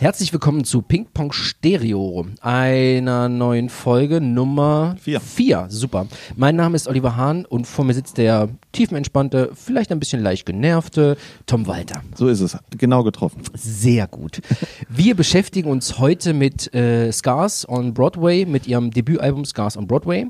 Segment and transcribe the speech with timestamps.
[0.00, 5.20] Herzlich willkommen zu Ping Pong Stereo, einer neuen Folge Nummer Vier.
[5.20, 5.66] vier.
[5.68, 6.06] Super.
[6.36, 10.46] Mein Name ist Oliver Hahn und vor mir sitzt der tiefenentspannte, vielleicht ein bisschen leicht
[10.46, 12.02] genervte Tom Walter.
[12.14, 12.56] So ist es.
[12.78, 13.42] Genau getroffen.
[13.52, 14.40] Sehr gut.
[14.88, 20.28] Wir beschäftigen uns heute mit äh, Scars on Broadway, mit ihrem Debütalbum Scars on Broadway.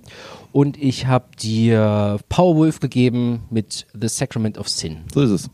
[0.50, 5.04] Und ich habe dir Powerwolf gegeben mit The Sacrament of Sin.
[5.14, 5.50] So ist es.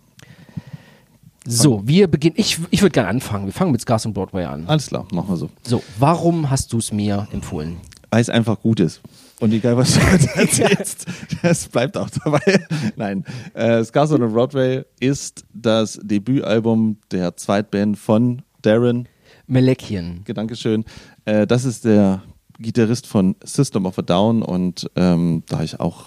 [1.48, 2.34] So, wir beginnen.
[2.36, 3.46] Ich, ich würde gerne anfangen.
[3.46, 4.66] Wir fangen mit Scars on Broadway an.
[4.66, 5.50] Alles klar, machen wir so.
[5.62, 7.76] So, warum hast du es mir empfohlen?
[8.10, 9.00] Weil es einfach gut ist.
[9.38, 11.06] Und egal, was du jetzt erzählst,
[11.42, 12.40] das bleibt auch dabei.
[12.96, 19.08] Nein, äh, Scars on the Broadway ist das Debütalbum der Zweitband von Darren.
[19.46, 20.24] Melekian.
[20.26, 20.84] Dankeschön.
[21.26, 22.22] Äh, das ist der
[22.58, 26.06] Gitarrist von System of a Down und ähm, da ich auch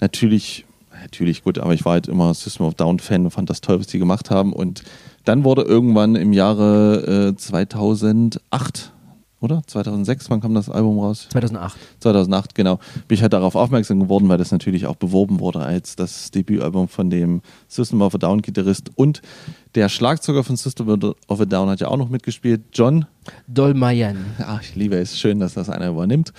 [0.00, 0.66] natürlich,
[1.00, 3.60] natürlich gut, aber ich war halt immer System of a Down Fan und fand das
[3.60, 4.52] toll, was die gemacht haben.
[4.52, 4.82] Und
[5.24, 8.92] dann wurde irgendwann im Jahre äh, 2008,
[9.40, 9.62] oder?
[9.66, 11.28] 2006, wann kam das Album raus?
[11.30, 11.78] 2008.
[12.00, 15.96] 2008, genau, bin ich halt darauf aufmerksam geworden, weil das natürlich auch beworben wurde als
[15.96, 19.22] das Debütalbum von dem System of a Down Gitarrist und
[19.74, 20.88] der Schlagzeuger von System
[21.28, 23.06] of a Down hat ja auch noch mitgespielt, John.
[23.46, 24.16] Dolmayan.
[24.38, 26.32] Ach, ich liebe es, schön, dass das einer übernimmt.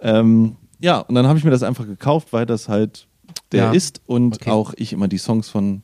[0.00, 3.06] Ähm, ja, und dann habe ich mir das einfach gekauft, weil das halt
[3.52, 3.72] der Ja.
[3.72, 4.50] ist und Okay.
[4.50, 5.82] auch ich immer die Songs von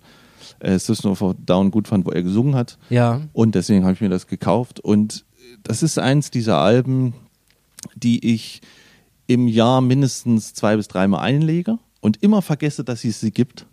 [0.60, 2.78] äh, System of Down gut fand, wo er gesungen hat.
[2.90, 3.20] Ja.
[3.32, 4.80] Und deswegen habe ich mir das gekauft.
[4.80, 5.24] Und
[5.62, 7.14] das ist eins dieser Alben,
[7.96, 8.60] die ich
[9.26, 13.66] im Jahr mindestens zwei bis dreimal einlege und immer vergesse, dass es sie gibt.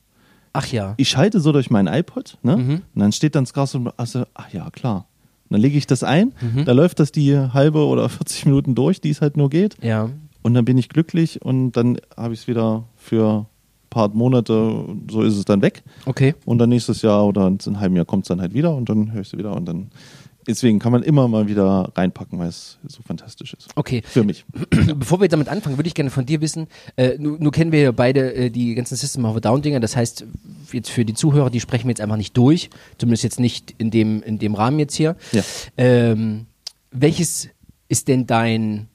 [0.53, 0.93] Ach ja.
[0.97, 2.57] Ich schalte so durch meinen iPod, ne?
[2.57, 2.69] Mhm.
[2.95, 5.05] Und dann steht dann Scars und also, ach ja, klar.
[5.49, 6.65] Und dann lege ich das ein, Mhm.
[6.65, 9.77] da läuft das die halbe oder 40 Minuten durch, die es halt nur geht.
[9.83, 10.09] Ja.
[10.41, 13.45] Und dann bin ich glücklich und dann habe ich es wieder für
[13.89, 15.83] paar Monate, so ist es dann weg.
[16.05, 16.35] Okay.
[16.45, 18.89] Und dann nächstes Jahr oder in einem halben Jahr kommt es dann halt wieder und
[18.89, 19.89] dann höre ich es wieder und dann.
[20.47, 23.67] Deswegen kann man immer mal wieder reinpacken, weil es so fantastisch ist.
[23.75, 24.01] Okay.
[24.03, 24.45] Für mich.
[24.95, 27.81] Bevor wir damit anfangen, würde ich gerne von dir wissen, äh, nur, nur kennen wir
[27.81, 30.25] ja beide äh, die ganzen System of a Down Dinger, das heißt,
[30.71, 33.91] jetzt für die Zuhörer, die sprechen wir jetzt einfach nicht durch, zumindest jetzt nicht in
[33.91, 35.17] dem, in dem Rahmen jetzt hier.
[35.33, 35.43] Ja.
[35.77, 36.47] Ähm,
[36.91, 37.49] welches
[37.89, 38.87] ist denn dein,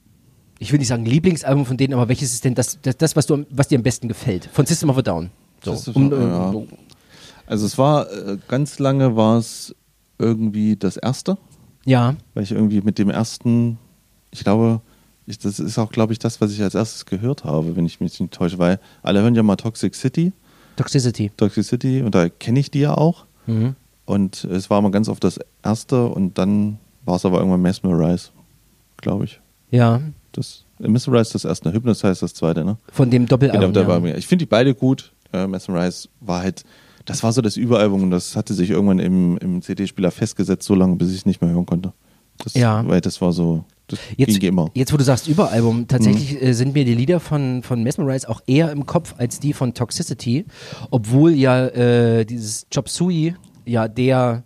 [0.59, 3.25] ich will nicht sagen Lieblingsalbum von denen, aber welches ist denn das, das, das was,
[3.25, 4.49] du, was dir am besten gefällt?
[4.51, 5.29] Von System of a Down.
[5.63, 6.51] So, um, ja.
[6.51, 6.67] so.
[7.47, 9.75] Also es war äh, ganz lange war es
[10.17, 11.37] irgendwie das erste,
[11.85, 13.77] ja, weil ich irgendwie mit dem ersten,
[14.31, 14.81] ich glaube,
[15.27, 17.99] ich, das ist auch, glaube ich, das, was ich als erstes gehört habe, wenn ich
[17.99, 20.31] mich nicht täusche, weil alle hören ja mal Toxic City,
[20.75, 21.31] Toxicity.
[21.37, 23.25] Toxic City und da kenne ich die ja auch.
[23.47, 23.75] Mhm.
[24.05, 28.29] Und es war mal ganz oft das erste und dann war es aber irgendwann Mesmerize,
[28.97, 29.39] glaube ich.
[29.71, 30.01] Ja,
[30.35, 32.77] Das äh, Mesmerize das erste, Hypnotize das zweite, ne?
[32.91, 33.71] von dem Doppelalbum.
[33.73, 34.17] Genau, da war mir.
[34.17, 35.13] Ich finde die beide gut.
[35.33, 36.63] Äh, Mesmerize war halt,
[37.05, 40.75] das war so das Überalbum und das hatte sich irgendwann im, im CD-Spieler festgesetzt, so
[40.75, 41.93] lange, bis ich es nicht mehr hören konnte.
[42.43, 42.85] Das, Ja.
[42.87, 44.69] Weil das war so, das Jetzt, ging immer.
[44.73, 46.47] jetzt, wo du sagst Überalbum, tatsächlich Mhm.
[46.47, 49.73] äh, sind mir die Lieder von, von Mesmerize auch eher im Kopf als die von
[49.73, 50.45] Toxicity,
[50.91, 53.35] obwohl ja äh, dieses Chop Suey
[53.65, 54.43] ja der,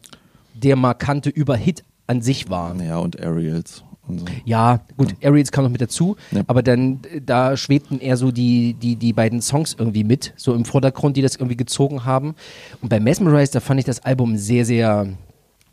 [0.54, 2.76] der markante Überhit an sich war.
[2.82, 3.84] Ja, und Aerials
[4.18, 4.26] so.
[4.46, 6.42] Ja, gut, Aerials kam noch mit dazu, Ja.
[6.48, 10.56] aber dann, äh, da schwebten eher so die, die, die beiden Songs irgendwie mit, so
[10.56, 12.34] im Vordergrund, die das irgendwie gezogen haben.
[12.82, 15.08] Und bei Mesmerize, da fand ich das Album sehr, sehr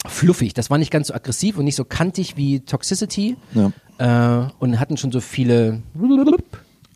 [0.06, 0.52] fluffig.
[0.54, 4.42] Das war nicht ganz so aggressiv und nicht so kantig wie Toxicity Ja.
[4.44, 5.80] äh, und hatten schon so viele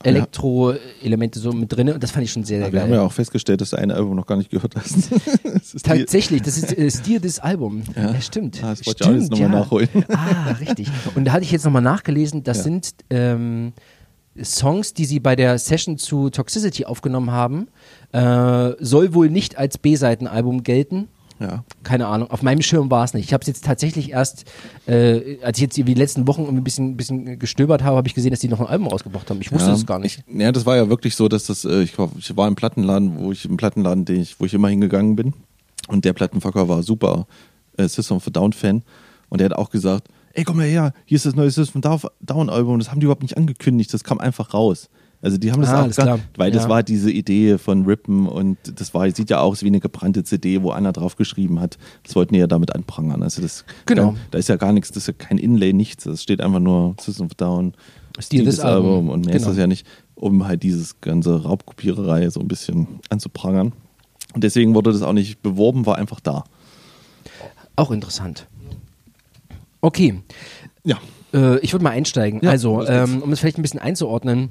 [0.02, 2.82] Elektro-Elemente so mit drin und das fand ich schon sehr, sehr wir geil.
[2.82, 5.10] haben ja auch festgestellt, dass du ein Album noch gar nicht gehört hast.
[5.72, 7.82] Das Tatsächlich, das ist äh, Stil des Album.
[7.94, 8.20] Ja, Ja.
[8.20, 8.60] stimmt.
[8.62, 9.60] Ah, das wollte ich auch jetzt Stimmt, nochmal ja.
[9.64, 9.88] nachholen.
[10.08, 10.88] Ah, richtig.
[11.14, 12.62] Und da hatte ich jetzt nochmal nachgelesen, das Ja.
[12.64, 13.72] sind ähm,
[14.42, 17.68] Songs, die sie bei der Session zu Toxicity aufgenommen haben.
[18.12, 21.08] Äh, soll wohl nicht als B-Seitenalbum gelten.
[21.40, 21.64] Ja.
[21.82, 23.24] Keine Ahnung, auf meinem Schirm war es nicht.
[23.24, 24.44] Ich habe es jetzt tatsächlich erst,
[24.86, 28.30] äh, als ich jetzt die letzten Wochen ein bisschen, bisschen gestöbert habe, habe ich gesehen,
[28.30, 29.40] dass die noch ein Album rausgebracht haben.
[29.40, 29.72] Ich wusste ja.
[29.72, 30.22] das gar nicht.
[30.26, 32.56] Ich, ja, das war ja wirklich so, dass das, äh, ich, war, ich war im
[32.56, 35.32] Plattenladen, wo ich im Plattenladen, den ich, wo ich immer hingegangen bin.
[35.88, 37.26] Und der Plattenverkäufer war super
[37.78, 38.82] äh, System of a Down Fan.
[39.30, 42.04] Und der hat auch gesagt, ey, komm mal her, hier ist das neue System of
[42.04, 42.78] a Down Album.
[42.78, 44.90] Das haben die überhaupt nicht angekündigt, das kam einfach raus.
[45.22, 46.18] Also die haben das Ah, auch klar.
[46.36, 46.68] weil das Ja.
[46.70, 50.62] war diese Idee von Rippen und das war, sieht ja aus wie eine gebrannte CD,
[50.62, 51.76] wo einer drauf geschrieben hat.
[52.04, 53.22] Das wollten die ja damit anprangern.
[53.22, 54.14] Also das, Genau.
[54.30, 56.04] Da ist ja gar nichts, das ist ja kein Inlay, nichts.
[56.04, 57.74] Das steht einfach nur System of Down,
[58.18, 59.10] Stil des Album.
[59.10, 59.50] und mehr ist Genau.
[59.50, 63.72] das ja nicht, um halt dieses ganze Raubkopiererei so ein bisschen anzuprangern.
[64.34, 66.44] Und deswegen wurde das auch nicht beworben, war einfach da.
[67.76, 68.46] Auch interessant.
[69.82, 70.22] Okay,
[70.84, 70.98] Ja.
[71.32, 72.40] äh, ich würde mal einsteigen.
[72.42, 74.50] Ja, also, ähm, um es vielleicht ein bisschen einzuordnen,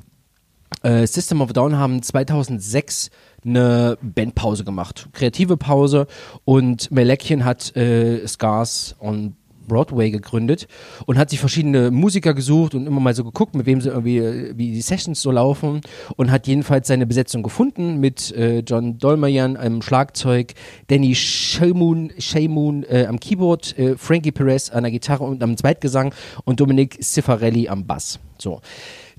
[0.83, 3.10] äh, System of Down haben 2006
[3.45, 6.07] eine Bandpause gemacht, kreative Pause
[6.45, 9.36] und Melekian hat äh, Scars on
[9.69, 10.68] Broadway gegründet
[11.06, 14.18] und hat sich verschiedene Musiker gesucht und immer mal so geguckt, mit wem sie irgendwie,
[14.18, 15.80] äh, wie die Sessions so laufen
[16.18, 20.54] und hat jedenfalls seine Besetzung gefunden mit äh, John Dolmayan am Schlagzeug,
[20.88, 26.13] Danny Shaymoon, Shaymoon äh, am Keyboard, äh, Frankie Perez an der Gitarre und am Zweitgesang
[26.44, 28.19] und Dominic Cifarelli am Bass.
[28.38, 28.62] So.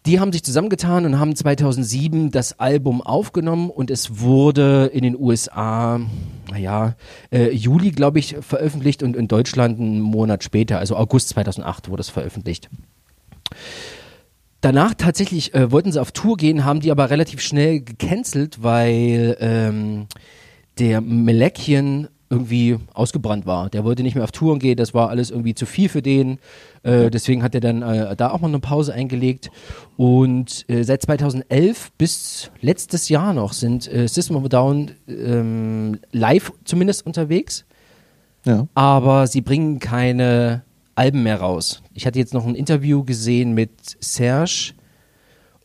[0.07, 5.19] Die haben sich zusammengetan und haben 2007 das Album aufgenommen und es wurde in den
[5.19, 6.01] USA,
[6.51, 6.95] naja,
[7.31, 12.01] äh, Juli, glaube ich, veröffentlicht und in Deutschland einen Monat später, also August 2008 wurde
[12.01, 12.71] es veröffentlicht.
[14.63, 19.37] Danach tatsächlich äh, wollten sie auf Tour gehen, haben die aber relativ schnell gecancelt, weil
[19.41, 20.07] ähm,
[20.79, 23.69] der Melekian irgendwie ausgebrannt war.
[23.71, 26.39] Der wollte nicht mehr auf Touren gehen, das war alles irgendwie zu viel für den.
[26.85, 29.51] Äh, deswegen hat er dann äh, da auch mal eine Pause eingelegt.
[29.97, 35.99] Und äh, seit 2011 bis letztes Jahr noch sind äh, System of a Down ähm,
[36.13, 37.67] live zumindest unterwegs.
[38.45, 38.69] Ja.
[38.75, 40.63] Aber sie bringen keine
[40.95, 41.83] Alben mehr raus.
[41.95, 44.73] Ich hatte jetzt noch ein Interview gesehen mit Serge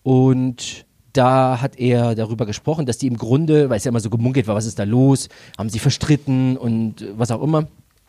[0.02, 0.85] und
[1.18, 4.48] da hat er darüber gesprochen, dass die im Grunde, weil es ja immer so gemunkelt
[4.48, 7.68] war, was ist da los, haben sie verstritten und was auch immer.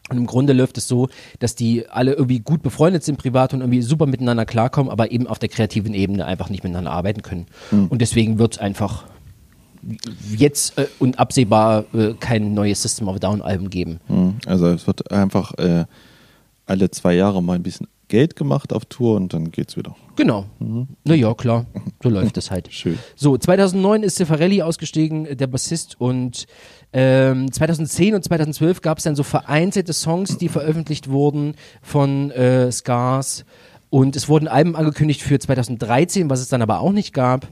[0.09, 1.09] Und im Grunde läuft es so,
[1.41, 5.27] dass die alle irgendwie gut befreundet sind privat und irgendwie super miteinander klarkommen, aber eben
[5.27, 7.47] auf der kreativen Ebene einfach nicht miteinander arbeiten können.
[7.89, 9.05] Und deswegen wird es einfach
[10.37, 14.01] jetzt äh, und absehbar äh, kein neues System of Down Album geben.
[14.09, 14.37] Mhm.
[14.47, 15.85] Also es wird einfach äh,
[16.67, 19.97] alle zwei Jahre mal ein bisschen Geld gemacht auf Tour und dann geht's wieder.
[20.17, 20.47] Genau.
[21.05, 21.67] Naja, klar.
[22.03, 22.69] So läuft es halt.
[22.73, 22.99] Schön.
[23.15, 26.47] So, 2009 ist Cifarelli ausgestiegen, der Bassist, und
[26.93, 32.71] ähm, 2010 und 2012 gab es dann so vereinzelte Songs, die veröffentlicht wurden von äh,
[32.71, 33.45] Scars.
[33.91, 37.49] Und es wurden Alben angekündigt für 2013, was es dann aber auch nicht gab.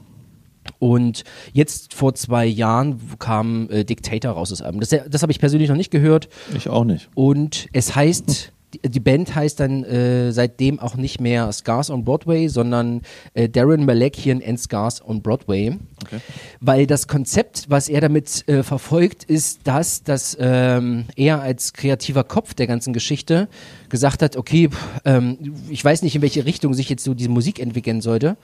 [0.79, 1.23] Und
[1.53, 4.81] jetzt vor zwei Jahren kam äh, Dictator raus, das Album.
[4.81, 6.27] Das, das habe ich persönlich noch nicht gehört.
[6.55, 7.09] Ich auch nicht.
[7.13, 8.51] Und es heißt,
[8.83, 13.01] die, Band heißt dann äh, seitdem auch nicht mehr Scars on Broadway, sondern
[13.33, 15.77] äh, Darren Malakian and Scars on Broadway.
[16.03, 16.19] Okay.
[16.59, 22.23] Weil das Konzept, was er damit äh, verfolgt, ist das, dass ähm, er als kreativer
[22.23, 23.47] Kopf der ganzen Geschichte
[23.89, 24.69] gesagt hat, okay,
[25.05, 25.37] ähm,
[25.69, 28.37] ich weiß nicht, in welche Richtung sich jetzt so diese Musik entwickeln sollte.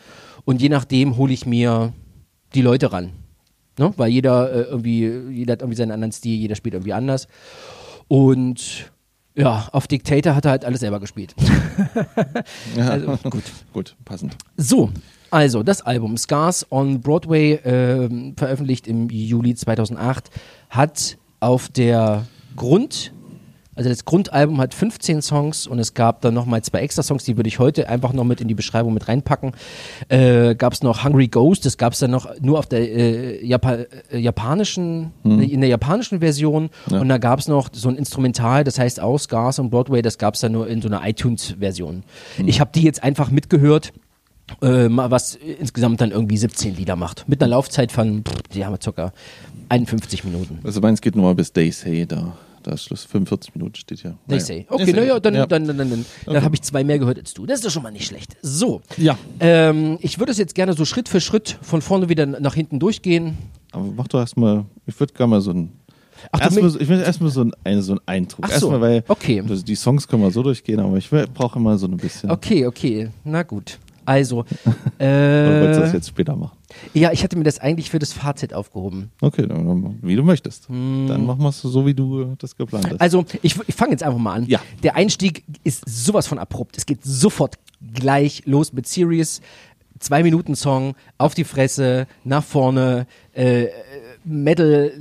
[0.45, 1.94] Und je nachdem hole ich mir
[2.54, 3.12] die Leute ran.
[3.77, 3.94] Ne?
[3.98, 7.27] Weil jeder äh, irgendwie, jeder hat irgendwie seinen anderen Stil, jeder spielt irgendwie anders.
[8.07, 8.92] Und
[9.36, 11.36] ja, auf Dictator hat er halt alles selber gespielt.
[12.78, 13.44] also, gut.
[13.74, 14.36] Gut, passend.
[14.57, 14.89] So,
[15.30, 20.30] also das Album Scars on Broadway, ähm, veröffentlicht im Juli 2008,
[20.69, 23.13] hat auf der Grund,
[23.75, 27.38] also das Grundalbum hat 15 Songs und es gab dann nochmal zwei extra Songs, die
[27.38, 29.53] würde ich heute einfach noch mit in die Beschreibung mit reinpacken.
[30.09, 33.45] Äh, gab es noch Hungry Ghost, das gab es dann noch nur auf der äh,
[33.45, 38.63] Japa äh, japanischen, in der japanischen Version und da gab es noch so ein Instrumental,
[38.63, 42.03] das heißt auch Scars on Broadway, das gab es dann nur in so einer iTunes-Version.
[42.45, 43.94] Ich habe die jetzt einfach mitgehört
[44.62, 47.27] äh, was insgesamt dann irgendwie 17 Lieder macht.
[47.29, 49.13] Mit einer Laufzeit von, pff, die haben wir circa
[49.69, 50.59] 51 Minuten.
[50.63, 53.04] Also meins geht nur mal bis They Say, da, da ist Schluss.
[53.06, 54.12] 45 Minuten steht ja.
[54.12, 54.40] They Naja.
[54.40, 54.66] say.
[54.69, 55.46] Okay, naja, dann, Ja.
[55.46, 57.46] dann, dann, dann, dann, dann habe ich zwei mehr gehört als du.
[57.46, 58.36] Das ist doch schon mal nicht schlecht.
[58.42, 58.81] So.
[58.98, 59.18] Ja.
[59.40, 62.80] Ähm, ich würde es jetzt gerne so Schritt für Schritt von vorne wieder nach hinten
[62.80, 63.38] durchgehen.
[63.72, 65.72] Aber mach doch erstmal, ich würde gerne mal so ein.
[66.31, 68.46] Ach, du Erstmal, ich will erstmal so, ein, so einen Eindruck.
[68.46, 69.42] Ach so, Erstmal, weil okay.
[69.48, 72.30] also die Songs können wir so durchgehen, aber ich brauche immer so ein bisschen.
[72.30, 73.10] Okay, okay.
[73.24, 73.80] Na gut.
[74.06, 74.39] Also,
[75.00, 76.58] Oder wolltest du das äh, jetzt später machen?
[76.94, 79.12] Ja, ich hatte mir das eigentlich für das Fazit aufgehoben.
[79.22, 80.70] Okay, dann, wie du möchtest.
[80.70, 82.92] Dann machen wir es so, wie du äh, das geplant hast.
[82.92, 83.01] Hm.
[83.01, 84.46] Also, ich, ich fange jetzt einfach mal an.
[84.46, 84.60] Ja.
[84.84, 86.78] Der Einstieg ist sowas von abrupt.
[86.78, 87.56] Es geht sofort
[87.94, 89.42] gleich los mit Serious.
[90.00, 93.68] Zwei Minuten Song, auf die Fresse, nach vorne, äh,
[94.24, 94.92] Metal,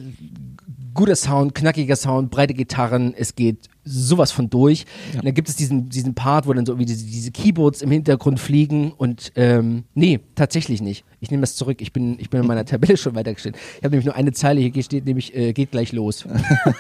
[0.93, 4.85] guter Sound, knackiger Sound, breite Gitarren, es geht sowas von durch.
[5.15, 7.91] Und dann gibt es diesen, diesen Part, wo dann so irgendwie diese, diese Keyboards im
[7.91, 11.05] Hintergrund fliegen und ähm, nee, tatsächlich nicht.
[11.21, 11.81] Ich nehme das zurück.
[11.81, 13.57] Ich bin, ich bin in meiner Tabelle schon weitergestellt.
[13.79, 16.25] Ich habe nämlich nur eine Zeile hier steht, nämlich äh, geht gleich los.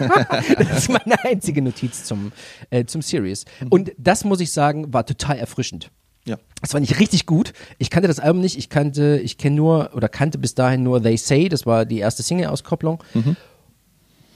[0.58, 2.32] das ist meine einzige Notiz zum,
[2.70, 3.44] äh, zum Series.
[3.68, 5.90] Und das muss ich sagen, war total erfrischend.
[6.26, 6.38] ja.
[6.60, 7.54] Das fand ich richtig gut.
[7.78, 8.58] Ich kannte das Album nicht.
[8.58, 11.48] Ich kannte, ich kenne nur oder kannte bis dahin nur They Say.
[11.48, 13.02] Das war die erste Single-Auskopplung.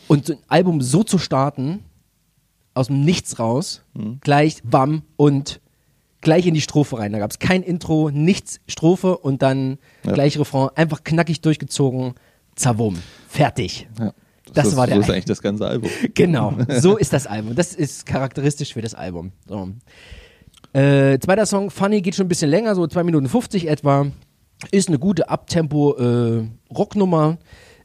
[0.09, 1.81] Und so ein Album so zu starten,
[2.75, 3.83] aus dem Nichts raus,
[4.21, 5.61] gleich Bam und
[6.21, 7.13] gleich in die Strophe rein.
[7.13, 10.13] Da gab es kein Intro, nichts, Strophe und dann Ja.
[10.13, 10.71] gleich Refrain.
[10.75, 12.15] Einfach knackig durchgezogen,
[12.57, 13.89] zawum, fertig.
[13.99, 14.13] ja.
[14.53, 15.91] Das ist, war der so ist eigentlich das ganze Album.
[16.15, 17.55] Genau, so ist das Album.
[17.57, 19.33] Das ist charakteristisch für das Album.
[19.49, 19.71] So.
[20.73, 24.07] Äh, zweiter Song, Funny, geht schon ein bisschen länger, so 2 Minuten 50 etwa.
[24.71, 26.47] Ist eine gute Abtempo äh.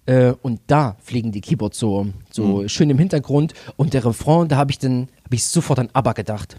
[0.05, 2.69] Äh, und da fliegen die Keyboards so, so Mhm.
[2.69, 3.53] schön im Hintergrund.
[3.77, 6.57] Und der Refrain, da habe ich dann, habe ich sofort an ABBA gedacht.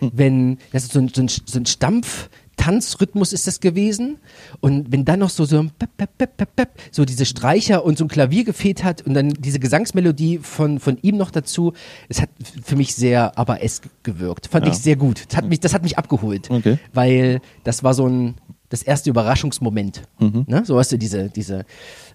[0.00, 4.18] Wenn, das ist so ein, so ein, so ein Stampf, Tanzrhythmus ist das gewesen.
[4.60, 7.98] Und wenn dann noch so, so, ein pep, pep, pep, pep, so diese Streicher und
[7.98, 11.72] so ein Klavier gefehlt hat und dann diese Gesangsmelodie von, von ihm noch dazu,
[12.08, 12.28] es hat
[12.62, 14.46] für mich sehr aber-esk gewirkt.
[14.46, 14.72] Fand Ja.
[14.72, 15.24] ich sehr gut.
[15.28, 16.50] Das hat mich, das hat mich abgeholt.
[16.50, 16.78] Okay.
[16.92, 18.34] Weil das war so ein,
[18.68, 20.02] das erste Überraschungsmoment.
[20.20, 20.62] Ne?
[20.64, 21.64] So hast du diese, diese,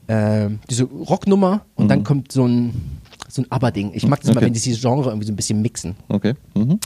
[0.07, 3.91] äh, diese Rocknummer und dann kommt so ein, so ein Aber-Ding.
[3.93, 4.45] Ich mag das mal, Okay.
[4.47, 5.95] wenn die dieses Genre irgendwie so ein bisschen mixen.
[6.09, 6.33] Okay.
[6.55, 6.79] Mhm.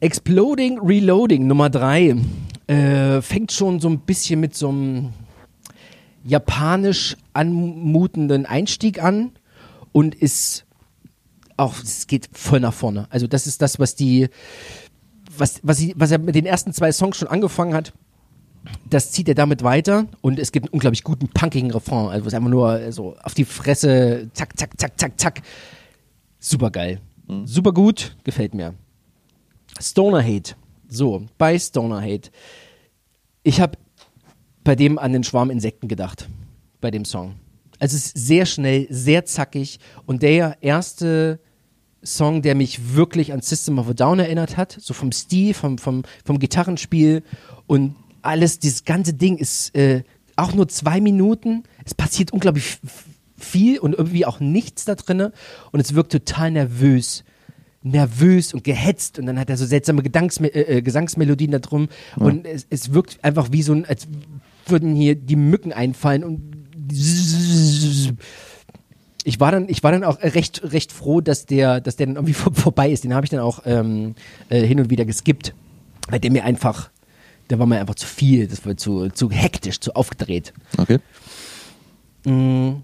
[0.00, 2.16] Exploding Reloading Nummer 3
[2.66, 5.10] äh, fängt schon so ein bisschen mit so einem
[6.24, 9.32] japanisch anmutenden Einstieg an
[9.92, 10.64] und ist
[11.56, 13.06] auch, es geht voll nach vorne.
[13.10, 14.28] Also das ist das, was die,
[15.36, 17.92] was, was, sie, was er mit den ersten zwei Songs schon angefangen hat.
[18.88, 22.08] Das zieht er damit weiter und es gibt einen unglaublich guten, punkigen Refrain.
[22.08, 25.42] Also es ist einfach nur so auf die Fresse, zack, zack, zack, zack, zack.
[26.38, 27.00] Super geil.
[27.44, 28.74] Super gut, gefällt mir.
[29.80, 30.54] Stoner Hate.
[30.88, 32.30] So, bei Stoner Hate.
[33.42, 33.78] Ich habe
[34.62, 36.28] bei dem an den Schwarm Insekten gedacht.
[36.80, 37.36] Bei dem Song.
[37.78, 41.40] Also es ist sehr schnell, sehr zackig und der erste
[42.04, 45.78] Song, der mich wirklich an System of a Down erinnert hat, so vom Stil, vom,
[45.78, 47.22] vom, vom Gitarrenspiel
[47.66, 50.02] und alles, dieses ganze Ding ist äh,
[50.36, 51.64] auch nur zwei Minuten.
[51.84, 52.78] Es passiert unglaublich
[53.36, 55.32] viel und irgendwie auch nichts da drinne
[55.72, 57.24] und es wirkt total nervös.
[57.84, 61.88] Nervös und gehetzt und dann hat er so seltsame Gedanksme äh, äh, Gesangsmelodien da drum
[62.14, 64.06] und es, es wirkt einfach wie so ein, als
[64.66, 66.52] würden hier die Mücken einfallen und
[69.24, 72.16] ich war dann, ich war dann auch recht, recht froh, dass der, dass der dann
[72.16, 73.04] irgendwie vor, vorbei ist.
[73.04, 74.14] Den habe ich dann auch ähm,
[74.48, 75.54] äh, hin und wieder geskippt,
[76.08, 76.90] weil der mir einfach,
[77.52, 80.54] der war mir einfach zu viel, das war zu, zu hektisch, zu aufgedreht.
[80.78, 81.00] Okay.
[82.24, 82.80] Mm,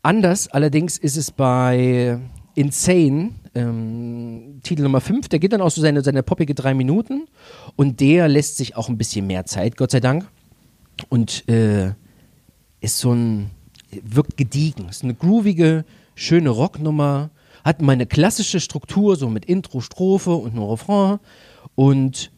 [0.00, 2.20] anders allerdings ist es bei
[2.54, 7.26] Insane, ähm, Titel Nummer 5, der geht dann auch so seine, seine poppige drei Minuten
[7.74, 10.28] und der lässt sich auch ein bisschen mehr Zeit, Gott sei Dank.
[11.08, 11.94] Und äh,
[12.80, 13.50] ist so ein,
[14.04, 17.30] wirkt gediegen, ist eine groovige, schöne Rocknummer,
[17.64, 21.18] hat meine klassische Struktur, so mit Intro, Strophe und einem Refrain
[21.74, 22.30] und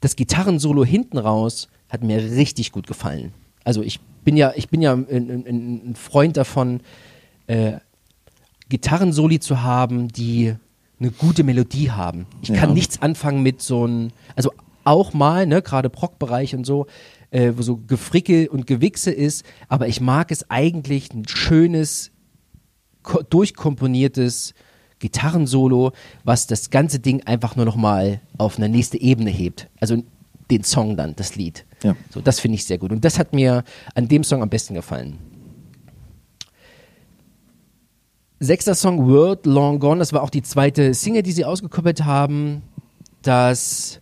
[0.00, 3.32] das Gitarrensolo hinten raus hat mir richtig gut gefallen.
[3.64, 6.80] Also ich bin ja, ich bin ja ein, ein, Freund davon,
[7.46, 7.78] äh,
[8.68, 10.54] Gitarrensoli zu haben, die
[11.00, 12.26] eine gute Melodie haben.
[12.42, 12.74] Ich kann Ja.
[12.74, 14.52] nichts anfangen mit so einem, also
[14.84, 16.86] auch mal, ne, gerade Proc-Bereich und so,
[17.30, 22.10] äh, wo so Gefrickel und Gewichse ist, aber ich mag es eigentlich ein schönes,
[23.02, 24.54] ko- durchkomponiertes
[24.98, 25.92] Gitarrensolo,
[26.24, 29.68] was das ganze Ding einfach nur noch mal auf eine nächste Ebene hebt.
[29.80, 30.02] Also
[30.50, 31.64] den Song dann, das Lied.
[31.82, 31.94] Ja.
[32.10, 32.90] So, das finde ich sehr gut.
[32.90, 33.64] Und das hat mir
[33.94, 35.18] an dem Song am besten gefallen.
[38.40, 42.62] Sechster Song, World Long Gone, das war auch die zweite Single, die sie ausgekoppelt haben.
[43.22, 44.00] Das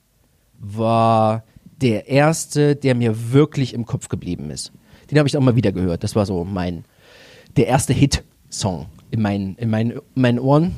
[0.58, 1.42] war
[1.80, 4.72] der erste, der mir wirklich im Kopf geblieben ist.
[5.10, 6.04] Den habe ich auch mal wieder gehört.
[6.04, 6.84] Das war so mein,
[7.56, 10.74] der erste Hit-Song in meinen, in meinen, in meinen Ohren.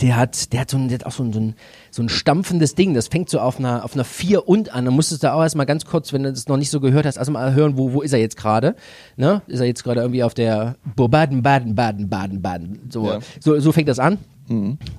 [0.00, 1.54] Der hat, der hat, so ein, der hat auch so ein, so, ein,
[1.90, 2.94] so ein stampfendes Ding.
[2.94, 4.86] Das fängt so auf einer, auf einer 4 und an.
[4.86, 7.16] Dann musstest du auch erstmal ganz kurz, wenn du das noch nicht so gehört hast,
[7.18, 8.74] erstmal hören, wo, wo ist er jetzt gerade?
[9.16, 9.42] Ne?
[9.46, 12.88] Ist er jetzt gerade irgendwie auf der Baden, Baden, Baden, Baden, Baden.
[12.90, 13.18] So, Ja.
[13.40, 14.16] so, so fängt das an.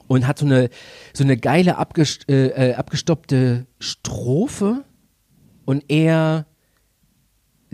[0.07, 0.69] Und hat so eine,
[1.13, 4.83] so eine geile abgest, äh, äh, abgestoppte Strophe.
[5.65, 6.45] Und er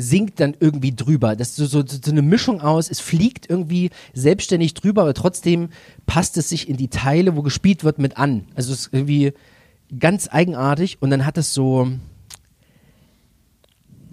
[0.02, 1.36] singt dann irgendwie drüber.
[1.36, 5.70] Das ist so, so, so eine Mischung aus, es fliegt irgendwie selbstständig drüber, aber trotzdem
[6.06, 8.48] passt es sich in die Teile, wo gespielt wird, mit an.
[8.56, 9.34] Also es ist irgendwie
[9.98, 11.88] ganz eigenartig und dann hat es so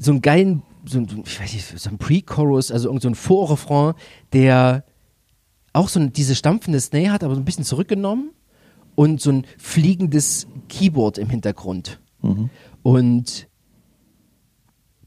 [0.01, 3.17] so einen geilen, so ein, ich weiß nicht, so ein Pre-Chorus, also irgend so ein
[3.17, 3.95] Vorrefrain,
[4.33, 4.85] der
[5.73, 8.31] auch so diese stampfende Snare hat, aber so ein bisschen zurückgenommen
[8.95, 12.01] und so ein fliegendes Keyboard im Hintergrund.
[12.83, 13.48] Und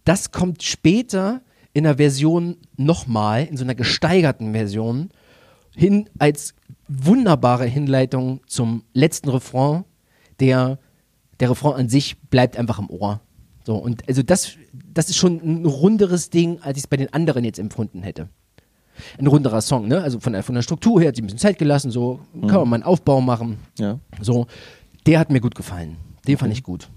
[0.03, 1.41] das kommt später
[1.73, 5.09] in einer Version nochmal, in so einer gesteigerten Version,
[5.75, 6.53] hin als
[6.87, 9.85] wunderbare Hinleitung zum letzten Refrain,
[10.39, 10.79] der,
[11.39, 13.21] der Refrain an sich bleibt einfach im Ohr.
[13.63, 17.13] So, und also das, das ist schon ein runderes Ding, als ich es bei den
[17.13, 18.27] anderen jetzt empfunden hätte.
[19.17, 20.01] Ein runderer Song, ne?
[20.01, 22.59] Also von der, von der Struktur her hat sie ein bisschen Zeit gelassen, so kann
[22.59, 23.59] man mal einen Aufbau machen.
[23.79, 23.99] Ja.
[24.19, 24.47] So,
[25.05, 25.97] der hat mir gut gefallen.
[26.27, 26.89] Den fand ich gut.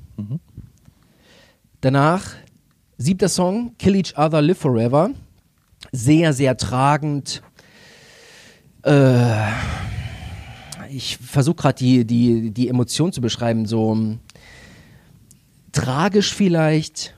[1.80, 2.34] Danach,
[2.98, 5.10] siebter Song, Kill Each Other, Live Forever.
[5.92, 7.42] Sehr, sehr tragend.
[8.82, 9.50] Äh,
[10.90, 13.66] ich versuche gerade die, die, die Emotion zu beschreiben.
[13.66, 14.20] So ähm,
[15.72, 17.14] tragisch vielleicht,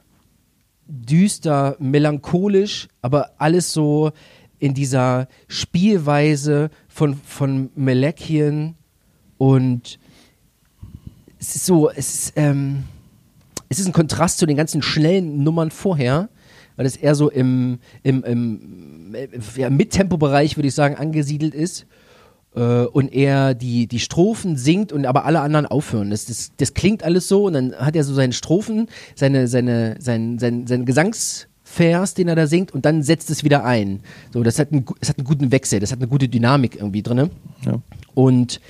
[0.87, 4.13] düster, melancholisch, aber alles so
[4.59, 8.75] in dieser Spielweise von, von Melekian
[9.37, 9.99] und
[11.39, 12.85] es ist so, es ist, ähm,
[13.69, 16.29] es ist ein Kontrast zu den ganzen schnellen Nummern vorher,
[16.77, 21.87] weil es eher so im, im, im äh, ja, Mittempo-Bereich, würde ich sagen, angesiedelt ist
[22.55, 26.11] äh, und er die, die Strophen singt und aber alle anderen aufhören.
[26.11, 29.97] Das, das, das klingt alles so und dann hat er so seine Strophen, seine, seine,
[30.01, 34.01] sein, sein, sein Gesangsvers, den er da singt und dann setzt es wieder ein.
[34.33, 37.03] So, das hat, einen, das hat einen guten Wechsel, das hat eine gute Dynamik irgendwie
[37.03, 37.31] drin.
[37.65, 37.81] Ja.
[38.15, 38.61] Und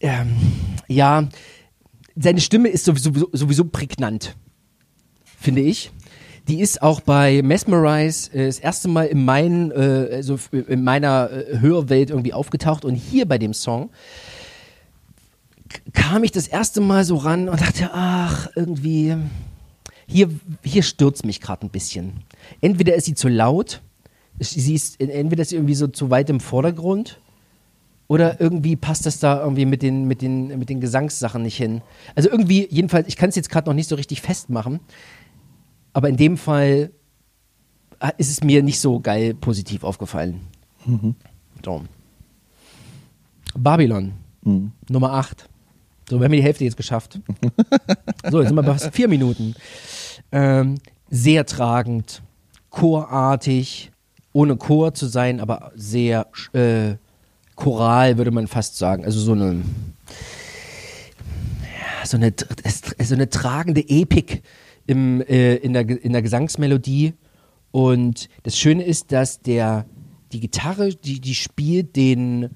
[0.00, 0.36] ähm,
[0.88, 1.28] ja,
[2.16, 4.36] seine Stimme ist sowieso, sowieso prägnant,
[5.38, 5.90] finde ich.
[6.48, 11.30] Die ist auch bei Mesmerize äh, das erste Mal in, mein, äh, also in meiner
[11.30, 13.90] äh, Hörwelt irgendwie aufgetaucht und hier bei dem Song
[15.92, 19.16] kam ich das erste Mal so ran und dachte, ach, irgendwie,
[20.06, 20.30] hier,
[20.62, 22.22] hier stürzt mich gerade ein bisschen.
[22.60, 23.82] Entweder ist sie zu laut,
[24.38, 27.18] sie ist, entweder ist sie irgendwie so zu weit im Vordergrund
[28.08, 31.82] oder irgendwie passt das da irgendwie mit den, mit den, mit den Gesangssachen nicht hin.
[32.14, 34.80] Also irgendwie, jedenfalls, ich kann es jetzt gerade noch nicht so richtig festmachen,
[35.92, 36.90] aber in dem Fall
[38.00, 40.40] äh, ist es mir nicht so geil positiv aufgefallen.
[40.84, 41.14] Mhm.
[41.64, 41.82] So.
[43.56, 44.12] Babylon,
[44.46, 44.72] Mhm.
[44.88, 45.48] Nummer 8.
[46.08, 47.18] So, wir haben die Hälfte jetzt geschafft.
[48.30, 49.54] so, jetzt sind wir bei fast vier Minuten.
[50.30, 50.76] Ähm,
[51.10, 52.22] sehr tragend,
[52.70, 53.90] chorartig,
[54.32, 56.94] ohne Chor zu sein, aber sehr äh,
[57.56, 59.04] choral, würde man fast sagen.
[59.04, 59.62] Also so eine,
[61.62, 62.32] ja, so eine,
[63.02, 64.42] so eine tragende Epik
[64.86, 67.14] im, äh, in, der, in der Gesangsmelodie.
[67.72, 69.86] Und das Schöne ist, dass der,
[70.32, 72.50] die Gitarre, die, die spielt den,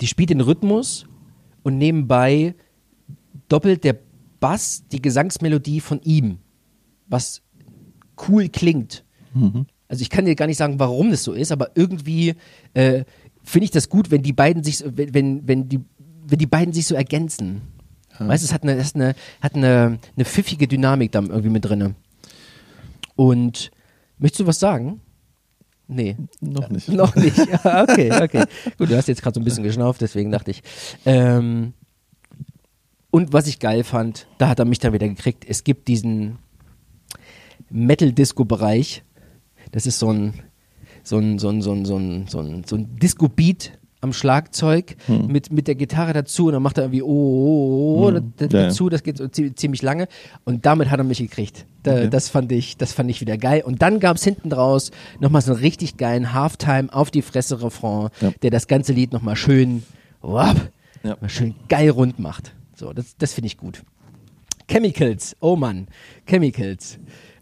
[0.00, 1.06] die spielt den Rhythmus
[1.62, 2.54] und nebenbei
[3.48, 3.96] doppelt der
[4.40, 6.38] Bass die Gesangsmelodie von ihm,
[7.08, 7.42] was
[8.28, 9.04] cool klingt.
[9.88, 12.34] Also ich kann dir gar nicht sagen, warum das so ist, aber irgendwie
[12.74, 13.04] äh,
[13.50, 15.80] finde ich das gut, wenn die beiden sich, so- wenn, wenn, wenn die,
[16.26, 17.62] wenn die beiden sich so ergänzen.
[18.18, 21.48] Weißt du, es hat eine, es hat eine, hat eine, eine pfiffige Dynamik da irgendwie
[21.48, 21.94] mit drinne.
[23.16, 23.70] Und
[24.18, 25.00] möchtest du was sagen?
[25.88, 26.16] Nee.
[26.40, 26.88] Noch nicht.
[26.92, 27.36] Noch nicht.
[27.38, 28.44] Ja, okay, okay.
[28.76, 30.62] Gut, du hast jetzt gerade so ein bisschen geschnauft, deswegen dachte ich.
[31.06, 31.72] Ähm,
[33.10, 35.44] und was ich geil fand, da hat er mich dann wieder gekriegt.
[35.48, 36.38] Es gibt diesen
[37.70, 39.02] Metal-Disco-Bereich.
[39.72, 40.34] Das ist so ein,
[41.02, 44.96] so ein, so ein, so ein, so ein, so ein, so ein Disco-Beat am Schlagzeug
[45.08, 48.14] mit, mit der Gitarre dazu und dann macht er irgendwie oh, oh, oh, oh Hm.
[48.40, 48.48] Ja, ja.
[48.68, 50.08] dazu, das geht so zie- ziemlich lange
[50.44, 51.66] und damit hat er mich gekriegt.
[51.82, 52.08] Da, Okay.
[52.10, 55.42] Das fand ich, das fand ich wieder geil und dann gab es hinten draus nochmal
[55.42, 58.30] so einen richtig geilen Halftime auf die Fresse Refrain, Ja.
[58.42, 59.82] der das ganze Lied nochmal schön,
[60.22, 60.70] wap,
[61.02, 61.18] Ja.
[61.20, 62.54] mal schön geil rund macht.
[62.74, 63.82] So, das, das finde ich gut.
[64.66, 65.88] Chemicals, oh Mann,
[66.26, 66.98] Chemicals.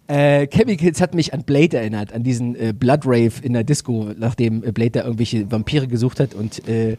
[0.08, 4.10] Äh, Chemicals hat mich an Blade erinnert, an diesen äh, Blood Rave in der Disco,
[4.16, 6.96] nachdem äh, Blade da irgendwelche Vampire gesucht hat und äh,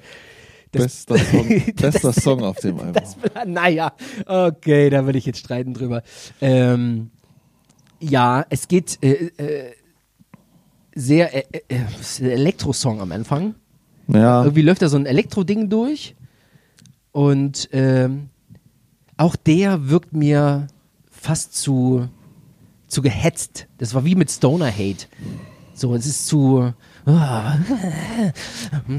[0.71, 2.93] das, Bester Song, bester das- Song auf dem Album.
[2.93, 3.17] das,
[3.47, 3.93] naja,
[4.27, 6.03] okay, da würde ich jetzt streiten drüber.
[6.39, 7.09] Ähm,
[7.99, 9.71] ja, es geht äh, äh,
[10.93, 11.75] sehr äh, äh,
[12.19, 13.55] ein Elektrosong am Anfang.
[14.07, 16.15] ja, Irgendwie läuft da so ein Elektro-Ding durch
[17.11, 18.29] und ähm,
[19.17, 20.67] auch der wirkt mir
[21.09, 22.07] fast zu,
[22.89, 23.67] zu gehetzt.
[23.77, 25.05] Das war wie mit Stoner Hate.
[25.73, 26.73] So, es ist zu.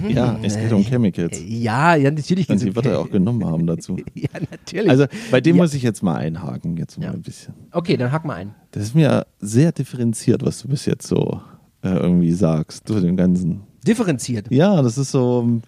[0.08, 1.38] ja, es geht um Chemicals.
[1.46, 2.48] ja, ja, natürlich.
[2.48, 3.96] Und die wird er auch genommen haben dazu.
[4.14, 4.88] Ja, natürlich.
[4.90, 5.62] Also bei dem Ja.
[5.62, 7.12] muss ich jetzt mal einhaken, jetzt mal Ja.
[7.12, 7.54] ein bisschen.
[7.72, 8.54] Okay, dann hack mal ein.
[8.72, 11.40] Das ist mir sehr differenziert, was du bis jetzt so
[11.82, 13.60] äh, irgendwie sagst, zu dem Ganzen.
[13.86, 14.50] Differenziert.
[14.50, 15.60] Ja, das ist so,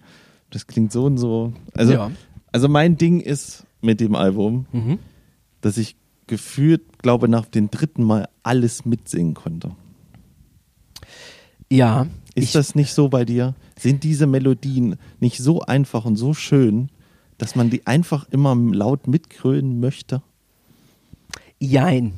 [0.49, 1.53] das klingt so und so.
[1.75, 2.11] Also, Ja.
[2.51, 4.99] also mein Ding ist mit dem Album, Mhm.
[5.61, 5.95] dass ich
[6.33, 9.75] gefühlt, glaube nach dem dritten Mal alles mitsingen konnte.
[11.71, 12.07] Ja.
[12.33, 13.53] Ist ich, das nicht so bei dir?
[13.77, 16.89] Sind diese Melodien nicht so einfach und so schön,
[17.37, 20.23] dass man die einfach immer laut mitkrönen möchte?
[21.59, 22.13] Jein.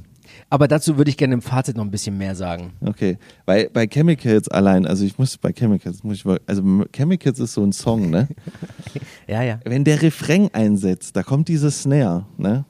[0.49, 2.71] Aber dazu würde ich gerne im Fazit noch ein bisschen mehr sagen.
[2.80, 7.39] Okay, weil bei Chemicals allein, also ich muss bei Chemicals, muss ich mal, also Chemicals
[7.41, 8.30] ist so ein Song, ne?
[9.28, 9.60] Ja, ja.
[9.65, 12.63] Wenn der Refrain einsetzt, da kommt diese Snare, ne?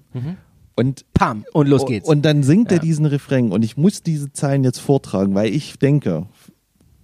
[0.75, 1.45] Und Pam.
[1.53, 2.07] Und los geht's.
[2.07, 2.83] Und dann singt er Ja.
[2.83, 6.27] diesen Refrain und ich muss diese Zeilen jetzt vortragen, weil ich denke,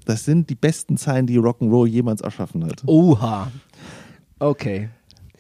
[0.06, 2.84] das sind die besten Zeilen, die Rock'n'Roll jemals erschaffen hat.
[2.86, 3.52] Oha.
[4.40, 4.90] Okay.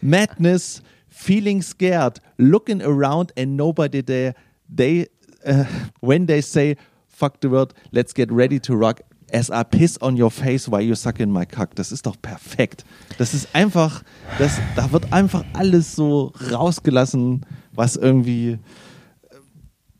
[0.01, 4.33] Madness, feeling scared, looking around and nobody there.
[4.73, 5.07] They,
[5.45, 5.65] uh,
[5.99, 9.01] when they say, fuck the world, let's get ready to rock,
[9.33, 11.75] as I piss on your face while you suck in my cock.
[11.75, 12.85] Das ist doch perfekt.
[13.17, 14.03] Das ist einfach,
[14.39, 18.59] das, da wird einfach alles so rausgelassen, was irgendwie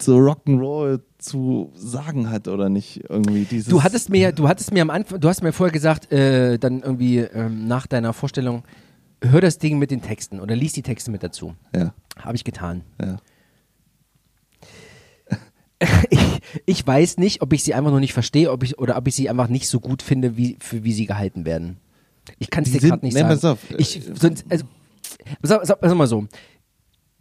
[0.02, 3.68] so Rock'n'Roll zu sagen hat oder nicht irgendwie dieses.
[3.68, 6.82] Du hattest mir, du hattest mir am Anfang, du hast mir vorher gesagt, äh, dann
[6.82, 8.64] irgendwie ähm, nach deiner Vorstellung,
[9.22, 11.56] hör das Ding mit den Texten oder lies die Texte mit dazu.
[11.76, 12.82] Ja, Habe ich getan.
[13.02, 13.18] ja.
[16.12, 19.08] Ich, ich weiß nicht, ob ich sie einfach noch nicht verstehe, ob ich oder ob
[19.08, 21.78] ich sie einfach nicht so gut finde, wie für wie sie gehalten werden.
[22.38, 23.34] Ich kann es dir gerade nicht nee, sagen.
[23.34, 23.60] pass auf.
[23.80, 24.66] Ich sonst, also,
[25.42, 26.28] sag, sag, sag mal so.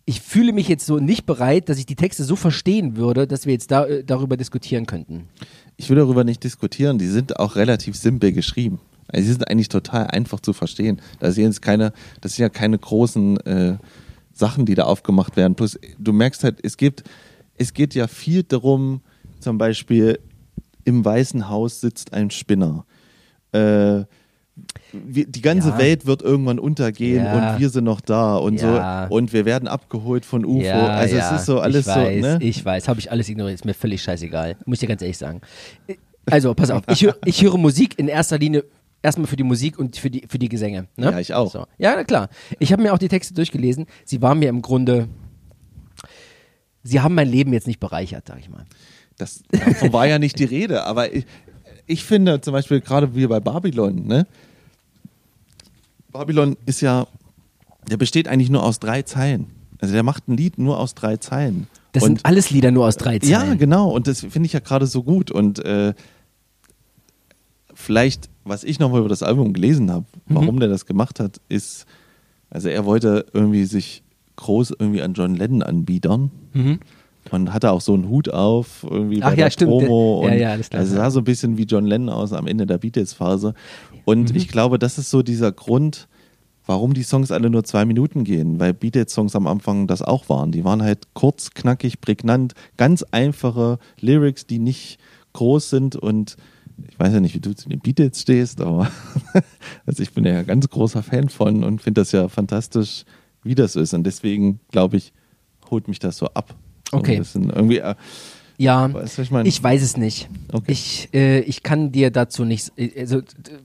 [0.06, 3.46] Ich fühle mich jetzt so nicht bereit, dass ich die Texte so verstehen würde, dass
[3.46, 5.28] wir jetzt da, äh, darüber diskutieren könnten.
[5.76, 6.98] Ich will darüber nicht diskutieren.
[6.98, 8.80] Die sind auch relativ simpel geschrieben.
[9.08, 11.00] Also sie sind eigentlich total einfach zu verstehen.
[11.18, 13.78] Da sind keine, das sind ja keine großen äh,
[14.32, 15.54] Sachen, die da aufgemacht werden.
[15.54, 17.04] Plus, du merkst halt, es gibt,
[17.56, 19.02] es geht ja viel darum,
[19.40, 20.18] zum Beispiel
[20.84, 22.84] im Weißen Haus sitzt ein Spinner.
[23.52, 24.04] Äh,
[24.92, 25.78] wir, die ganze Ja.
[25.78, 27.52] Welt wird irgendwann untergehen Ja.
[27.54, 29.06] und wir sind noch da und Ja.
[29.08, 30.68] so und wir werden abgeholt von UFO.
[30.68, 32.38] Also es ist so alles ich weiß, so, ne?
[32.40, 34.56] Ich weiß, habe ich alles ignoriert, ist mir völlig scheißegal.
[34.66, 35.40] Muss ich dir ganz ehrlich sagen.
[36.26, 38.64] Also, pass auf, ich, hör, ich höre Musik in erster Linie
[39.02, 40.86] erstmal für die Musik und für die, für die Gesänge.
[40.96, 41.06] Ne?
[41.10, 41.50] Ja, ich auch.
[41.50, 41.64] So.
[41.78, 42.28] Ja, klar.
[42.58, 43.86] Ich habe mir auch die Texte durchgelesen.
[44.04, 45.08] Sie waren mir im Grunde,
[46.82, 48.64] sie haben mein Leben jetzt nicht bereichert, sag ich mal.
[49.16, 51.26] Das, davon war ja nicht die Rede, aber ich,
[51.86, 54.26] ich finde zum Beispiel gerade wie bei Babylon, ne?
[56.12, 57.06] Babylon ist ja,
[57.90, 59.46] der besteht eigentlich nur aus drei Zeilen.
[59.80, 61.66] Also der macht ein Lied nur aus drei Zeilen.
[61.92, 63.30] Das und, sind alles Lieder nur aus drei Zeilen.
[63.32, 63.90] Ja, genau.
[63.90, 65.30] Und das finde ich ja gerade so gut.
[65.30, 65.94] Und äh,
[67.74, 70.34] vielleicht, was ich nochmal über das Album gelesen habe, Mhm.
[70.34, 71.86] warum der das gemacht hat, ist,
[72.50, 74.02] also er wollte irgendwie sich
[74.36, 76.30] groß irgendwie an John Lennon anbiedern.
[76.52, 76.80] Mhm.
[77.30, 79.70] Und hatte auch so einen Hut auf, irgendwie Ach bei ja, der stimmt.
[79.72, 80.22] Promo.
[80.24, 80.80] Ja, Und ja, alles klar.
[80.80, 83.54] Also sah so ein bisschen wie John Lennon aus am Ende der Beatles-Phase.
[84.04, 86.08] Und ich glaube, das ist so dieser Grund,
[86.66, 90.52] warum die Songs alle nur zwei Minuten gehen, weil Beatles-Songs am Anfang das auch waren.
[90.52, 94.98] Die waren halt kurz, knackig, prägnant, ganz einfache Lyrics, die nicht
[95.32, 96.36] groß sind und
[96.88, 98.90] ich weiß ja nicht, wie du zu den Beatles stehst, aber
[99.86, 103.04] also ich bin ja ein ganz großer Fan von und finde das ja fantastisch,
[103.42, 103.92] wie das ist.
[103.92, 105.12] Und deswegen, glaube ich,
[105.70, 106.54] holt mich das so ab.
[106.90, 107.22] So Okay.
[107.34, 107.94] Irgendwie, äh,
[108.60, 109.48] Ja, Weißt du, ich meine?
[109.48, 110.28] ich weiß es nicht.
[110.52, 110.72] Okay.
[110.72, 112.70] Ich, äh, ich kann dir dazu nichts.
[112.76, 113.22] äh, Also,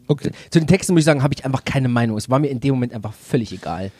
[0.07, 0.31] Okay.
[0.49, 2.15] Zu den Texten muss ich sagen, habe ich einfach keine Meinung.
[2.17, 3.91] Es war mir in dem Moment einfach völlig egal.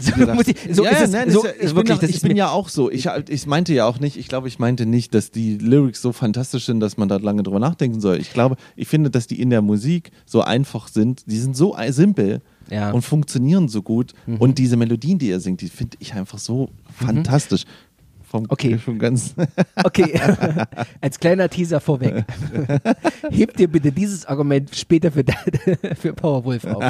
[0.00, 2.20] So, gesagt, muss ich, so ja, ist nein, so, ist ich, wirklich, bin, ja, ich
[2.22, 2.90] bin ja auch so.
[2.90, 6.12] Ich, ich meinte ja auch nicht, ich glaube, ich meinte nicht, dass die Lyrics so
[6.12, 8.18] fantastisch sind, dass man da lange drüber nachdenken soll.
[8.18, 11.22] Ich glaube, ich finde, dass die in der Musik so einfach sind.
[11.26, 12.90] Die sind so simpel Ja.
[12.90, 14.14] und funktionieren so gut.
[14.26, 14.36] Mhm.
[14.38, 17.62] Und diese Melodien, die er singt, die finde ich einfach so fantastisch.
[18.28, 18.78] Vom Okay.
[18.78, 19.34] Schon ganz
[19.84, 20.20] Okay,
[21.00, 22.24] als kleiner Teaser vorweg.
[23.30, 25.24] Heb dir bitte dieses Argument später für,
[25.96, 26.84] für Powerwolf auf.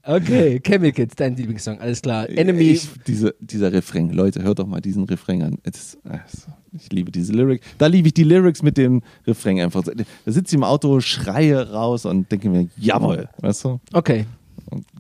[0.03, 2.29] Okay, Chemicals, dein Lieblingssong, alles klar.
[2.29, 5.59] Enemy, Ich, diese, dieser Refrain, Leute, hört doch mal diesen Refrain an.
[5.63, 7.67] Ist, also, ich liebe diese Lyrics.
[7.79, 9.85] Da liebe ich die Lyrics mit dem Refrain einfach.
[9.85, 9.93] Da
[10.33, 13.81] sitze ich im Auto, schreie raus und denke mir, jawohl, weißt du?
[13.93, 14.25] okay,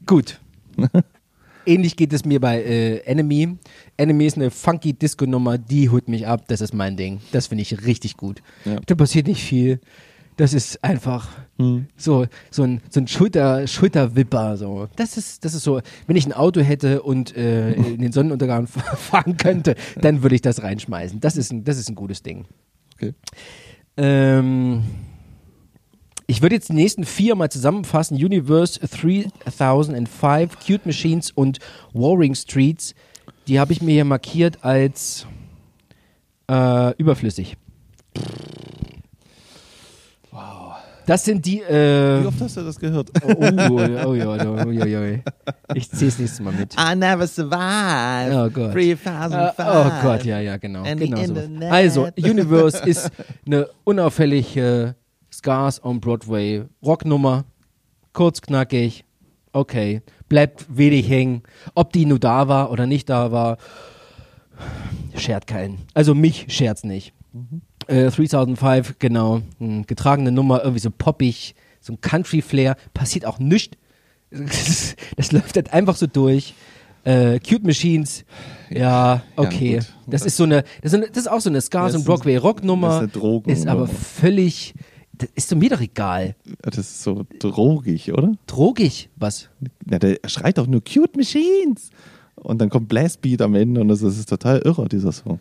[0.06, 0.38] gut.
[1.70, 3.56] Ähnlich geht es mir bei äh, Enemy.
[3.96, 7.20] Enemy ist eine funky Disco-Nummer, die holt mich ab, das ist mein Ding.
[7.30, 8.42] Das finde ich richtig gut.
[8.64, 8.80] Ja.
[8.86, 9.78] Da passiert nicht viel.
[10.36, 11.28] Das ist einfach
[11.96, 14.56] so, so ein, so ein Schulter, Schulterwipper.
[14.56, 14.88] So.
[14.96, 18.66] Das, ist, das ist so, wenn ich ein Auto hätte und äh, in den Sonnenuntergang
[18.66, 21.20] fahren könnte, dann würde ich das reinschmeißen.
[21.20, 22.46] Das ist ein, das ist ein gutes Ding.
[22.94, 23.14] Okay.
[23.96, 24.82] Ähm,
[26.30, 28.14] ich würde jetzt die nächsten vier mal zusammenfassen.
[28.14, 31.58] Universe 3005, Cute Machines und
[31.92, 32.94] Warring Streets.
[33.48, 35.26] Die habe ich mir hier markiert als
[36.48, 37.56] äh, überflüssig.
[40.30, 40.76] Wow.
[41.04, 41.62] Das sind die.
[41.62, 43.10] Äh, Wie oft hast du das gehört?
[43.24, 43.48] oh, oh,
[44.04, 45.74] oh, oh, oh.
[45.74, 46.76] Ich zähle es nächstes Mal mit.
[46.78, 48.36] I never survived.
[48.36, 48.72] Oh Gott.
[48.72, 49.58] 3005.
[49.58, 50.84] Äh, oh Gott, ja, ja, genau.
[50.84, 51.66] Genau so.
[51.70, 53.10] Also, Universe ist
[53.44, 54.94] eine unauffällige
[55.40, 57.44] Scars on Broadway Rocknummer.
[58.12, 59.04] Kurz, knackig.
[59.54, 60.02] Okay.
[60.28, 61.44] Bleibt wenig hängen.
[61.74, 63.56] Ob die nur da war oder nicht da war,
[65.16, 65.78] schert keinen.
[65.94, 67.14] Also mich schert's nicht.
[67.86, 69.40] Äh, 3005, genau.
[69.58, 72.76] Hm, getragene Nummer, irgendwie so poppig, so ein Country-Flair.
[72.92, 73.78] Passiert auch nichts.
[74.32, 76.54] Das, das läuft halt einfach so durch.
[77.02, 78.24] Äh, Cute Machines,
[78.68, 79.76] ja, okay.
[79.78, 79.86] gut.
[80.06, 82.34] das, ist so eine, das ist, eine, das auch so eine Scars Das und Broadway
[82.34, 82.90] das Rocknummer.
[82.90, 83.58] ist eine Drogennummer.
[83.58, 84.74] Ist aber völlig,
[85.20, 86.34] das ist mir doch egal.
[86.62, 88.32] Das ist so drogig, oder?
[88.46, 89.48] Drogig, was?
[89.90, 91.90] Ja, der schreit doch nur Cute Machines.
[92.36, 95.38] Und dann kommt Blastbeat am Ende und das ist total irre, dieser Song.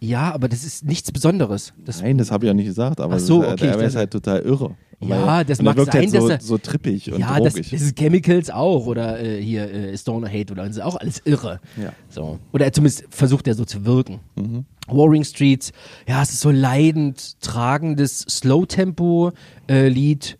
[0.00, 1.72] Ja, aber das ist nichts Besonderes.
[1.84, 3.80] Das, Nein, das habe ich ja nicht gesagt, aber Ach so, das ist, okay, er
[3.80, 4.76] ich ist halt total irre.
[5.00, 7.72] Ja, das er mag sein, halt so, dass er- so trippig und ja, das, das
[7.72, 11.60] ist Chemicals auch oder äh, hier äh, Stoner Hate oder das ist auch alles irre.
[11.82, 11.92] Ja.
[12.08, 12.38] So.
[12.52, 14.20] Oder zumindest versucht er so zu wirken.
[14.36, 14.64] Mhm.
[14.88, 15.72] Warring Streets,
[16.06, 20.38] ja, es ist so leidend tragendes Slow-Tempo-Lied,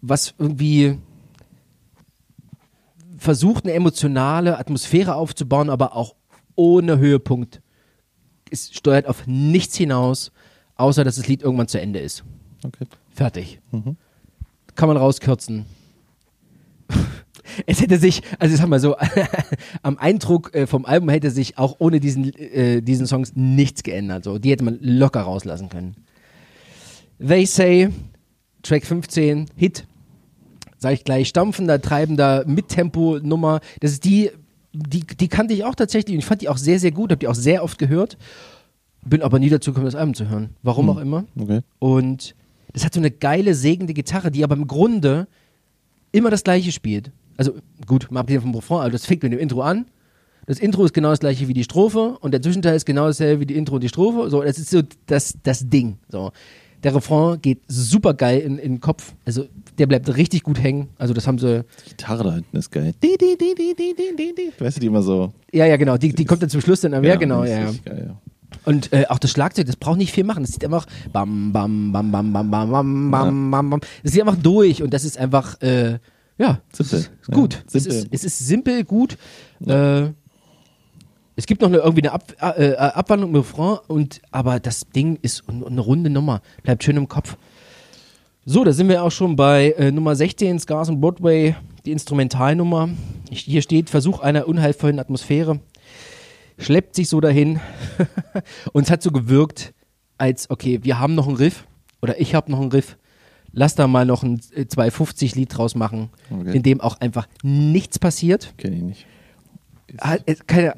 [0.00, 0.98] was irgendwie
[3.18, 6.14] versucht, eine emotionale Atmosphäre aufzubauen, aber auch
[6.54, 7.60] ohne Höhepunkt.
[8.50, 10.30] Es steuert auf nichts hinaus,
[10.76, 12.24] außer dass das Lied irgendwann zu Ende ist.
[12.64, 12.86] okay.
[13.14, 13.60] Fertig.
[14.74, 15.66] Kann man rauskürzen.
[17.66, 18.96] Es hätte sich, also sag mal so,
[19.82, 24.24] am Eindruck äh, vom Album hätte sich auch ohne diesen, äh, diesen Songs nichts geändert.
[24.24, 25.94] So, die hätte man locker rauslassen können.
[27.18, 27.90] They Say,
[28.62, 29.86] Track 15, Hit.
[30.78, 33.60] Sag ich gleich, stampfender, treibender, Mittempo-Nummer.
[33.80, 34.30] Das ist die,
[34.72, 37.20] die, die kannte ich auch tatsächlich und ich fand die auch sehr, sehr gut, hab
[37.20, 38.18] die auch sehr oft gehört.
[39.06, 40.50] Bin aber nie dazu gekommen, das Album zu hören.
[40.62, 41.24] Warum auch immer.
[41.38, 41.60] Okay.
[41.78, 42.34] Und
[42.72, 45.28] das hat so eine geile, segende Gitarre, die aber im Grunde
[46.10, 47.12] immer das gleiche spielt.
[47.36, 47.52] Also
[47.86, 49.86] gut, mal abgesehen vom Refrain, aber das fängt mit dem Intro an.
[50.46, 53.40] Das Intro ist genau das gleiche wie die Strophe und der Zwischenteil ist genau dasselbe
[53.40, 54.28] wie die Intro und die Strophe.
[54.28, 55.98] So, das ist so das, das Ding.
[56.08, 56.32] So.
[56.82, 59.14] Der Refrain geht super geil in, in den Kopf.
[59.24, 59.46] Also
[59.78, 60.88] der bleibt richtig gut hängen.
[60.98, 61.64] Also das haben sie.
[61.86, 62.92] Die Gitarre da hinten ist geil.
[63.02, 64.52] Di, di, di, di, di, di, di, di.
[64.62, 65.32] Weißt du, die immer so.
[65.50, 65.96] Ja, ja, genau.
[65.96, 67.02] Die, die kommt dann zum Schluss dann.
[67.02, 67.42] Ja, genau.
[67.44, 67.64] die Ja, ja.
[67.64, 68.16] richtig Geil, ja.
[68.66, 70.42] Und äh, auch das Schlagzeug, das braucht nicht viel machen.
[70.42, 73.80] Das sieht einfach bam, bam, bam, bam, bam, bam, bam, bam, bam, bam.
[74.02, 75.98] Das sieht einfach durch und das ist einfach, äh,
[76.38, 76.98] ja, Simpel.
[76.98, 77.54] es ist gut.
[77.54, 77.98] Ja, Es, simpel.
[77.98, 79.16] ist, es ist simpel, gut.
[79.66, 80.10] Äh,
[81.36, 84.82] es gibt noch eine, irgendwie eine Ab, äh, äh, Abwandlung im Refrain, und, aber das
[84.94, 86.42] Ding ist eine runde Nummer.
[86.62, 87.36] Bleibt schön im Kopf.
[88.44, 92.90] So, da sind wir auch schon bei äh, Nummer 16, Scars on Broadway, die Instrumentalnummer.
[93.30, 95.60] Hier steht Versuch einer unheilvollen Atmosphäre.
[96.58, 97.60] Schleppt sich so dahin.
[98.72, 99.72] und es hat so gewirkt,
[100.18, 101.66] als, okay, wir haben noch einen Riff,
[102.02, 102.96] oder ich habe noch einen Riff.
[103.54, 106.56] Lass da mal noch ein äh, 250-Lied draus machen, Okay.
[106.56, 108.52] in dem auch einfach nichts passiert.
[108.58, 109.06] Kenn ich nicht.
[109.98, 110.16] Ah,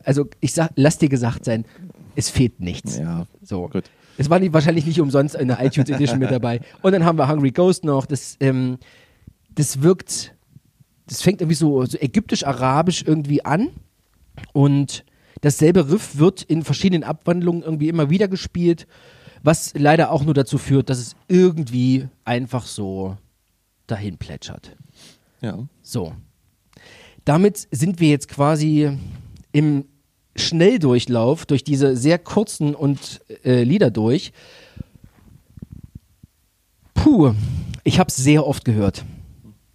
[0.04, 1.64] Also ich sag, lass dir gesagt sein,
[2.16, 2.98] es fehlt nichts.
[2.98, 3.68] Ja, So.
[3.68, 3.84] gut.
[4.18, 6.60] Es war nicht, wahrscheinlich nicht umsonst eine iTunes Edition mit dabei.
[6.82, 8.06] Und dann haben wir Hungry Ghost noch.
[8.06, 8.78] Das, ähm,
[9.54, 10.34] das wirkt,
[11.06, 13.68] das fängt irgendwie so, so ägyptisch-arabisch irgendwie an.
[14.54, 15.04] Und
[15.42, 18.86] dasselbe Riff wird in verschiedenen Abwandlungen irgendwie immer wieder gespielt,
[19.46, 23.16] was leider auch nur dazu führt, dass es irgendwie einfach so
[23.86, 24.76] dahin plätschert.
[25.40, 25.68] Ja.
[25.82, 26.12] So.
[27.24, 28.98] Damit sind wir jetzt quasi
[29.52, 29.84] im
[30.34, 34.32] Schnelldurchlauf durch diese sehr kurzen und äh, Lieder durch.
[36.94, 37.32] Puh,
[37.84, 39.04] ich habe es sehr oft gehört.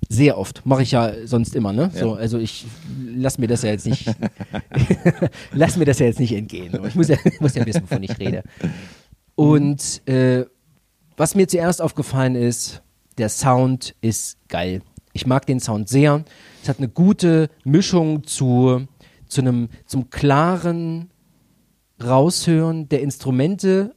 [0.09, 0.65] Sehr oft.
[0.65, 1.89] Mache ich ja sonst immer, ne?
[1.93, 2.65] So, also ich
[3.07, 4.05] lass mir das ja jetzt nicht,
[5.53, 6.77] lass mir das ja jetzt nicht entgehen.
[6.85, 8.43] Ich muss ja, muss ja wissen, wovon ich rede.
[9.41, 10.45] Und äh,
[11.17, 12.83] was mir zuerst aufgefallen ist,
[13.17, 14.83] der Sound ist geil.
[15.13, 16.23] Ich mag den Sound sehr.
[16.61, 18.85] Es hat eine gute Mischung zu,
[19.27, 21.09] zu einem, zum klaren
[22.03, 23.95] Raushören der Instrumente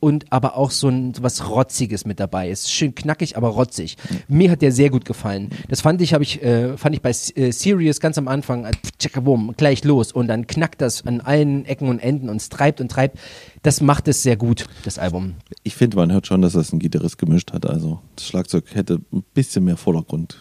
[0.00, 2.50] und aber auch so ein so was Rotziges mit dabei.
[2.50, 3.96] Ist schön knackig, aber rotzig.
[4.28, 5.50] Mir hat der sehr gut gefallen.
[5.68, 8.72] Das fand ich, habe ich, äh, fand ich bei äh, Sirius ganz am Anfang, äh,
[8.98, 12.80] tschakabum, gleich los und dann knackt das an allen Ecken und Enden und es treibt
[12.80, 13.18] und treibt.
[13.62, 15.34] Das macht es sehr gut, das Album.
[15.62, 17.66] Ich finde, man hört schon, dass das ein Gitarrist gemischt hat.
[17.66, 20.38] Also das Schlagzeug hätte ein bisschen mehr Vordergrund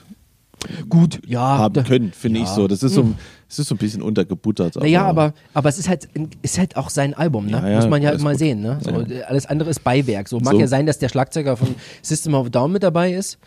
[0.90, 1.40] Gut, ja.
[1.60, 2.54] haben da- können, finde ich ja.
[2.56, 2.68] so.
[2.68, 3.14] Das ist so,
[3.48, 4.76] es ist so ein bisschen untergebuttert.
[4.76, 6.10] Naja, aber, aber es ist halt,
[6.42, 7.62] ist halt auch sein Album, ne?
[7.72, 8.40] Ja, Muss man ja mal gut.
[8.40, 8.80] sehen, ne?
[8.82, 8.92] So,
[9.28, 10.28] Alles andere ist Beiwerk.
[10.28, 10.60] So mag So.
[10.60, 11.70] ja sein, dass der Schlagzeuger von
[12.02, 13.38] System of Down mit dabei ist.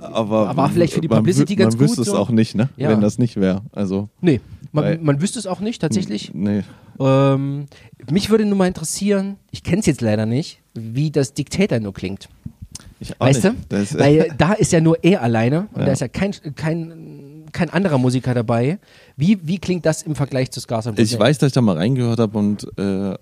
[0.00, 2.18] aber aber vielleicht für die Publicity ganz Man wüsste gut, es so.
[2.18, 2.70] auch nicht, ne?
[2.76, 2.88] Ja.
[2.88, 3.62] Wenn das nicht wäre.
[3.72, 4.40] Also, Nee,
[4.72, 6.32] man, man wüsste es auch nicht, tatsächlich.
[6.34, 6.62] nee.
[6.98, 7.66] Ähm,
[8.10, 11.92] mich würde nur mal interessieren, ich kenne es jetzt leider nicht, wie das Dictator nur
[11.94, 12.28] klingt.
[13.18, 13.56] Weißt nicht.
[13.56, 13.76] du?
[13.76, 15.86] Das, Weil da ist ja nur er alleine und Ja.
[15.86, 18.78] da ist ja kein, kein, kein anderer Musiker dabei.
[19.16, 21.76] Wie, wie klingt das im Vergleich zu Scars and Ich weiß, dass ich da mal
[21.76, 23.14] reingehört habe und äh,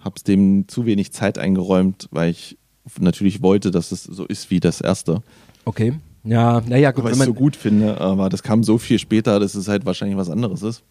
[0.00, 2.56] habe es dem zu wenig Zeit eingeräumt, weil ich
[3.00, 5.22] natürlich wollte, dass es so ist wie das erste.
[5.64, 5.94] Okay.
[6.24, 7.04] Ja, naja, gut.
[7.04, 9.86] weil ich es so gut finde, aber das kam so viel später, dass es halt
[9.86, 10.82] wahrscheinlich was anderes ist.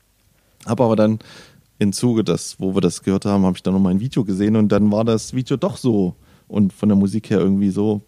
[0.66, 1.20] Habe aber dann
[1.80, 4.56] im Zuge, des, wo wir das gehört haben, habe ich dann nochmal ein Video gesehen
[4.56, 6.16] und dann war das Video doch so
[6.48, 8.02] und von der Musik her irgendwie so,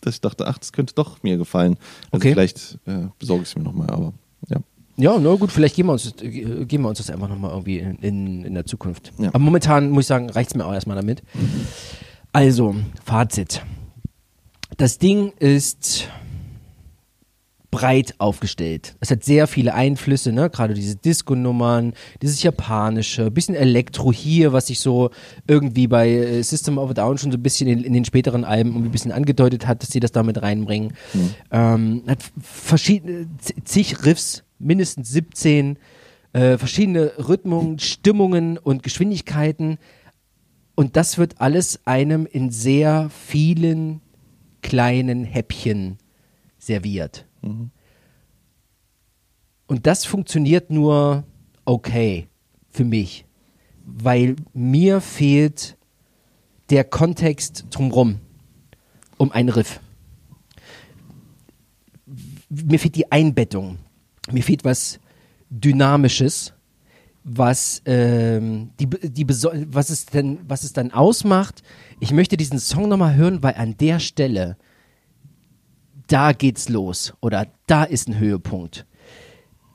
[0.00, 1.76] dass ich dachte, ach, das könnte doch mir gefallen.
[2.10, 2.32] Also Okay.
[2.32, 4.12] vielleicht äh, besorge ich es mir nochmal, aber
[4.48, 4.58] ja.
[4.96, 7.78] Ja, na gut, vielleicht geben wir uns, äh, geben wir uns das einfach nochmal irgendwie
[7.78, 9.12] in, in, in der Zukunft.
[9.18, 9.28] Ja.
[9.28, 11.22] Aber momentan muss ich sagen, reicht es mir auch erstmal damit.
[12.32, 12.74] Also,
[13.04, 13.62] Fazit.
[14.76, 16.08] Das Ding ist
[17.70, 18.96] breit aufgestellt.
[19.00, 20.48] Es hat sehr viele Einflüsse, ne?
[20.48, 25.10] gerade diese Disco-Nummern, dieses japanische, bisschen Elektro hier, was sich so
[25.46, 28.44] irgendwie bei äh, System of a Down schon so ein bisschen in, in den späteren
[28.44, 30.94] Alben ein bisschen angedeutet hat, dass sie das damit reinbringen.
[31.12, 31.34] Mhm.
[31.50, 33.28] Ähm, hat verschiedene,
[33.64, 35.78] zig Riffs, mindestens 17,
[36.32, 39.78] äh, verschiedene Rhythmungen, Stimmungen und Geschwindigkeiten.
[40.74, 44.00] Und das wird alles einem in sehr vielen
[44.62, 45.98] kleinen Häppchen
[46.58, 47.27] serviert.
[47.42, 47.70] Und
[49.86, 51.24] das funktioniert nur
[51.64, 52.28] okay
[52.70, 53.24] für mich,
[53.84, 55.76] weil mir fehlt
[56.70, 58.20] der Kontext drumherum,
[59.16, 59.80] um einen Riff.
[62.48, 63.78] Mir fehlt die Einbettung.
[64.30, 64.98] Mir fehlt was
[65.50, 66.54] Dynamisches,
[67.24, 71.62] was, ähm, die, die was, es denn, was es dann ausmacht.
[72.00, 74.56] Ich möchte diesen Song nochmal hören, weil an der Stelle
[76.08, 78.86] da geht's los oder da ist ein Höhepunkt.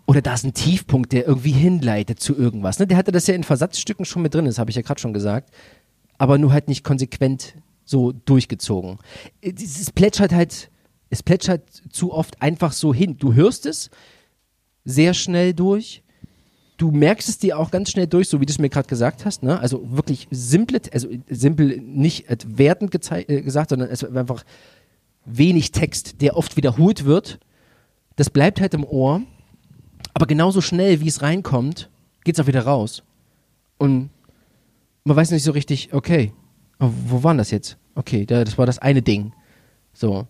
[0.06, 2.78] Oder da ist ein Tiefpunkt, der irgendwie hinleitet zu irgendwas.
[2.78, 2.88] Ne?
[2.88, 5.14] Der hatte das ja in Versatzstücken schon mit drin, das habe ich ja gerade schon
[5.14, 5.54] gesagt.
[6.18, 9.00] Aber nur halt nicht konsequent so durchgezogen.
[9.42, 10.70] Es plätschert halt,
[11.10, 13.18] es plätschert zu oft einfach so hin.
[13.18, 13.90] Du hörst es
[14.84, 16.04] sehr schnell durch.
[16.78, 19.26] Du merkst es dir auch ganz schnell durch, so wie du es mir gerade gesagt
[19.26, 19.44] hast.
[19.44, 19.60] Ne?
[19.60, 24.44] Also wirklich simple, also simpel nicht wertend äh, gesagt, sondern es einfach
[25.26, 27.40] wenig Text, der oft wiederholt wird.
[28.16, 29.22] Das bleibt halt im Ohr.
[30.14, 31.90] Aber genauso schnell, wie es reinkommt,
[32.24, 33.04] geht es auch wieder raus.
[33.78, 34.10] Und
[35.04, 36.32] man weiß nicht so richtig, okay,
[36.80, 37.78] oh, wo war das jetzt?
[37.96, 39.34] Okay, das war das eine Ding.
[39.94, 40.28] So.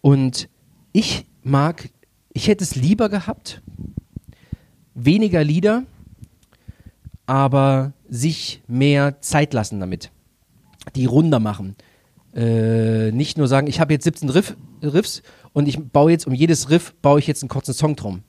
[0.00, 0.48] Und
[0.92, 1.90] ich mag,
[2.32, 3.62] ich hätte es lieber gehabt,
[4.94, 5.84] weniger Lieder,
[7.26, 10.10] aber sich mehr Zeit lassen damit.
[10.94, 11.74] Die runder machen
[12.34, 16.34] äh, nicht nur sagen, ich habe jetzt 17 Riff, Riffs und ich baue jetzt um
[16.34, 18.22] jedes Riff baue ich jetzt einen kurzen Song drum.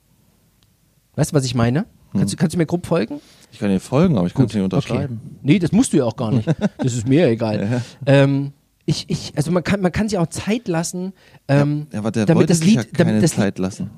[1.16, 1.80] Weißt du, was ich meine?
[1.80, 2.20] Hm.
[2.20, 3.20] Kannst, du, kannst du mir grob folgen?
[3.52, 5.20] Ich kann dir folgen, aber ich kann es nicht unterschreiben.
[5.24, 5.38] Okay.
[5.42, 6.48] Nee, das musst du ja auch gar nicht.
[6.78, 7.68] Das ist mir egal.
[7.70, 7.82] ja.
[8.06, 8.52] ähm,
[8.84, 11.12] ich, ich, also man kann, man kann sich auch Zeit lassen,
[11.48, 13.90] ähm, ja, aber der damit das Lied, ja keine damit das Zeit lassen.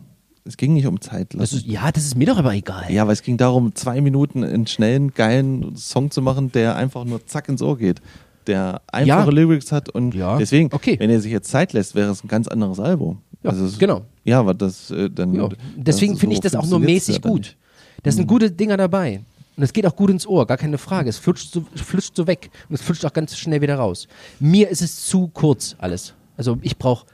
[0.46, 1.40] Es ging nicht um Zeit lassen.
[1.40, 2.90] Das ist, ja, das ist mir doch aber egal.
[2.90, 7.04] Ja, aber es ging darum, zwei Minuten einen schnellen, geilen Song zu machen, der einfach
[7.04, 8.00] nur zack ins Ohr geht
[8.48, 9.32] der einfache ja.
[9.32, 10.38] Lyrics hat und ja.
[10.38, 10.96] deswegen, okay.
[10.98, 13.18] wenn er sich jetzt Zeit lässt, wäre es ein ganz anderes Album.
[13.42, 14.02] Ja, also genau.
[14.24, 15.34] Ja, aber das äh, dann.
[15.34, 15.48] Ja.
[15.76, 17.56] Deswegen finde ich das auch nur mäßig gut.
[18.02, 18.28] Da sind mhm.
[18.28, 19.20] gute Dinger dabei.
[19.56, 21.10] Und es geht auch gut ins Ohr, gar keine Frage.
[21.10, 24.06] Es flutscht so, flutscht so weg und es flutscht auch ganz schnell wieder raus.
[24.38, 26.14] Mir ist es zu kurz alles.
[26.36, 27.06] Also ich brauche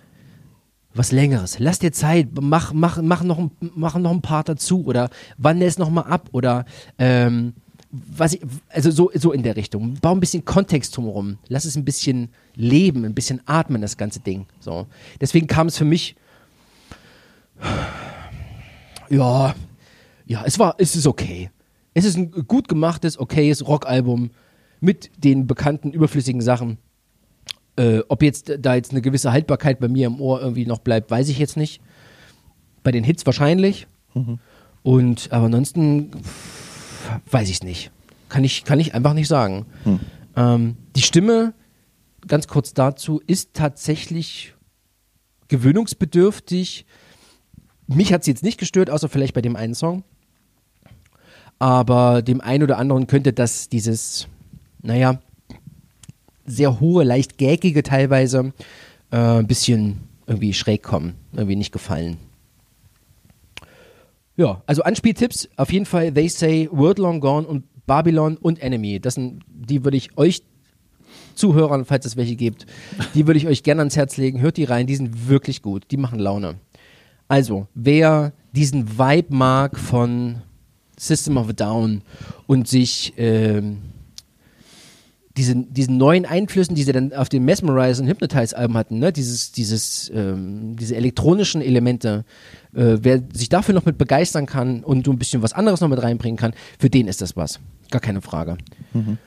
[0.94, 1.58] was Längeres.
[1.58, 5.78] Lass dir Zeit, mach, mach, mach, noch, mach noch ein Part dazu oder wandel es
[5.78, 6.66] nochmal ab oder
[6.98, 7.54] ähm,
[8.16, 9.94] was ich, also so, so in der Richtung.
[10.00, 11.38] Bau ein bisschen Kontext drumherum.
[11.48, 14.46] Lass es ein bisschen leben, ein bisschen atmen, das ganze Ding.
[14.60, 14.86] So.
[15.20, 16.16] Deswegen kam es für mich,
[19.10, 19.54] ja,
[20.26, 21.50] ja, es war, es ist okay.
[21.92, 24.30] Es ist ein gut gemachtes, okayes Rockalbum
[24.80, 26.78] mit den bekannten überflüssigen Sachen.
[27.76, 31.10] Äh, ob jetzt da jetzt eine gewisse Haltbarkeit bei mir im Ohr irgendwie noch bleibt,
[31.10, 31.80] weiß ich jetzt nicht.
[32.82, 33.86] Bei den Hits wahrscheinlich.
[34.14, 34.38] Mhm.
[34.82, 36.10] Und aber ansonsten
[37.30, 37.90] weiß ich es nicht.
[38.28, 39.66] Kann ich, kann ich einfach nicht sagen.
[39.84, 40.00] Hm.
[40.36, 41.54] Ähm, die Stimme,
[42.26, 44.54] ganz kurz dazu, ist tatsächlich
[45.48, 46.86] gewöhnungsbedürftig.
[47.86, 50.04] Mich hat sie jetzt nicht gestört, außer vielleicht bei dem einen Song.
[51.58, 54.26] Aber dem einen oder anderen könnte das dieses,
[54.82, 55.20] naja,
[56.46, 58.52] sehr hohe, leicht gägige teilweise
[59.10, 62.18] äh, ein bisschen irgendwie schräg kommen, irgendwie nicht gefallen.
[64.36, 69.00] Ja, also Anspieltipps auf jeden Fall They Say, Word Long Gone und Babylon und Enemy.
[69.00, 70.42] Das sind, die würde ich euch
[71.34, 72.66] Zuhörern, falls es welche gibt,
[73.14, 74.40] die würde ich euch gerne ans Herz legen.
[74.40, 76.56] Hört die rein, die sind wirklich gut, die machen Laune.
[77.28, 80.42] Also, wer diesen Vibe mag von
[80.96, 82.02] System of a Down
[82.46, 83.78] und sich ähm,
[85.36, 89.12] diesen, diesen neuen Einflüssen, die sie dann auf dem Mesmerize und Hypnotize-Alben hatten, ne?
[89.12, 92.24] dieses, dieses, ähm, diese elektronischen Elemente,
[92.72, 95.88] äh, wer sich dafür noch mit begeistern kann und so ein bisschen was anderes noch
[95.88, 97.58] mit reinbringen kann, für den ist das was.
[97.90, 98.58] Gar keine Frage.
[98.92, 99.18] Mhm.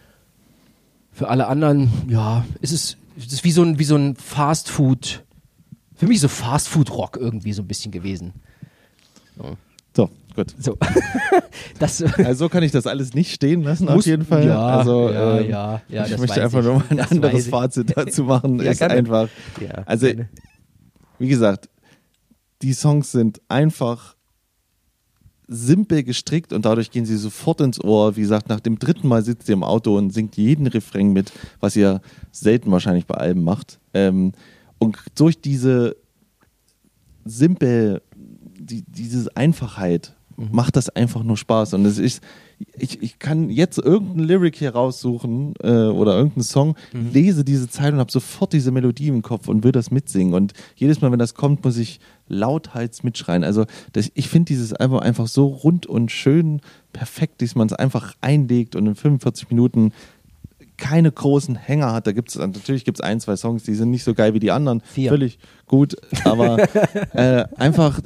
[1.12, 5.24] Für alle anderen, ja, ist es ist wie so ein, wie so ein Fast-Food,
[5.96, 8.34] für mich so Fast-Food-Rock irgendwie so ein bisschen gewesen.
[9.38, 9.58] So.
[9.98, 10.54] So, gut.
[10.60, 10.78] So.
[11.80, 14.46] das, also so kann ich das alles nicht stehen lassen, muss, auf jeden Fall.
[14.46, 16.66] Ja, also, ja, ähm, ja, ja, Ich möchte einfach ich.
[16.66, 18.60] nur mal ein das anderes Fazit dazu machen.
[18.64, 19.28] ja, ist einfach.
[19.60, 20.30] Ja, also, gerne.
[21.18, 21.68] wie gesagt,
[22.62, 24.16] die Songs sind einfach
[25.48, 28.16] simpel gestrickt und dadurch gehen sie sofort ins Ohr.
[28.18, 31.32] Wie gesagt, nach dem dritten Mal sitzt ihr im Auto und singt jeden Refrain mit,
[31.60, 33.80] was ihr selten wahrscheinlich bei Alben macht.
[33.96, 34.34] Ähm,
[34.78, 35.96] und durch diese
[37.26, 38.04] simpel
[38.70, 41.74] die, diese Einfachheit macht das einfach nur Spaß.
[41.74, 42.22] Und es ist,
[42.78, 47.94] ich, ich kann jetzt irgendeinen Lyric hier raussuchen äh, oder irgendeinen Song, lese diese Zeit
[47.94, 50.36] und habe sofort diese Melodie im Kopf und will das mitsingen.
[50.36, 53.44] Und jedes Mal, wenn das kommt, muss ich lauthals mitschreien.
[53.44, 56.62] Also das, ich finde dieses Album einfach so rund und schön
[56.94, 59.92] perfekt, dass man es einfach einlegt und in 45 Minuten
[60.78, 62.08] keine großen Hänger hat.
[62.08, 64.52] Da gibt es natürlich gibt's ein, zwei Songs, die sind nicht so geil wie die
[64.52, 64.82] anderen.
[64.82, 65.10] Vier.
[65.10, 65.96] Völlig gut.
[66.24, 66.58] Aber
[67.14, 68.00] äh, einfach,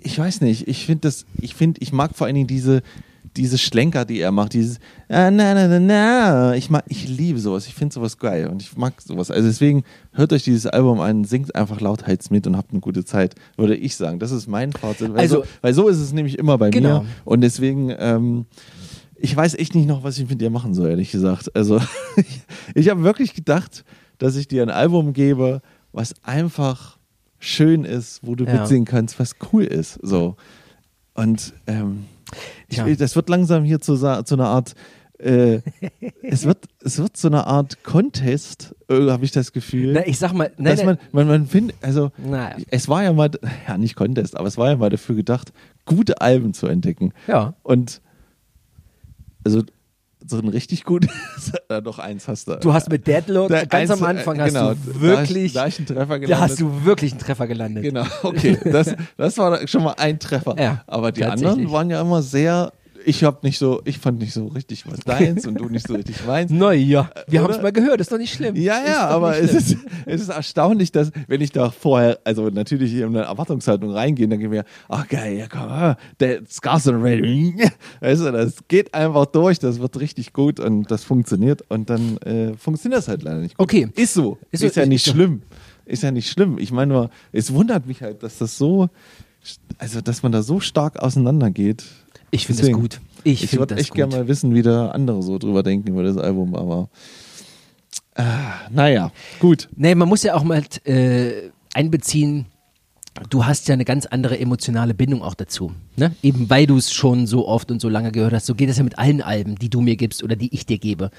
[0.00, 2.82] ich weiß nicht, ich finde das, ich finde, ich mag vor allen Dingen diese,
[3.36, 6.54] diese Schlenker, die er macht, dieses ah, na, na, na, na.
[6.54, 9.30] Ich mag, ich liebe sowas, ich finde sowas geil und ich mag sowas.
[9.30, 13.04] Also deswegen hört euch dieses Album an, singt einfach lauthals mit und habt eine gute
[13.06, 14.18] Zeit, würde ich sagen.
[14.18, 15.12] Das ist mein Fazit.
[15.14, 17.00] Weil, Also- so, weil so ist es nämlich immer bei Genau.
[17.02, 17.06] mir.
[17.24, 18.44] Und deswegen, ähm,
[19.22, 21.54] ich weiß echt nicht noch, was ich mit dir machen soll, ehrlich gesagt.
[21.54, 21.80] Also,
[22.16, 22.40] ich,
[22.74, 23.84] ich habe wirklich gedacht,
[24.18, 25.62] dass ich dir ein Album gebe,
[25.92, 26.98] was einfach
[27.38, 28.54] schön ist, wo du Ja.
[28.60, 29.98] mitsingen kannst, was cool ist.
[30.02, 30.36] So.
[31.14, 32.04] Und ähm,
[32.68, 32.94] ich, Ja.
[32.94, 34.74] das wird langsam hier zu, zu einer Art.
[35.18, 35.60] Äh,
[36.22, 39.92] es, wird, es wird so eine Art Contest, äh, habe ich das Gefühl.
[39.92, 42.56] Na, ich sag mal, nein, dass man, man, man findet, also Naja.
[42.70, 43.30] es war ja mal,
[43.68, 45.52] ja nicht Contest, aber es war ja mal dafür gedacht,
[45.84, 47.12] gute Alben zu entdecken.
[47.28, 47.54] Ja.
[47.62, 48.00] Und
[49.44, 49.62] also
[50.24, 51.06] so ein richtig gut,
[51.68, 52.54] da noch eins hast du.
[52.56, 55.66] Du hast mit Deadlock Da- ganz am eins- Anfang äh, hast genau, du wirklich, Da,
[55.66, 56.38] ich- da ich einen Treffer da gelandet.
[56.50, 57.82] hast du wirklich einen Treffer gelandet.
[57.82, 58.56] Genau, okay.
[58.64, 60.54] Das, das war schon mal ein Treffer.
[60.60, 62.72] Ja, Aber die anderen waren ja immer sehr.
[63.04, 65.94] Ich hab nicht so, ich fand nicht so richtig was deins und du nicht so
[65.94, 66.50] richtig meins.
[66.62, 67.48] Naja, wir Oder?
[67.48, 68.54] haben es mal gehört, ist doch nicht schlimm.
[68.56, 69.76] Ja, ja, aber es ist,
[70.06, 74.28] es ist erstaunlich, dass, wenn ich da vorher, also natürlich hier in eine Erwartungshaltung reingehe,
[74.28, 77.60] dann gehen wir, ach geil, ja komm, ah, der Scars and Rain,
[78.00, 82.18] weißt du, das geht einfach durch, das wird richtig gut und das funktioniert und dann
[82.18, 83.64] äh, funktioniert das halt leider nicht gut.
[83.64, 83.88] Okay.
[83.94, 85.12] Ist so, Ist ist, so, ja nicht so.
[85.12, 85.42] schlimm,
[85.84, 86.58] ist ja nicht schlimm.
[86.58, 88.88] Ich meine nur, es wundert mich halt, dass das so,
[89.78, 91.84] also dass man da so stark auseinandergeht.
[92.32, 93.00] Ich finde Deswegen, gut.
[93.24, 96.16] Ich Ich, würde echt gerne mal wissen, wie da andere so drüber denken über das
[96.16, 96.88] Album, aber
[98.14, 98.22] äh,
[98.70, 99.68] naja, gut.
[99.76, 102.46] Nee, man muss ja auch mal äh, einbeziehen,
[103.28, 105.72] du hast ja eine ganz andere emotionale Bindung auch dazu.
[105.96, 106.14] Ne?
[106.22, 108.46] Eben weil du es schon so oft und so lange gehört hast.
[108.46, 110.78] So geht es ja mit allen Alben, die du mir gibst oder die ich dir
[110.78, 111.10] gebe.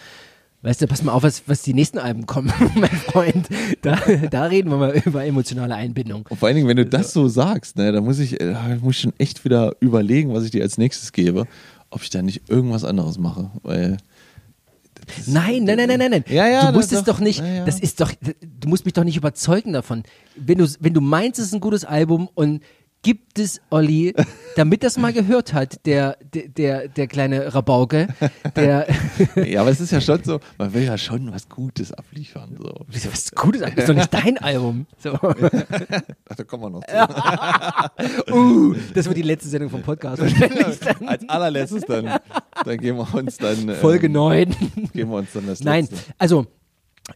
[0.63, 3.47] Weißt du, pass mal auf, was, was die nächsten Alben kommen, mein Freund.
[3.81, 3.99] Da,
[4.31, 6.25] da reden wir mal über emotionale Einbindung.
[6.29, 8.77] Und vor allen Dingen, wenn du das so sagst, ne, da muss ich, äh, da
[8.81, 11.45] muss ich schon echt wieder überlegen, was ich dir als nächstes gebe,
[11.89, 13.97] ob ich da nicht irgendwas anderes mache, weil
[15.27, 16.23] Nein, nein, nein, nein, nein, nein.
[16.29, 17.65] Ja, ja, du musst es doch- doch nicht, ja, ja.
[17.65, 18.11] das ist doch,
[18.41, 20.03] du musst mich doch nicht überzeugen davon.
[20.37, 22.61] Wenn du, wenn du meinst, es ist ein gutes Album und
[23.03, 24.15] gibt es Olli,
[24.55, 28.07] damit das mal gehört hat, der, der, der, der kleine Rabauke,
[28.55, 28.87] der,
[29.35, 32.57] ja, aber es ist ja schon so, man will ja schon was Gutes abliefern.
[32.57, 32.85] So.
[33.11, 34.87] was gutes Album, ist doch nicht dein Album.
[34.97, 35.13] So.
[35.13, 36.93] Ach, da kommen wir noch zu.
[38.33, 41.07] Uh, das wird die letzte Sendung vom Podcast wahrscheinlich dann.
[41.07, 42.19] Als allerletztes dann,
[42.63, 44.55] dann geben wir uns dann äh, Folge 9.
[44.93, 46.13] geben wir uns dann das Nein, letzte.
[46.17, 46.47] also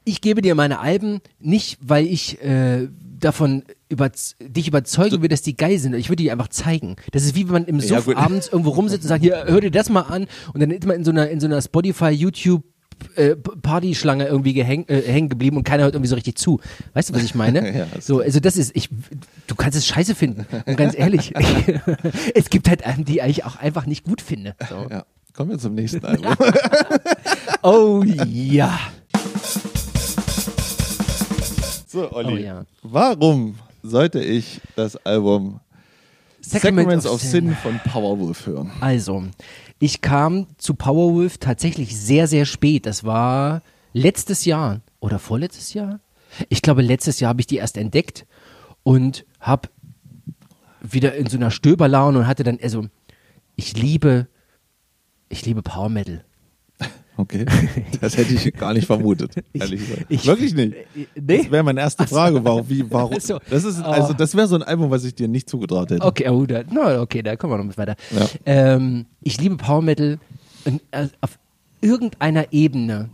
[0.04, 5.42] ich gebe dir meine Alben nicht, weil ich äh, davon über, dich überzeugen will, dass
[5.42, 5.94] die geil sind.
[5.96, 6.96] Ich würde die einfach zeigen.
[7.12, 8.18] Das ist wie wenn man im Ja, Suff gut.
[8.18, 10.96] abends irgendwo rumsitzt und sagt, hier, hör dir das mal an und dann ist man
[10.98, 12.64] in so einer, in so einer Spotify, YouTube
[13.16, 16.60] äh, Partyschlange irgendwie gehäng, äh, hängen geblieben und keiner hört irgendwie so richtig zu.
[16.94, 17.58] Weißt du, was ich meine?
[17.78, 18.90] Ja, so, also das ist, ich,
[19.46, 20.48] du kannst es scheiße finden.
[20.66, 21.32] Und ganz ehrlich,
[22.34, 24.56] es gibt halt Alben, die ich auch einfach nicht gut finde.
[24.68, 24.88] So.
[24.90, 26.34] Ja, kommen wir zum nächsten Album.
[27.62, 28.80] Oh ja.
[31.88, 32.66] So, Olli, Oh ja.
[32.84, 35.60] warum sollte ich das Album
[36.42, 38.72] Sacraments of Sin von Powerwolf hören?
[38.80, 39.24] Also,
[39.80, 42.86] ich kam zu Powerwolf tatsächlich sehr, sehr spät.
[42.86, 43.62] Das war
[43.94, 46.00] letztes Jahr oder vorletztes Jahr.
[46.50, 48.26] Ich glaube, letztes Jahr habe ich die erst entdeckt
[48.84, 49.70] und habe
[50.82, 52.88] wieder in so einer Stöberlaune und hatte dann, also,
[53.56, 54.28] ich liebe,
[55.30, 56.24] ich liebe Power Metal.
[57.20, 57.46] Okay,
[58.00, 60.06] das hätte ich gar nicht vermutet, ehrlich gesagt.
[60.10, 60.76] ich- Wirklich nicht.
[60.96, 61.08] Nee?
[61.40, 63.20] Das wäre meine erste Frage, warum, wie, warum?
[63.20, 63.40] So.
[63.50, 64.16] Das ist, also, Oh.
[64.16, 66.06] das wäre so ein Album, was ich dir nicht zugetraut hätte.
[66.06, 67.96] Okay, oh, da, no, okay, da kommen wir noch mit weiter.
[68.12, 68.28] Ja.
[68.46, 70.20] Ähm, ich liebe Power Metal
[70.66, 71.40] und, äh, auf
[71.82, 73.10] irgendeiner Ebene,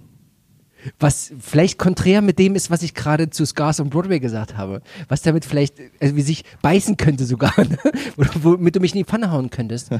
[0.99, 4.81] was vielleicht konträr mit dem ist, was ich gerade zu Scars on Broadway gesagt habe,
[5.07, 7.77] was damit vielleicht äh, wie sich beißen könnte sogar, ne?
[8.17, 9.91] Oder womit du mich in die Pfanne hauen könntest.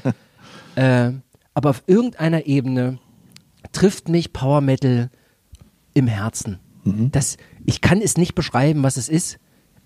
[0.75, 1.11] äh,
[1.53, 2.97] aber auf irgendeiner Ebene
[3.73, 5.09] trifft mich Power Metal
[5.93, 6.59] im Herzen.
[6.85, 9.37] Das, ich kann es nicht beschreiben, was es ist.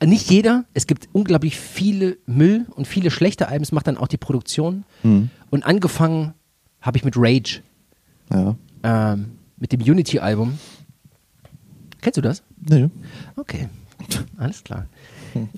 [0.03, 4.07] Nicht jeder, es gibt unglaublich viele Müll und viele schlechte Alben, es macht dann auch
[4.07, 4.83] die Produktion.
[5.03, 6.33] Und angefangen
[6.81, 7.61] habe ich mit Rage,
[8.31, 8.55] Ja.
[8.83, 10.59] ähm, mit dem Unity-Album.
[12.01, 12.43] Kennst du das?
[12.69, 12.89] Nee.
[13.35, 13.69] Okay,
[14.37, 14.85] alles klar.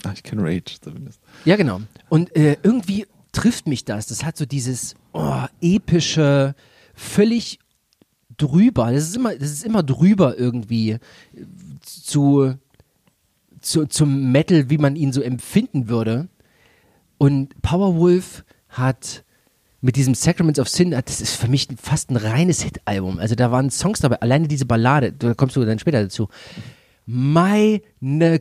[0.04, 1.20] Ach, ich kenne Rage zumindest.
[1.44, 1.80] Ja, genau.
[2.08, 4.06] Und äh, irgendwie trifft mich das.
[4.06, 6.54] Das hat so dieses oh, epische,
[6.94, 7.58] völlig
[8.40, 8.92] drüber.
[8.92, 10.98] Das ist immer, das ist immer drüber irgendwie äh,
[11.82, 12.54] zu,
[13.60, 16.28] zu zum Metal, wie man ihn so empfinden würde.
[17.18, 19.24] Und Powerwolf hat
[19.80, 23.18] mit diesem Sacraments of Sin, das ist für mich fast ein reines Hit-Album.
[23.18, 26.28] Also da waren Songs dabei, alleine diese Ballade, da kommst du dann später dazu.
[27.06, 27.80] Meine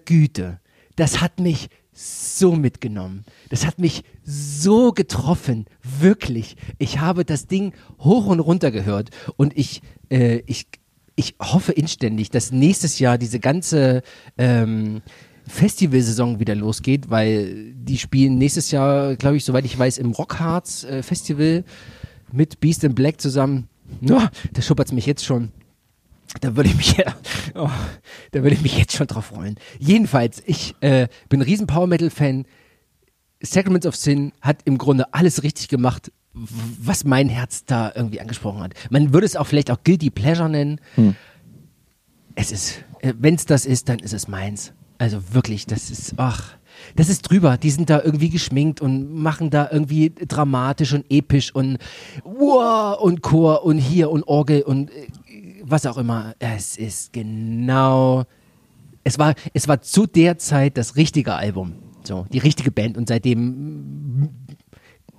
[0.05, 0.59] Güte,
[0.95, 1.69] das hat mich
[1.99, 3.25] so mitgenommen.
[3.49, 6.55] Das hat mich so getroffen, wirklich.
[6.77, 10.67] Ich habe das Ding hoch und runter gehört und ich, äh, ich,
[11.15, 14.01] ich hoffe inständig, dass nächstes Jahr diese ganze
[14.37, 15.01] ähm,
[15.45, 20.85] Festivalsaison wieder losgeht, weil die spielen nächstes Jahr, glaube ich, soweit ich weiß, im Rockharz
[20.85, 21.65] äh, Festival
[22.31, 23.67] mit Beast in Black zusammen.
[24.09, 24.21] Oh,
[24.53, 25.51] da schuppert mich jetzt schon.
[26.41, 26.95] Da würde ich mich,
[27.55, 27.69] oh,
[28.31, 29.55] da würde ich mich jetzt schon drauf freuen.
[29.79, 32.45] Jedenfalls, ich äh, bin ein riesen Power Metal Fan.
[33.41, 38.61] Sacraments of Sin hat im Grunde alles richtig gemacht, was mein Herz da irgendwie angesprochen
[38.61, 38.73] hat.
[38.89, 40.79] Man würde es auch vielleicht auch Guilty Pleasure nennen.
[40.95, 41.15] Hm.
[42.35, 44.73] Es ist, äh, wenn es das ist, dann ist es meins.
[44.97, 46.57] Also wirklich, das ist, ach,
[46.95, 47.57] das ist drüber.
[47.57, 51.77] Die sind da irgendwie geschminkt und machen da irgendwie dramatisch und episch und
[52.23, 55.07] wow, und Chor und hier und Orgel und äh,
[55.71, 56.35] was auch immer.
[56.39, 58.25] Es ist genau,
[59.03, 61.75] es war, es war zu der Zeit das richtige Album.
[62.03, 64.29] So, die richtige Band und seitdem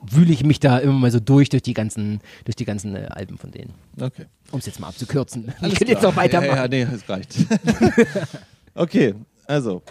[0.03, 3.07] wühle ich mich da immer mal so durch, durch die ganzen, durch die ganzen äh,
[3.11, 3.75] Alben von denen.
[4.01, 4.27] Okay.
[4.51, 5.53] Um es jetzt mal abzukürzen.
[5.61, 6.57] Alles ich könnte jetzt noch weitermachen.
[6.57, 7.37] Ja, ja, nee, es reicht.
[8.75, 9.15] okay,
[9.47, 9.83] also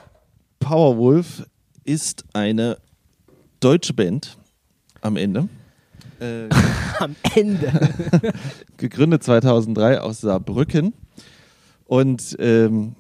[0.60, 1.46] Powerwolf
[1.84, 2.78] ist eine
[3.60, 4.38] deutsche Band
[5.02, 5.48] am Ende.
[6.20, 6.50] Äh,
[7.00, 7.72] am Ende.
[8.78, 10.94] gegründet 2003 aus Saarbrücken.
[11.86, 12.96] Und ähm,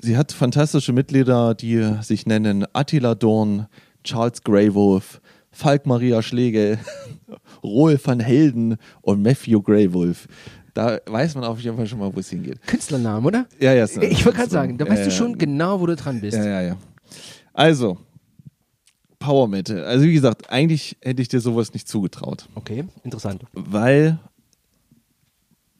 [0.00, 3.66] sie hat fantastische Mitglieder, die sich nennen Attila Dorn,
[4.04, 5.20] Charles Greywolf,
[5.50, 6.78] Falk Maria Schlegel,
[7.64, 10.28] Roel van Helden und Matthew Greywolf.
[10.74, 12.60] Da weiß man auf jeden Fall schon mal, wo es hingeht.
[12.66, 13.46] Künstlernamen, oder?
[13.58, 13.84] Ja, ja.
[13.84, 16.36] Ich wollte gerade sagen, da weißt ja, du schon genau, wo du dran bist.
[16.36, 16.76] Ja, ja, ja.
[17.54, 17.96] Also,
[19.26, 19.84] Power Metal.
[19.84, 22.48] Also, wie gesagt, eigentlich hätte ich dir sowas nicht zugetraut.
[22.54, 23.44] Okay, interessant.
[23.54, 24.20] Weil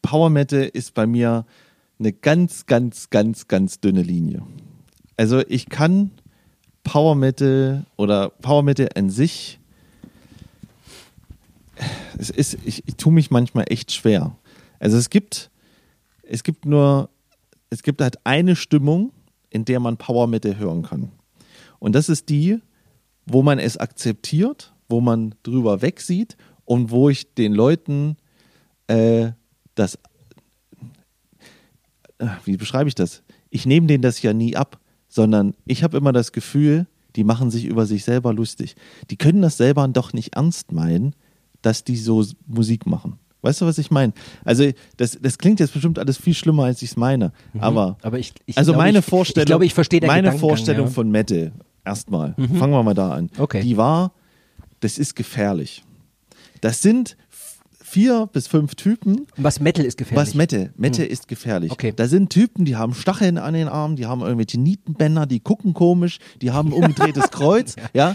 [0.02, 1.46] Power Metal ist bei mir
[2.00, 4.42] eine ganz, ganz, ganz, ganz dünne Linie.
[5.16, 6.10] Also, ich kann
[6.82, 9.60] Power Metal oder Power Metal an sich
[12.18, 14.36] es ist, ich, ich tue mich manchmal echt schwer.
[14.78, 15.50] Also es gibt,
[16.22, 17.10] es gibt nur,
[17.70, 19.12] es gibt halt eine Stimmung,
[19.50, 21.12] in der man Power Metal hören kann.
[21.78, 22.60] Und das ist die,
[23.26, 28.16] wo man es akzeptiert, wo man drüber wegsieht und wo ich den Leuten
[28.86, 29.32] äh,
[29.74, 29.98] das,
[32.18, 33.22] äh, wie beschreibe ich das?
[33.50, 37.50] Ich nehme denen das ja nie ab, sondern ich habe immer das Gefühl, die machen
[37.50, 38.76] sich über sich selber lustig.
[39.10, 41.14] Die können das selber doch nicht ernst meinen,
[41.62, 43.18] dass die so Musik machen.
[43.42, 44.12] Weißt du, was ich meine?
[44.44, 47.32] Also, das, das klingt jetzt bestimmt alles viel schlimmer, als ich es meine.
[47.52, 47.60] Mhm.
[47.60, 50.86] Aber, aber ich, ich also glaub, meine ich, Vorstellung, ich glaube, ich verstehe meine Vorstellung
[50.86, 50.92] ja.
[50.92, 51.52] von Metal,
[51.86, 52.56] erstmal, mhm.
[52.56, 53.30] fangen wir mal da an.
[53.38, 53.62] Okay.
[53.62, 54.12] Die war,
[54.80, 55.84] das ist gefährlich.
[56.60, 57.16] Das sind
[57.86, 59.26] vier bis fünf Typen.
[59.36, 60.26] Was Metal ist gefährlich?
[60.26, 60.70] Was Metal?
[60.76, 61.12] Metal hm.
[61.12, 61.70] ist gefährlich.
[61.70, 61.92] Okay.
[61.94, 65.72] Da sind Typen, die haben Stacheln an den Armen, die haben irgendwelche Nietenbänder, die gucken
[65.72, 67.76] komisch, die haben umgedrehtes Kreuz.
[67.94, 68.14] ja.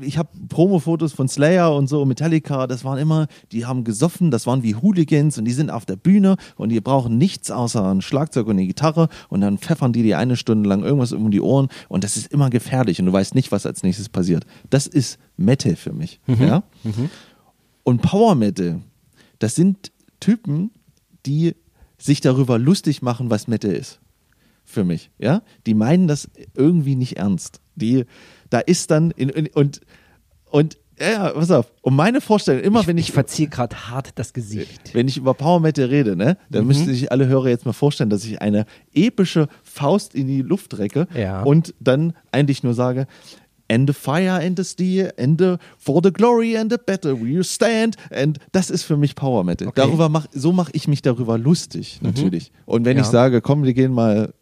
[0.00, 4.46] Ich habe Promo-Fotos von Slayer und so, Metallica, das waren immer, die haben gesoffen, das
[4.46, 8.00] waren wie Hooligans und die sind auf der Bühne und die brauchen nichts außer ein
[8.00, 11.40] Schlagzeug und eine Gitarre und dann pfeffern die dir eine Stunde lang irgendwas um die
[11.40, 14.46] Ohren und das ist immer gefährlich und du weißt nicht, was als nächstes passiert.
[14.70, 16.20] Das ist Metal für mich.
[16.26, 16.40] Mhm.
[16.40, 16.62] Ja?
[16.84, 17.10] Mhm.
[17.88, 18.82] Und Power Metal,
[19.38, 20.72] das sind Typen,
[21.24, 21.54] die
[21.96, 23.98] sich darüber lustig machen, was Metal ist.
[24.62, 25.40] Für mich, ja?
[25.64, 27.62] Die meinen das irgendwie nicht ernst.
[27.76, 28.04] Die,
[28.50, 29.80] da ist dann, in, in, und,
[30.50, 33.08] und, ja, pass auf, um meine Vorstellung, immer ich, wenn ich.
[33.08, 34.92] Ich verziehe gerade hart das Gesicht.
[34.92, 36.68] Wenn ich über Power Metal rede, ne, dann mhm.
[36.68, 40.76] müssten sich alle Hörer jetzt mal vorstellen, dass ich eine epische Faust in die Luft
[40.76, 41.42] recke ja.
[41.42, 43.06] und dann eigentlich nur sage,
[43.70, 47.42] and the fire and the steel and the for the glory and the battle we
[47.44, 49.68] stand and das ist für mich Power Metal.
[49.68, 49.80] Okay.
[49.80, 52.08] Darüber mach, so mache ich mich darüber lustig Mhm.
[52.08, 52.52] natürlich.
[52.66, 53.02] Und wenn Ja.
[53.02, 54.32] ich sage, komm, wir gehen mal,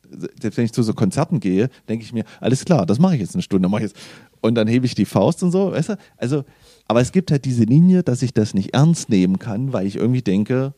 [0.40, 3.20] selbst wenn ich zu so Konzerten gehe, denke ich mir, alles klar, das mache ich
[3.20, 3.96] jetzt eine Stunde, mache ich jetzt.
[4.40, 5.98] Und dann hebe ich die Faust und so, weißt du?
[6.16, 6.44] Also,
[6.86, 9.96] aber es gibt halt diese Linie, dass ich das nicht ernst nehmen kann, weil ich
[9.96, 10.72] irgendwie denke,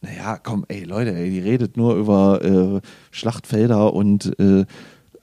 [0.00, 2.80] naja, komm, ey Leute, ey, die redet nur über äh,
[3.12, 4.64] Schlachtfelder und äh,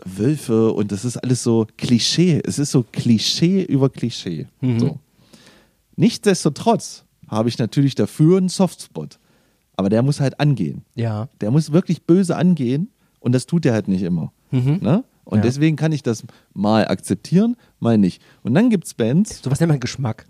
[0.05, 2.41] Wölfe und das ist alles so Klischee.
[2.45, 4.47] Es ist so Klischee über Klischee.
[4.61, 4.79] Mhm.
[4.79, 4.99] So.
[5.95, 9.19] Nichtsdestotrotz habe ich natürlich dafür einen Softspot.
[9.77, 10.83] Aber der muss halt angehen.
[10.95, 11.27] Ja.
[11.41, 12.89] Der muss wirklich böse angehen
[13.19, 14.31] und das tut er halt nicht immer.
[14.51, 14.79] Mhm.
[14.81, 15.03] Ne?
[15.25, 15.43] Und Ja.
[15.43, 18.21] deswegen kann ich das mal akzeptieren, mal nicht.
[18.43, 20.27] Und dann gibt es Bands, Sowas nennt man Geschmack.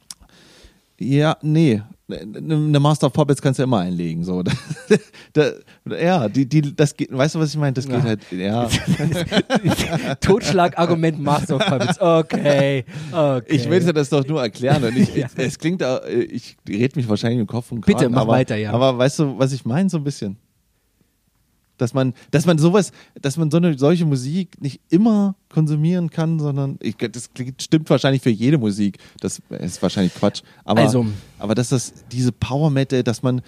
[1.00, 1.82] ja, nee.
[2.08, 4.24] Eine Master of Puppets kannst du ja immer einlegen.
[4.24, 4.44] So.
[5.34, 5.52] da,
[5.90, 7.74] ja, die, die, das geht, weißt du, was ich meine?
[7.74, 8.04] Das geht Ja.
[8.04, 8.68] halt, ja.
[10.22, 12.00] Totschlagargument Master of Puppets.
[12.00, 13.44] Okay, okay.
[13.48, 14.84] Ich will dir das doch nur erklären.
[14.84, 15.28] Und ich, Ja.
[15.38, 15.84] Es klingt,
[16.30, 18.72] ich rede mich wahrscheinlich im Kopf und Bitte, mach aber, weiter, ja.
[18.72, 20.38] Aber weißt du, was ich meine, so ein bisschen?
[21.78, 26.40] Dass man, dass man sowas, dass man so eine solche Musik nicht immer konsumieren kann,
[26.40, 28.98] sondern ich, das klingt- stimmt wahrscheinlich für jede Musik.
[29.20, 30.42] Das ist wahrscheinlich Quatsch.
[30.64, 31.06] Aber, Also-
[31.40, 33.42] aber dass das diese Power Metal, dass man,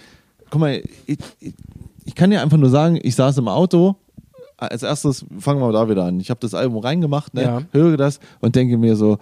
[0.49, 1.53] guck mal, ich, ich,
[2.05, 3.95] ich kann dir einfach nur sagen, ich saß im Auto.
[4.57, 6.19] Als erstes fangen wir da wieder an.
[6.19, 7.61] Ich habe das Album reingemacht, ne, Ja.
[7.71, 9.19] höre das und denke mir so,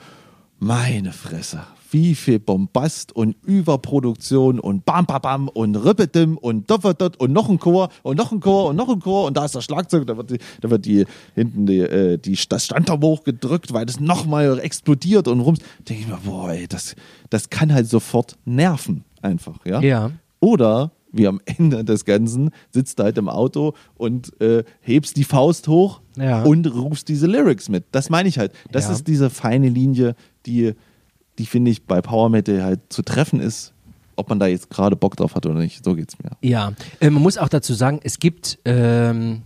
[0.59, 1.59] meine Fresse,
[1.91, 7.49] wie viel Bombast und Überproduktion und bam, bam, bam und Rippedim und dot und noch
[7.49, 10.07] ein Chor und noch ein Chor und noch ein Chor und da ist das Schlagzeug,
[10.07, 11.05] da wird, die, da wird die
[11.35, 15.59] hinten die, äh, die, das Standturm hochgedrückt, weil das nochmal explodiert und rums.
[15.87, 16.95] Denke ich mir, boah, ey, das,
[17.29, 19.81] das kann halt sofort nerven, einfach, ja.
[19.81, 20.11] Ja.
[20.39, 25.23] Oder wie am Ende des Ganzen sitzt du halt im Auto und äh, hebst die
[25.23, 26.43] Faust hoch Ja.
[26.43, 27.85] und rufst diese Lyrics mit.
[27.93, 28.51] Das meine ich halt.
[28.71, 28.91] Das Ja.
[28.91, 30.15] ist diese feine Linie,
[30.45, 30.73] die,
[31.37, 33.73] die finde ich bei Power Metal halt zu treffen ist,
[34.15, 35.83] ob man da jetzt gerade Bock drauf hat oder nicht.
[35.83, 36.31] So geht's mir.
[36.41, 38.59] Ja, äh, man muss auch dazu sagen, es gibt.
[38.65, 39.41] Ähm,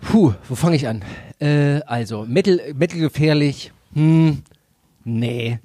[0.00, 1.02] puh, wo fange ich an?
[1.40, 3.72] Äh, also, Metal, Metal gefährlich.
[3.94, 4.42] Hm,
[5.04, 5.58] nee,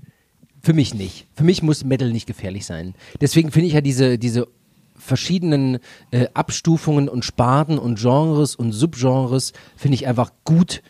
[0.61, 1.27] für mich nicht.
[1.34, 2.93] Für mich muss Metal nicht gefährlich sein.
[3.21, 4.47] Deswegen finde ich ja diese, diese
[4.97, 5.80] verschiedenen
[6.11, 10.82] äh, Abstufungen und Sparten und Genres und Subgenres finde ich einfach gut,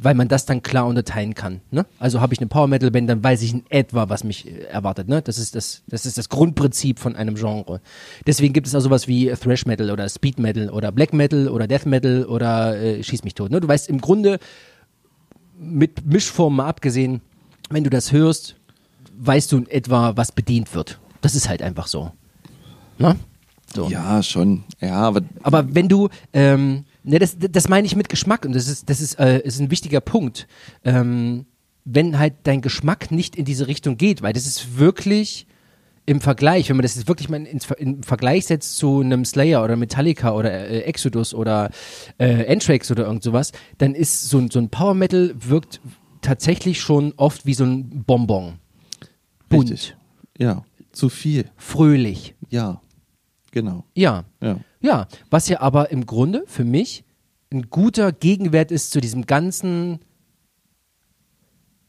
[0.00, 1.60] weil man das dann klar unterteilen kann.
[1.70, 1.86] Ne?
[1.98, 4.64] Also habe ich eine Power Metal Band, dann weiß ich in etwa, was mich äh,
[4.64, 5.08] erwartet.
[5.08, 5.22] Ne?
[5.22, 7.80] Das ist das, das ist das Grundprinzip von einem Genre.
[8.26, 11.66] Deswegen gibt es auch sowas wie Thrash Metal oder Speed Metal oder Black Metal oder
[11.66, 13.50] Death Metal oder äh, Schieß mich tot.
[13.50, 13.60] Ne?
[13.60, 14.38] Du weißt im Grunde
[15.58, 17.20] mit Mischformen mal abgesehen,
[17.70, 18.56] wenn du das hörst,
[19.18, 20.98] weißt du in etwa, was bedient wird.
[21.20, 22.12] Das ist halt einfach so.
[22.98, 23.16] Ne?
[23.74, 23.88] So.
[23.88, 24.64] Ja, schon.
[24.80, 28.68] Ja, aber Aber wenn du, ähm, ne, das, das meine ich mit Geschmack und das
[28.68, 30.46] ist, das ist, äh, ist ein wichtiger Punkt.
[30.84, 31.46] Ähm,
[31.84, 35.46] wenn halt dein Geschmack nicht in diese Richtung geht, weil das ist wirklich
[36.04, 39.62] im Vergleich, wenn man das jetzt wirklich mal Ver- im Vergleich setzt zu einem Slayer
[39.64, 41.70] oder Metallica oder äh, Exodus oder
[42.18, 45.80] äh, Anthrax oder irgend sowas, dann ist so, ein- so ein Power Metal wirkt
[46.22, 48.54] tatsächlich schon oft wie so ein Bonbon.
[49.48, 49.96] Bunt, richtig.
[50.38, 51.46] Ja, zu viel.
[51.56, 52.34] fröhlich.
[52.50, 52.80] Ja,
[53.50, 53.84] genau.
[53.94, 54.24] Ja.
[54.42, 54.58] Ja.
[54.80, 57.04] Ja, was ja aber im Grunde für mich
[57.50, 60.00] ein guter Gegenwert ist zu diesem ganzen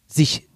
[0.07, 0.48] sich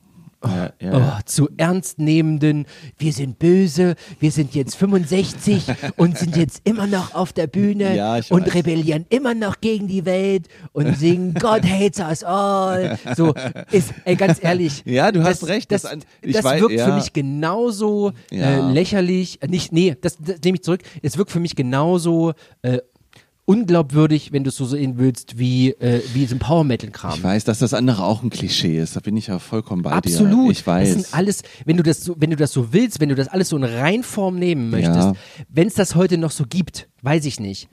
[0.45, 1.19] Ja, ja, oh, ja.
[1.25, 2.65] zu ernst nehmenden,
[2.97, 5.65] wir sind böse, wir sind jetzt 65
[5.97, 7.91] und sind jetzt immer noch auf der Bühne
[8.29, 8.53] und weiß.
[8.55, 12.97] rebellieren immer noch gegen die Welt und singen God hates us all.
[13.15, 13.33] So
[13.71, 14.83] ist, ey, ganz ehrlich.
[14.93, 19.41] Ja, du hast das, recht, Das, das das, weiß- wirkt für mich genauso äh, lächerlich,
[19.41, 20.81] äh, nicht, nee, das, das nehme ich zurück.
[21.01, 22.79] Es wirkt für mich genauso äh,
[23.45, 27.13] unglaubwürdig, wenn du es so sehen willst, wie, äh, wie so ein Power Metal Kram.
[27.15, 28.95] Ich weiß, dass das andere auch ein Klischee ist.
[28.95, 29.95] Da bin ich ja vollkommen bei dir.
[29.97, 30.51] Absolut.
[30.51, 30.93] Ich weiß.
[30.93, 33.27] Das sind alles, wenn du das so, wenn du das so willst, wenn du das
[33.27, 35.13] alles so in Reinform nehmen möchtest, Ja.
[35.49, 37.67] wenn es das heute noch so gibt, weiß ich nicht.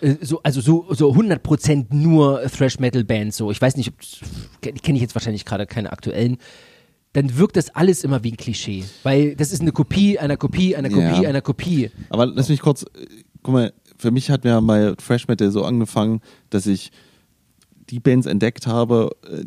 [0.00, 3.50] Äh, So, also so, so 100% nur Thrash Metal Bands, so.
[3.50, 3.94] Ich weiß nicht, ob,
[4.82, 6.38] kenne ich jetzt wahrscheinlich gerade keine aktuellen.
[7.12, 8.84] Dann wirkt das alles immer wie ein Klischee.
[9.02, 11.28] Weil das ist eine Kopie einer Kopie einer Kopie Ja.
[11.28, 11.90] einer Kopie.
[12.10, 13.06] Aber lass mich kurz, äh,
[13.42, 16.20] guck mal, für mich hat mir bei Fresh Metal so angefangen,
[16.50, 16.92] dass ich
[17.90, 19.44] die Bands entdeckt habe, äh,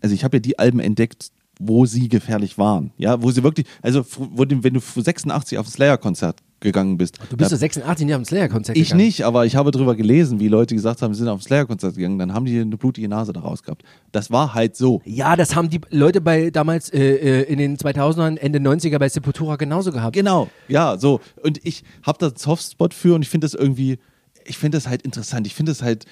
[0.00, 2.92] also ich habe ja die Alben entdeckt, wo sie gefährlich waren.
[2.98, 7.18] Ja, wo sie wirklich, also wenn du 86 auf ein Slayer-Konzert gegangen bist.
[7.30, 9.04] Du bist so 86 Jahre am Slayer-Konzert ich gegangen.
[9.04, 11.96] nicht, aber ich habe darüber gelesen, wie Leute gesagt haben, sie sind auf ein Slayer-Konzert
[11.96, 13.82] gegangen, dann haben die eine blutige Nase daraus gehabt.
[14.12, 15.02] Das war halt so.
[15.04, 19.08] Ja, das haben die Leute bei damals äh, äh, in den 2000ern, Ende 90er bei
[19.08, 20.14] Sepultura genauso gehabt.
[20.14, 21.20] Genau, ja, so.
[21.42, 23.98] Und ich habe da einen Softspot für und ich finde das irgendwie,
[24.46, 25.46] ich finde das halt interessant.
[25.46, 26.06] Ich finde das halt,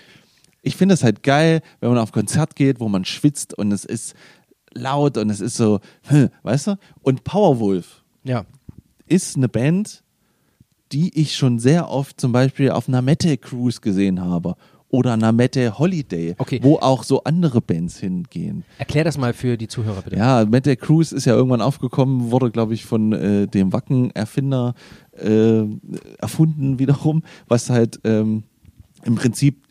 [0.63, 3.85] ich finde das halt geil, wenn man auf Konzert geht, wo man schwitzt und es
[3.85, 4.15] ist
[4.75, 6.77] laut und es ist so, hm, weißt du?
[7.03, 8.45] Und Powerwolf Ja.
[9.07, 10.03] ist eine Band,
[10.95, 14.55] die ich schon sehr oft zum Beispiel auf einer Metal Cruise gesehen habe
[14.89, 16.61] oder einer Metal Holiday, Okay.
[16.63, 18.63] wo auch so andere Bands hingehen.
[18.79, 20.17] Erklär das mal für die Zuhörer bitte.
[20.17, 24.75] Ja, Metal Cruise ist ja irgendwann aufgekommen, wurde, glaube ich, von äh, dem Wacken-Erfinder
[25.21, 25.65] äh,
[26.19, 28.45] erfunden wiederum, was halt ähm,
[29.05, 29.65] im Prinzip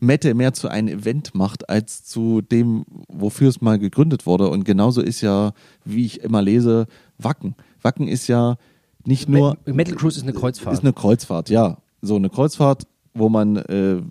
[0.00, 4.48] Metal mehr zu einem Event macht, als zu dem, wofür es mal gegründet wurde.
[4.50, 5.52] Und genauso ist ja,
[5.84, 6.86] wie ich immer lese,
[7.18, 7.54] Wacken.
[7.80, 8.56] Wacken ist ja
[9.06, 9.56] nicht nur...
[9.64, 10.74] Me- Metal Cruise ist eine Kreuzfahrt.
[10.74, 11.78] Ist eine Kreuzfahrt, ja.
[12.02, 14.02] So eine Kreuzfahrt, wo man äh,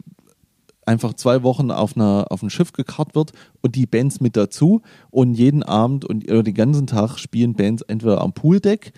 [0.85, 3.31] einfach zwei Wochen auf, einer, auf ein Schiff gekarrt wird
[3.61, 4.81] und die Bands mit dazu
[5.11, 8.91] und jeden Abend und oder den ganzen Tag spielen Bands entweder am Pooldeck,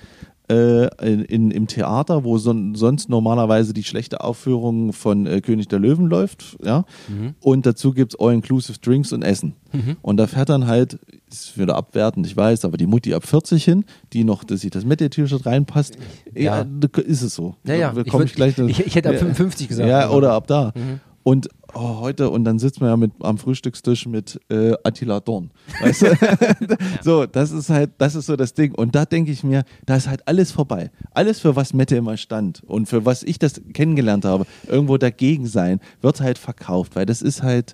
[0.49, 5.79] äh, in, im Theater, wo son, sonst normalerweise die schlechte Aufführung von äh, König der
[5.79, 6.85] Löwen läuft, ja.
[7.07, 7.33] Mhm.
[7.39, 9.55] Und dazu gibt es All-Inclusive Drinks und Essen.
[9.73, 9.97] Mhm.
[10.01, 10.99] Und da fährt dann halt,
[11.41, 14.71] ist wieder abwertend, ich weiß, aber die Mutti ab 40 hin, die noch, dass sich
[14.71, 15.97] das Metal-T-Shirt reinpasst,
[16.33, 16.65] ja.
[16.65, 17.01] ja.
[17.01, 17.55] ist es so.
[17.65, 17.89] Ja, ja.
[17.89, 19.89] Ich, würd, ich, ich, ich, hätte ab 55 gesagt.
[19.89, 20.71] Ja, oder ab da.
[20.75, 20.99] Mhm.
[21.27, 25.49] Und oh, heute, und dann sitzt man ja mit, am Frühstückstisch mit äh, Attila Dorn.
[25.81, 26.15] Weißt du?
[27.01, 28.75] so, das ist halt, das ist so das Ding.
[28.75, 30.91] Und da denke ich mir, da ist halt alles vorbei.
[31.15, 35.47] Alles, für was Mette immer stand und für was ich das kennengelernt habe, irgendwo dagegen
[35.47, 37.73] sein, wird halt verkauft, weil das ist halt,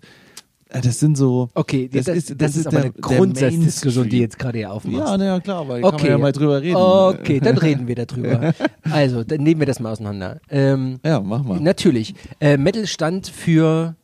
[0.80, 1.49] das sind so.
[1.53, 4.72] Okay, das, das ist, das, das ist, aber der, eine Grundsatzdiskussion, die jetzt gerade hier
[4.72, 5.11] aufmachst.
[5.11, 5.97] Ja, naja, klar, weil okay.
[5.97, 6.76] kann man ja mal drüber reden.
[6.76, 8.53] Okay, dann reden wir darüber.
[8.89, 10.39] also, dann nehmen wir das mal auseinander.
[10.49, 11.59] Ähm, ja, mach mal.
[11.59, 12.15] Natürlich.
[12.39, 13.95] Äh, Metal stand für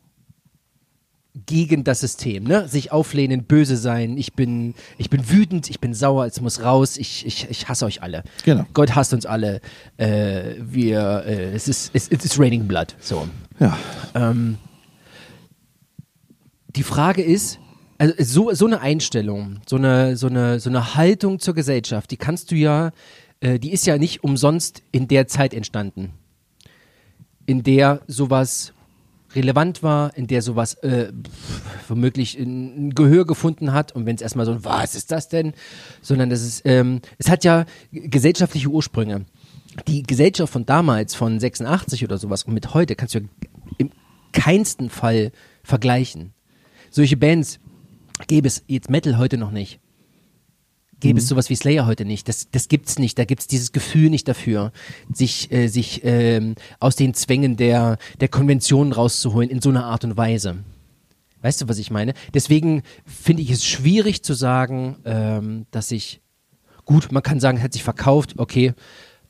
[1.46, 2.68] gegen das System, ne?
[2.68, 6.96] Sich auflehnen, böse sein, ich bin, ich bin wütend, ich bin sauer, es muss raus,
[6.96, 8.24] ich, ich, ich hasse euch alle.
[8.44, 8.64] Genau.
[8.74, 9.60] Gott hasst uns alle.
[9.96, 12.96] Äh, wir, äh, es ist, es, es ist raining blood.
[13.00, 13.28] So.
[13.60, 13.78] Ja.
[14.14, 14.58] Ähm,
[16.68, 17.58] die Frage ist,
[17.98, 22.16] also so, so eine Einstellung, so eine, so, eine, so eine Haltung zur Gesellschaft, die
[22.16, 22.92] kannst du ja,
[23.40, 26.12] äh, die ist ja nicht umsonst in der Zeit entstanden,
[27.46, 28.72] in der sowas
[29.34, 31.12] relevant war, in der sowas äh,
[31.88, 35.52] womöglich ein Gehör gefunden hat und wenn es erstmal so, was ist das denn?
[36.00, 39.26] Sondern das ist, ähm, es hat ja gesellschaftliche Ursprünge.
[39.86, 43.24] Die Gesellschaft von damals, von 86 oder sowas und mit heute kannst du ja
[43.76, 43.90] im
[44.32, 45.30] keinsten Fall
[45.62, 46.32] vergleichen.
[46.98, 47.60] Solche Bands
[48.26, 49.78] gäbe es jetzt Metal heute noch nicht.
[50.98, 51.18] Gäbe mhm.
[51.18, 52.26] es sowas wie Slayer heute nicht.
[52.26, 53.16] Das, das gibt's nicht.
[53.20, 54.72] Da gibt's dieses Gefühl nicht dafür,
[55.14, 60.02] sich, äh, sich ähm, aus den Zwängen der, der Konventionen rauszuholen in so einer Art
[60.02, 60.64] und Weise.
[61.40, 62.14] Weißt du, was ich meine?
[62.34, 66.20] Deswegen finde ich es schwierig zu sagen, ähm, dass ich,
[66.84, 68.72] gut, man kann sagen, hat sich verkauft, okay,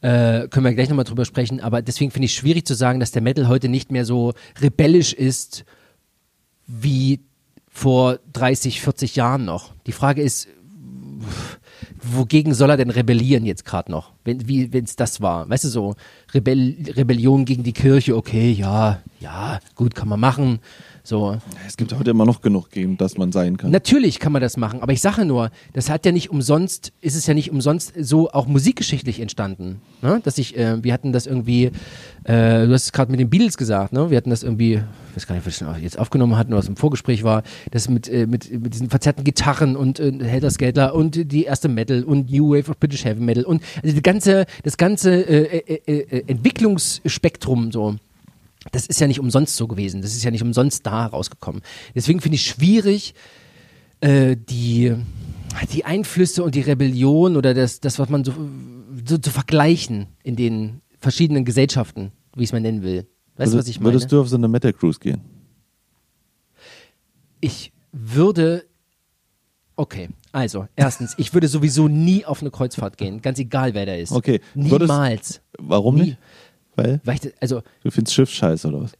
[0.00, 2.98] äh, können wir gleich nochmal drüber sprechen, aber deswegen finde ich es schwierig zu sagen,
[2.98, 5.66] dass der Metal heute nicht mehr so rebellisch ist
[6.66, 7.27] wie
[7.78, 9.72] vor 30, 40 Jahren noch.
[9.86, 10.48] Die Frage ist,
[12.02, 15.48] wogegen soll er denn rebellieren jetzt gerade noch, wenn es das war?
[15.48, 15.94] Weißt du so,
[16.34, 20.58] Rebell Rebellion gegen die Kirche, okay, ja, ja, gut, kann man machen.
[21.08, 21.38] So.
[21.66, 23.70] Es gibt heute immer noch genug geben, dass man sein kann.
[23.70, 27.16] Natürlich kann man das machen, aber ich sage nur, das hat ja nicht umsonst, ist
[27.16, 29.80] es ja nicht umsonst so auch musikgeschichtlich entstanden.
[30.02, 30.20] Ne?
[30.22, 31.70] Dass ich, äh, wir hatten das irgendwie,
[32.24, 34.10] äh, du hast es gerade mit den Beatles gesagt, ne?
[34.10, 36.76] Wir hatten das irgendwie, ich weiß gar nicht, was wir jetzt aufgenommen hatten, was im
[36.76, 41.32] Vorgespräch war, das mit, äh, mit, mit diesen verzerrten Gitarren und äh, Helter Skelter und
[41.32, 44.76] die erste Metal und New Wave of British Heavy Metal und also die ganze, das
[44.76, 47.96] ganze äh, äh, äh, Entwicklungsspektrum so
[48.72, 50.02] das ist ja nicht umsonst so gewesen.
[50.02, 51.62] Das ist ja nicht umsonst da rausgekommen.
[51.94, 53.14] Deswegen finde ich schwierig,
[54.00, 54.94] äh, die,
[55.72, 58.32] die Einflüsse und die Rebellion oder das, das was man so,
[59.06, 63.06] so zu vergleichen in den verschiedenen Gesellschaften, wie ich es mal nennen will.
[63.36, 63.94] Weißt du, was ich meine?
[63.94, 65.20] Würdest du auf so eine Metal Cruise gehen?
[67.40, 68.64] Ich würde
[69.80, 73.94] Okay, also erstens, ich würde sowieso nie auf eine Kreuzfahrt gehen, ganz egal wer da
[73.94, 74.10] ist.
[74.10, 74.40] Okay.
[74.56, 74.80] Niemals.
[74.80, 76.00] Würdest, warum nie.
[76.02, 76.18] nicht?
[76.78, 77.00] Weil?
[77.04, 78.92] Weil ich, also, du findest Schiff scheiße oder was?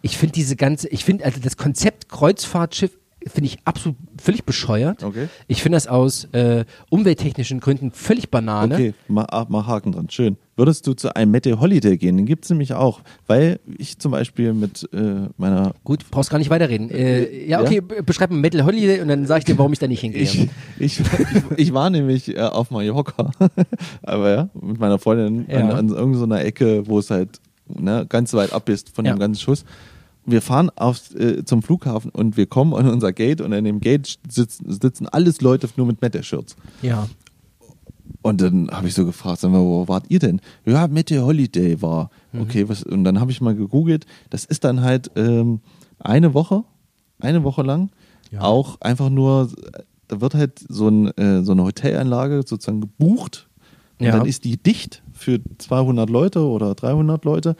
[0.00, 5.02] Ich finde diese ganze, ich finde, also das Konzept Kreuzfahrtschiff finde ich absolut völlig bescheuert.
[5.02, 5.28] Okay.
[5.48, 8.74] Ich finde das aus äh, umwelttechnischen Gründen völlig Banane.
[8.74, 10.08] Okay, mal, ah, mal Haken dran.
[10.10, 10.36] Schön.
[10.56, 12.16] Würdest du zu einem Mette Holiday gehen?
[12.16, 13.00] Den gibt es nämlich auch.
[13.26, 15.74] Weil ich zum Beispiel mit äh, meiner.
[15.84, 16.90] Gut, brauchst gar nicht weiterreden.
[16.90, 18.02] Äh, ja, okay, ja?
[18.02, 20.22] beschreib mal Metal Holiday und dann sage ich dir, warum ich da nicht hingehe.
[20.22, 20.48] Ich,
[20.78, 21.00] ich,
[21.56, 23.32] ich war nämlich äh, auf Mallorca.
[24.02, 25.58] Aber ja, mit meiner Freundin ja.
[25.58, 29.12] an, an irgendeiner Ecke, wo es halt ne, ganz weit ab ist von ja.
[29.12, 29.64] dem ganzen Schuss
[30.26, 33.80] wir fahren auf, äh, zum Flughafen und wir kommen an unser Gate und an dem
[33.80, 36.56] Gate sitzen, sitzen alles Leute nur mit Meta-Shirts.
[36.82, 37.08] Ja.
[38.22, 40.40] Und dann habe ich so gefragt, sag mal, wo wart ihr denn?
[40.64, 42.10] Ja, Meta Holiday war.
[42.32, 42.40] Mhm.
[42.42, 44.04] Okay, was, und dann habe ich mal gegoogelt.
[44.30, 45.60] Das ist dann halt ähm,
[46.00, 46.64] eine Woche,
[47.20, 47.90] eine Woche lang,
[48.32, 48.40] ja.
[48.40, 49.48] auch einfach nur,
[50.08, 53.48] da wird halt so, ein, äh, so eine Hotelanlage sozusagen gebucht.
[54.00, 54.12] Und ja.
[54.12, 57.56] dann ist die dicht für 200 Leute oder 300 Leute.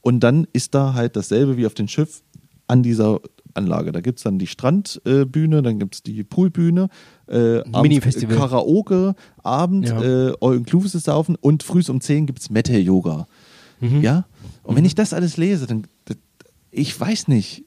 [0.00, 2.22] Und dann ist da halt dasselbe wie auf dem Schiff
[2.66, 3.20] an dieser
[3.54, 3.92] Anlage.
[3.92, 6.88] Da gibt es dann die Strandbühne, dann gibt es die Poolbühne,
[7.28, 8.36] äh, Mini-Festival.
[8.36, 10.02] Karaoke, Abend, ja.
[10.02, 13.26] äh, All-Inclusive saufen und früh um 10 gibt es Metal-Yoga.
[13.80, 14.00] Mhm.
[14.00, 14.26] Ja?
[14.62, 14.78] Und mhm.
[14.78, 16.16] wenn ich das alles lese, dann, das,
[16.70, 17.64] ich weiß nicht,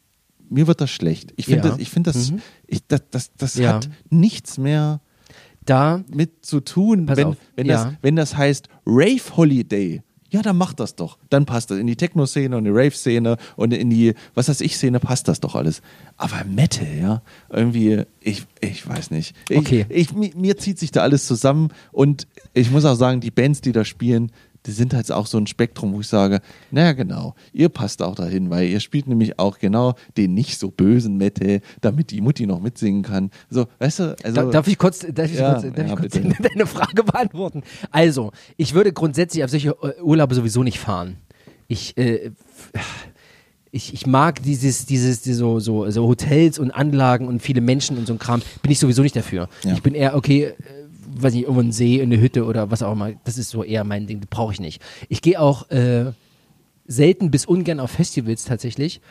[0.49, 1.33] mir wird das schlecht.
[1.37, 1.69] Ich finde ja.
[1.71, 2.41] das, ich find das, mhm.
[2.67, 3.73] ich, das, das, das ja.
[3.73, 5.01] hat nichts mehr
[5.63, 10.01] da mit zu tun, wenn, wenn, das, wenn das heißt Rave Holiday
[10.31, 11.17] Ja, dann mach das doch.
[11.29, 11.77] Dann passt das.
[11.77, 15.41] In die Techno-Szene und die Rave-Szene und in die, was weiß ich, Szene passt das
[15.41, 15.81] doch alles.
[16.15, 19.35] Aber Metal, ja, irgendwie, ich, ich weiß nicht.
[19.49, 19.85] Ich, Okay.
[19.89, 23.59] Ich, mir, mir zieht sich da alles zusammen und ich muss auch sagen, die Bands,
[23.59, 24.31] die da spielen,
[24.65, 26.39] die sind halt auch so ein Spektrum, wo ich sage,
[26.69, 30.69] naja, genau, ihr passt auch dahin, weil ihr spielt nämlich auch genau den nicht so
[30.69, 33.31] bösen Metal, damit die Mutti noch mitsingen kann.
[33.49, 34.35] So, weißt du, also.
[34.35, 36.35] Da, darf ich kurz, darf ich Ja, kurz, darf ja, ich kurz bitte.
[36.49, 37.63] deine Frage beantworten?
[37.89, 41.17] Also, ich würde grundsätzlich auf solche äh, Urlaube sowieso nicht fahren.
[41.67, 42.31] Ich, äh,
[43.71, 47.97] ich, ich mag dieses, dieses, die so, so, so Hotels und Anlagen und viele Menschen
[47.97, 49.47] und so ein Kram, bin ich sowieso nicht dafür.
[49.63, 49.73] Ja.
[49.73, 50.53] Ich bin eher, okay, äh,
[51.05, 53.11] weiß nicht, irgendwo ein See, eine Hütte oder was auch immer.
[53.23, 54.81] Das ist so eher mein Ding, das brauche ich nicht.
[55.09, 56.11] Ich gehe auch äh,
[56.85, 59.01] selten bis ungern auf Festivals tatsächlich.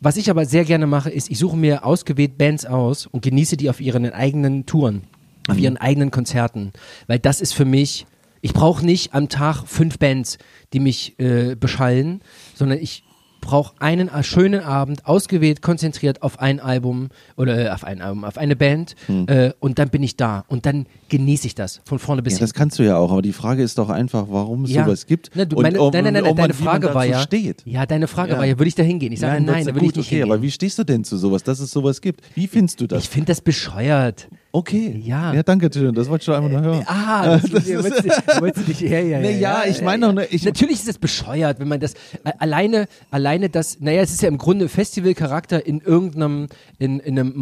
[0.00, 3.56] Was ich aber sehr gerne mache, ist, ich suche mir ausgewählt Bands aus und genieße
[3.56, 5.04] die auf ihren eigenen Touren,
[5.48, 6.72] auf ihren eigenen Konzerten.
[7.06, 8.06] Weil das ist für mich,
[8.42, 10.38] ich brauche nicht am Tag fünf Bands,
[10.72, 12.20] die mich äh, beschallen,
[12.54, 13.03] sondern ich
[13.44, 18.38] brauche einen schönen Abend, ausgewählt, konzentriert auf ein Album oder äh, auf ein Album, auf
[18.38, 22.22] eine Band äh, und dann bin ich da und dann genieße ich das von vorne
[22.22, 22.44] bis ja, hinten.
[22.50, 24.84] das kannst du ja auch, aber die Frage ist doch einfach, warum es Ja.
[24.86, 25.36] sowas gibt.
[25.36, 27.20] Ne, du, und meine, ob- nein, nein, nein, man- deine Frage war ja.
[27.20, 27.62] Steht.
[27.66, 28.38] Ja, deine Frage Ja.
[28.38, 29.12] war ja, würde ich da hingehen?
[29.12, 30.32] Ich sage, nein, das da ist würde ich nicht okay, hingehen.
[30.32, 32.22] aber wie stehst du denn zu sowas, dass es sowas gibt?
[32.34, 33.02] Wie findest du das?
[33.04, 34.28] ich finde das bescheuert.
[34.54, 35.00] Okay.
[35.04, 35.34] Ja.
[35.34, 35.94] Ja, danke, Tim.
[35.94, 36.82] Das wollte ich doch einfach nur hören.
[36.86, 40.12] Ah, das, das wolltest, du- wolltest du nicht, ja, ja, ja, ja, ich meine ja.
[40.12, 41.94] doch, ne, ich- Natürlich ist es bescheuert, wenn man das,
[42.24, 46.46] äh, alleine, alleine das, naja, es ist ja im Grunde Festivalcharakter in irgendeinem,
[46.78, 47.32] in, in einem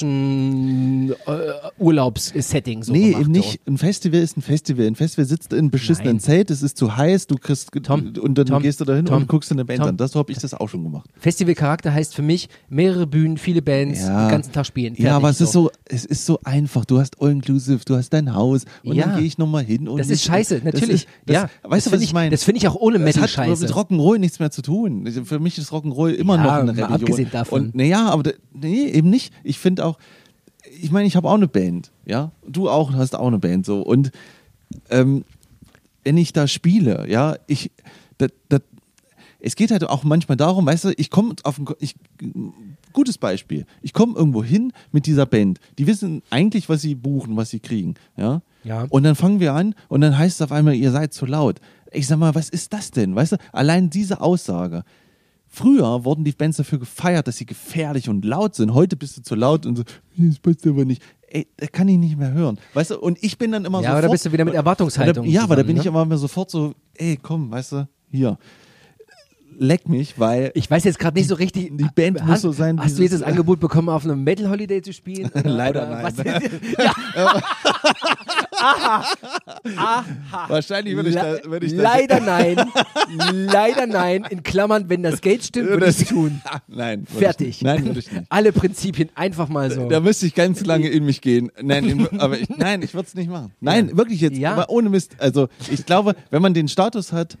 [0.00, 1.34] massentouristischen äh,
[1.78, 3.60] Urlaubssetting so Nee, gemacht, eben nicht.
[3.66, 4.86] Ein Festival ist ein Festival.
[4.86, 6.20] Ein Festival sitzt in einem beschissenen Nein.
[6.20, 9.22] Zelt, es ist zu heiß, du kriegst Tom, und dann Tom, gehst du dahin Tom,
[9.22, 9.88] und guckst in eine Band Tom.
[9.90, 9.96] an.
[9.96, 11.06] Das habe ich das auch schon gemacht.
[11.14, 11.20] So.
[11.20, 14.94] Festivalcharakter heißt für mich mehrere Bühnen, viele Bands, den ganzen Tag spielen.
[14.94, 16.84] Ja, fertig, aber es ist so, es ist so einfach.
[16.84, 19.06] Du hast all-inclusive, du hast dein Haus und Ja.
[19.06, 20.90] dann gehe ich nochmal hin und Das ist scheiße, das natürlich.
[21.04, 22.30] Ist, das, ja, weißt das du, was ich meine?
[22.30, 23.62] Das finde ich auch ohne Das Metal hat scheiße.
[23.64, 25.06] mit Rock'n'Roll nichts mehr zu tun.
[25.24, 26.92] Für mich ist Rock'n'Roll immer Ja, noch eine Religion.
[26.92, 27.62] abgesehen davon.
[27.66, 29.32] Und naja, aber da, nee, eben nicht.
[29.44, 29.98] Ich finde auch,
[30.80, 32.32] ich meine, ich habe auch eine Band, ja.
[32.46, 33.80] Du auch, hast auch eine Band so.
[33.82, 34.10] Und
[34.90, 35.24] ähm,
[36.04, 37.70] wenn ich da spiele, ja, ich,
[38.18, 38.60] das, das,
[39.40, 41.94] es geht halt auch manchmal darum, weißt du, ich komme auf ein, ich,
[42.92, 43.66] gutes Beispiel.
[43.82, 45.58] Ich komme irgendwo hin mit dieser Band.
[45.78, 48.42] Die wissen eigentlich, was sie buchen, was sie kriegen, ja.
[48.62, 48.86] Ja.
[48.90, 51.60] Und dann fangen wir an und dann heißt es auf einmal, ihr seid zu laut.
[51.92, 53.14] Ich sag mal, was ist das denn?
[53.14, 54.84] Weißt du, allein diese Aussage.
[55.52, 58.72] Früher wurden die Bands dafür gefeiert, dass sie gefährlich und laut sind.
[58.72, 59.82] Heute bist du zu laut und so,
[60.16, 61.02] das passt aber nicht.
[61.26, 62.58] Ey, das kann ich nicht mehr hören.
[62.74, 63.92] Weißt du, und ich bin dann immer Ja, sofort.
[63.98, 65.80] aber da bist du wieder mit Erwartungshaltung Ja, aber da zusammen, bin ne?
[65.82, 68.38] ich immer sofort so, ey, komm, weißt du, hier.
[69.62, 71.76] Leck mich, weil Ich weiß jetzt gerade nicht so richtig.
[71.76, 74.48] die Band hast, muss so sein, Hast du jetzt das Angebot bekommen, auf einem Metal
[74.48, 75.30] Holiday zu spielen?
[75.34, 76.04] Oder, Leider oder nein.
[76.04, 76.16] Was?
[79.64, 80.04] ja,
[80.48, 82.56] wahrscheinlich würde ich da, Le- würde ich da leider nein.
[83.32, 84.24] leider nein.
[84.30, 86.40] In Klammern, wenn das Geld stimmt, würde ich es tun.
[86.68, 87.06] Nein.
[87.10, 87.62] ich Fertig.
[87.62, 88.24] Nein, würde ich nicht.
[88.28, 89.88] Alle Prinzipien einfach mal so.
[89.88, 91.50] Da müsste ich ganz lange in mich gehen.
[91.60, 93.52] Nein, in, aber ich, nein, ich würde es nicht machen.
[93.60, 94.52] Nein, wirklich jetzt, Ja.
[94.52, 95.16] aber ohne Mist.
[95.18, 97.38] Also ich glaube, wenn man den Status hat,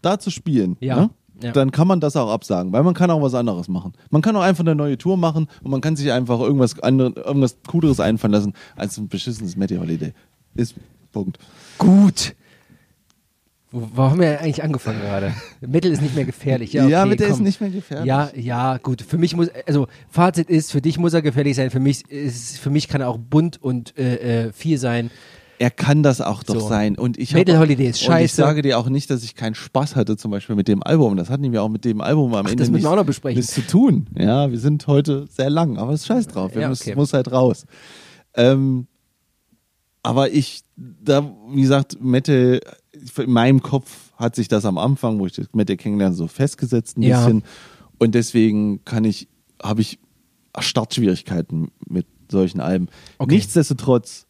[0.00, 0.96] da zu spielen, Ja.
[0.96, 1.10] ne,
[1.42, 1.52] Ja.
[1.52, 3.92] dann kann man das auch absagen, weil man kann auch was anderes machen.
[4.10, 7.14] Man kann auch einfach eine neue Tour machen und man kann sich einfach irgendwas anderes,
[7.16, 10.12] irgendwas Cooleres einfallen lassen als ein beschissenes Metal Holiday.
[10.54, 10.74] Ist
[11.12, 11.38] Punkt.
[11.78, 12.34] Gut.
[13.70, 15.32] Wo, wo haben wir eigentlich angefangen gerade?
[15.62, 16.74] Metal ist nicht mehr gefährlich.
[16.74, 17.44] Ja, Ja, okay, Metal ist komm.
[17.44, 18.06] nicht mehr gefährlich.
[18.06, 19.00] Ja, ja, gut.
[19.00, 21.70] Für mich muss, also Fazit ist, für dich muss er gefährlich sein.
[21.70, 25.10] Für mich ist, für mich kann er auch bunt und äh, äh, viel sein.
[25.62, 26.68] Er kann das auch doch So.
[26.68, 26.98] sein.
[26.98, 28.34] Und ich hab- Holiday ist Und ich scheiße.
[28.36, 31.16] sage dir auch nicht, dass ich keinen Spaß hatte, zum Beispiel mit dem Album.
[31.16, 32.96] Das hatten wir auch mit dem Album am Ach, Ende das müssen nicht, wir auch
[32.96, 33.38] noch besprechen.
[33.38, 34.06] nichts zu tun.
[34.18, 36.54] Ja, wir sind heute sehr lang, aber es ist scheiß drauf.
[36.56, 36.96] Wir Ja, müssen, okay.
[36.96, 37.64] muss halt raus.
[38.34, 38.88] Ähm,
[40.02, 42.58] aber ich, da, wie gesagt, Metal,
[43.18, 46.98] in meinem Kopf hat sich das am Anfang, wo ich das Metal kennenlerne, so festgesetzt
[46.98, 47.18] ein Ja.
[47.24, 47.44] bisschen.
[48.00, 49.28] Und deswegen kann ich,
[49.62, 50.00] habe ich
[50.58, 52.88] Startschwierigkeiten mit solchen Alben.
[53.18, 53.34] Okay.
[53.36, 54.26] Nichtsdestotrotz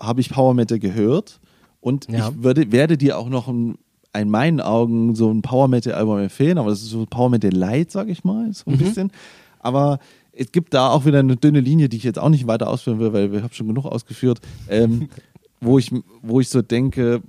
[0.00, 1.40] habe ich Power Metal gehört
[1.80, 2.28] und Ja.
[2.30, 3.76] ich würde, werde dir auch noch ein,
[4.16, 7.50] in meinen Augen so ein Power Metal Album empfehlen, aber das ist so Power Metal
[7.52, 8.52] Light, sag ich mal, Mhm.
[8.52, 9.12] so ein bisschen.
[9.60, 9.98] Aber
[10.32, 12.98] es gibt da auch wieder eine dünne Linie, die ich jetzt auch nicht weiter ausführen
[12.98, 15.08] will, weil wir haben schon genug ausgeführt, ähm,
[15.60, 15.92] wo ich,
[16.22, 17.20] wo ich so denke,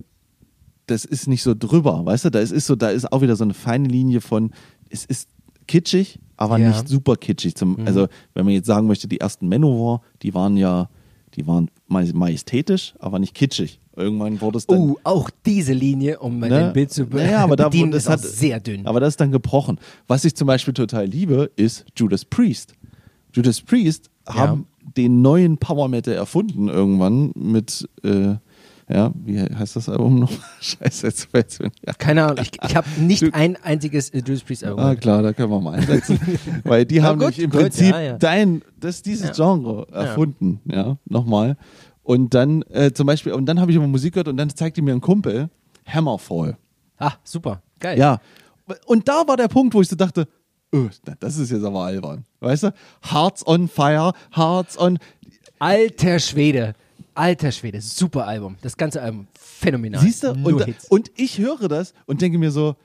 [0.88, 2.32] das ist nicht so drüber, weißt du?
[2.32, 4.52] Da ist, ist so, da ist auch wieder so eine feine Linie von,
[4.90, 5.30] es ist
[5.68, 6.70] kitschig, aber Ja.
[6.70, 7.56] nicht super kitschig.
[7.56, 10.90] Zum, Also wenn man jetzt sagen möchte, die ersten Manowar, die waren ja,
[11.36, 13.80] die waren maj- majestätisch, aber nicht kitschig.
[13.96, 14.80] Irgendwann wurde es dann.
[14.80, 16.72] Oh, auch diese Linie, um mein ne?
[16.74, 18.86] Bild zu be naja, aber da, bedienen, das ist hat, sehr dünn.
[18.88, 19.80] Aber das ist dann gebrochen.
[20.08, 22.74] Was ich zum Beispiel total liebe, ist Judas Priest.
[23.34, 24.66] Judas Priest haben
[24.98, 28.36] den neuen Power Metal erfunden irgendwann mit, äh,
[28.94, 30.32] Ja, wie heißt das Album noch?
[30.60, 31.72] Scheiße, jetzt fällt's mir.
[31.86, 31.94] Ja.
[31.94, 34.84] Keine Ahnung, ich, ich habe nicht ein einziges äh, Judas Priest Album.
[34.84, 36.20] Ah, klar, da können wir mal einsetzen.
[36.64, 38.18] Weil die haben nämlich im gut, Prinzip ja, ja.
[38.18, 41.58] dein, das, dieses Genre erfunden, ja, nochmal.
[42.04, 44.82] Und dann, äh, zum Beispiel, und dann habe ich immer Musik gehört und dann zeigte
[44.82, 45.50] mir ein Kumpel
[45.86, 46.58] Hammerfall.
[46.98, 47.98] Ah, super, geil.
[47.98, 48.20] Ja.
[48.86, 50.28] Und da war der Punkt, wo ich so dachte,
[50.74, 52.26] öh, na, das ist jetzt aber albern.
[52.40, 52.74] Weißt du?
[53.10, 55.00] Hearts on Fire, Hearts on.
[55.60, 56.74] Alter Schwede,
[57.14, 58.58] alter Schwede, super Album.
[58.62, 60.02] Das ganze Album, phänomenal.
[60.02, 60.32] Siehst du?
[60.32, 62.76] Und, und ich höre das und denke mir so,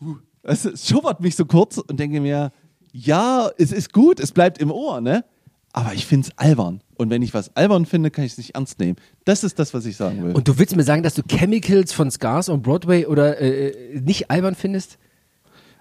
[0.00, 2.52] uh, es schubbert mich so kurz und denke mir,
[2.92, 5.24] ja, es ist gut, es bleibt im Ohr, ne?
[5.72, 6.82] Aber ich finde es albern.
[6.96, 8.96] Und wenn ich was albern finde, kann ich es nicht ernst nehmen.
[9.24, 10.32] Das ist das, was ich sagen will.
[10.32, 14.30] Und du willst mir sagen, dass du Chemicals von Scars on Broadway oder äh, nicht
[14.30, 14.98] albern findest?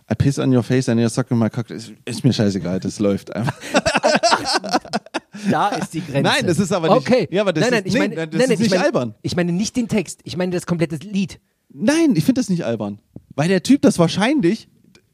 [0.10, 1.70] I piss on your face and you're sucking my cock.
[1.70, 3.54] Ist, ist mir scheißegal, das läuft einfach.
[5.50, 6.22] Da ist die Grenze.
[6.22, 7.28] Nein, das ist aber nicht- Okay.
[7.32, 8.70] Ja, aber das nein, nein, ist- ich nee, meine, das nein, ist nein, ich nicht
[8.72, 9.16] meine, albern.
[9.22, 11.40] Ich meine nicht den Text, ich meine das komplette Lied.
[11.74, 13.00] Nein, ich finde das nicht albern.
[13.36, 14.68] Weil der Typ das wahrscheinlich,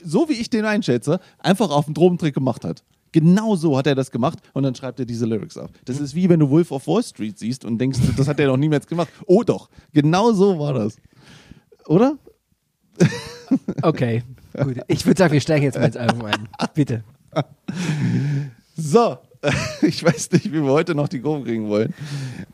[0.04, 2.84] so wie ich den einschätze, einfach auf den Drogentrick gemacht hat.
[3.12, 5.70] Genau so hat er das gemacht und dann schreibt er diese Lyrics auf.
[5.86, 8.48] Das ist wie wenn du Wolf of Wall Street siehst und denkst, das hat er
[8.48, 9.08] noch niemals gemacht.
[9.28, 10.98] Oh doch, genau so war das.
[11.88, 12.18] Oder?
[13.82, 14.24] Okay,
[14.62, 14.76] gut.
[14.90, 16.50] Ich würde sagen, wir steigen jetzt mal ins Album ein.
[16.74, 17.04] Bitte.
[18.76, 19.18] So,
[19.82, 21.94] ich weiß nicht, wie wir heute noch die Kurve kriegen wollen,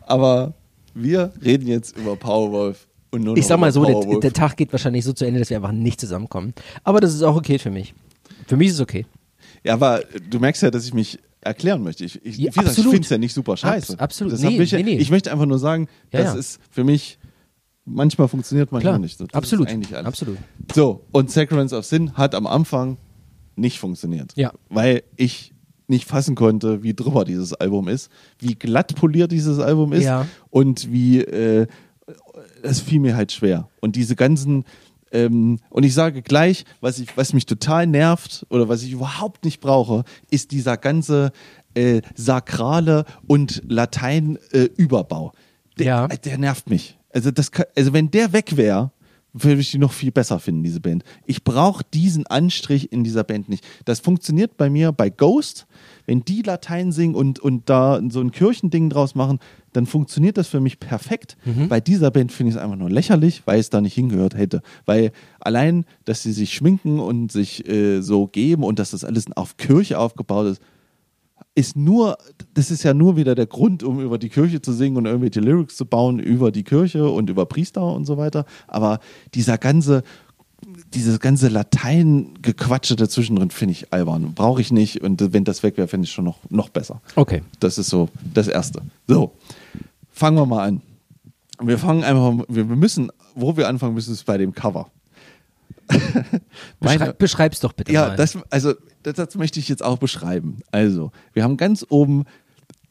[0.01, 0.53] aber
[0.93, 4.71] wir reden jetzt über Powerwolf und nur Ich sag mal so, der, der Tag geht
[4.71, 6.53] wahrscheinlich so zu Ende, dass wir einfach nicht zusammenkommen.
[6.83, 7.93] Aber das ist auch okay für mich.
[8.47, 9.05] Für mich ist es okay.
[9.63, 12.05] Ja, aber du merkst ja, dass ich mich erklären möchte.
[12.05, 13.93] Ich, ich, Ja, ich finde es ja nicht super scheiße.
[13.93, 14.39] Abs- absolut.
[14.39, 14.97] Nee, ich, nee, nee.
[14.97, 16.39] ich möchte einfach nur sagen, Ja, das ja.
[16.39, 17.17] ist für mich,
[17.85, 19.19] manchmal funktioniert, manchmal Klar, nicht.
[19.19, 19.69] Das absolut.
[19.93, 20.37] Absolut.
[20.73, 22.97] So, und Sacraments of Sin hat am Anfang
[23.55, 24.31] nicht funktioniert.
[24.35, 24.53] Ja.
[24.69, 25.52] Weil ich
[25.93, 30.27] nicht fassen konnte, wie drüber dieses Album ist, wie glatt poliert dieses Album ist Ja.
[30.49, 31.67] und wie äh,
[32.63, 33.69] es fiel mir halt schwer.
[33.81, 34.65] Und diese ganzen
[35.11, 39.45] ähm, und ich sage gleich, was, ich, was mich total nervt oder was ich überhaupt
[39.45, 41.31] nicht brauche, ist dieser ganze
[41.75, 45.31] äh, sakrale und Latein-Überbau.
[45.77, 46.07] der, Ja.
[46.07, 46.97] der nervt mich.
[47.13, 48.91] Also, das kann, also wenn der weg wäre,
[49.33, 51.03] würde ich die noch viel besser finden, diese Band.
[51.25, 53.65] Ich brauche diesen Anstrich in dieser Band nicht.
[53.85, 55.65] Das funktioniert bei mir bei Ghost.
[56.05, 59.39] Wenn die Latein singen und, und da so ein Kirchending draus machen,
[59.71, 61.35] dann funktioniert das für mich perfekt.
[61.67, 64.61] Bei dieser Band finde ich es einfach nur lächerlich, weil es da nicht hingehört hätte.
[64.85, 69.25] Weil allein, dass sie sich schminken und sich äh, so geben und dass das alles
[69.35, 70.61] auf Kirche aufgebaut ist,
[71.55, 72.17] ist nur,
[72.53, 75.39] das ist ja nur wieder der Grund, um über die Kirche zu singen und irgendwelche
[75.39, 78.45] Lyrics zu bauen über die Kirche und über Priester und so weiter.
[78.67, 78.99] Aber
[79.35, 80.03] dieser ganze,
[80.93, 84.33] dieses ganze Latein-Gequatsche dazwischen drin finde ich albern.
[84.33, 85.01] Brauche ich nicht.
[85.01, 87.01] Und wenn das weg wäre, fände ich schon noch, noch besser.
[87.15, 87.43] Okay.
[87.59, 88.81] Das ist so das Erste.
[89.07, 89.33] So,
[90.11, 90.81] fangen wir mal an.
[91.61, 94.89] Wir fangen einfach, wir wir müssen, wo wir anfangen müssen, ist bei dem Cover.
[96.79, 98.15] Beschreib, beschreib's doch bitte ja, mal.
[98.15, 98.73] das, also
[99.03, 100.59] das, das möchte ich jetzt auch beschreiben.
[100.71, 102.25] Also, wir haben ganz oben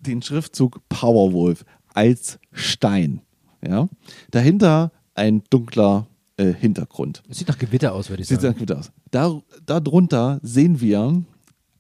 [0.01, 1.65] den Schriftzug Powerwolf
[1.95, 3.23] als Stein.
[3.67, 3.89] Ja?
[4.31, 7.23] Dahinter ein dunkler äh, Hintergrund.
[7.29, 8.59] Das sieht nach Gewitter aus, würde ich Sieht sagen.
[8.59, 8.91] sehr gut aus.
[9.11, 11.23] Da, darunter sehen wir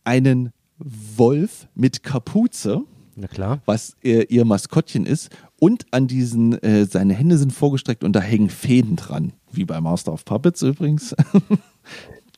[0.04, 2.82] einen Wolf mit Kapuze,
[3.16, 3.62] Na klar.
[3.66, 5.30] was äh, ihr Maskottchen ist.
[5.58, 9.32] Und an diesen, äh, seine Hände sind vorgestreckt und da hängen Fäden dran.
[9.52, 11.14] Wie bei Master of Puppets übrigens.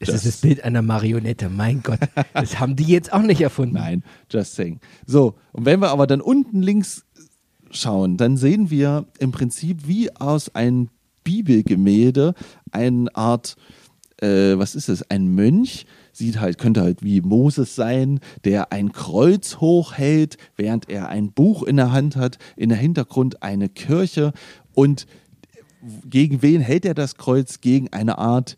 [0.01, 1.49] Es ist das Bild einer Marionette.
[1.49, 2.01] Mein Gott.
[2.35, 3.75] Das haben die jetzt auch nicht erfunden.
[3.75, 4.81] Nein, just saying.
[5.07, 7.05] So, und wenn wir aber dann unten links
[7.71, 10.89] schauen, dann sehen wir im Prinzip wie aus einem
[11.23, 12.35] Bibelgemälde
[12.71, 13.57] eine Art,
[14.21, 18.93] äh, was ist es, ein Mönch, sieht halt, könnte halt wie Moses sein, der ein
[18.93, 24.33] Kreuz hochhält, während er ein Buch in der Hand hat, in der Hintergrund eine Kirche
[24.75, 25.07] und
[26.09, 27.61] gegen wen hält er das Kreuz?
[27.61, 28.57] Gegen eine Art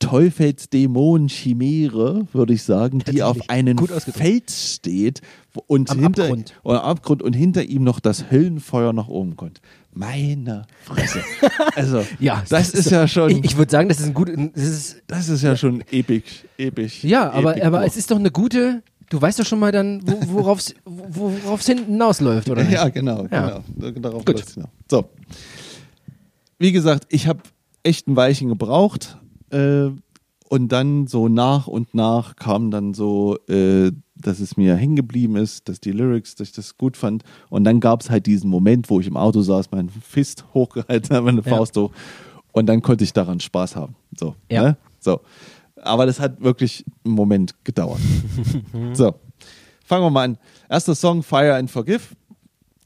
[0.00, 3.78] Teufelsdämonen-Chimäre, würde ich sagen, die auf einem.
[3.78, 5.20] Fels steht
[5.66, 6.54] und Am hinter Abgrund.
[6.62, 9.60] oder Abgrund und hinter ihm noch das Höllenfeuer nach oben kommt.
[9.92, 11.20] Meine Fresse.
[11.74, 14.30] Also, Ja, das, ist ja schon, Ich, ich würde sagen, das ist ein gut.
[14.54, 17.04] Das ist, das ist ja schon episch, episch.
[17.04, 18.82] ja, aber, epic aber es ist doch eine gute.
[19.10, 20.74] Du weißt doch schon mal dann, wo, worauf es
[21.66, 22.62] hinten hinausläuft, oder?
[22.62, 22.72] nicht?
[22.74, 23.60] Ja, genau, Ja.
[23.78, 24.00] genau.
[24.00, 24.44] Darauf Gut.
[24.88, 25.04] So.
[26.60, 27.40] Wie gesagt, ich habe
[27.82, 29.18] echt ein Weilchen gebraucht.
[29.48, 29.88] Äh,
[30.50, 35.36] und dann so nach und nach kam dann so, äh, dass es mir hängen geblieben
[35.36, 37.22] ist, dass die Lyrics, dass ich das gut fand.
[37.48, 41.16] Und dann gab es halt diesen Moment, wo ich im Auto saß, meinen Fist hochgehalten
[41.16, 41.56] habe, meine Ja.
[41.56, 41.92] Faust hoch.
[42.52, 43.96] Und dann konnte ich daran Spaß haben.
[44.18, 44.34] So.
[44.50, 44.62] Ja.
[44.62, 44.76] Ne?
[44.98, 45.20] So.
[45.80, 48.00] Aber das hat wirklich einen Moment gedauert.
[48.92, 49.14] so.
[49.86, 50.38] Fangen wir mal an.
[50.68, 52.02] Erster Song, Fire and Forgive.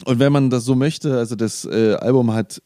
[0.04, 2.62] Und wenn man das so möchte, also das äh, Album hat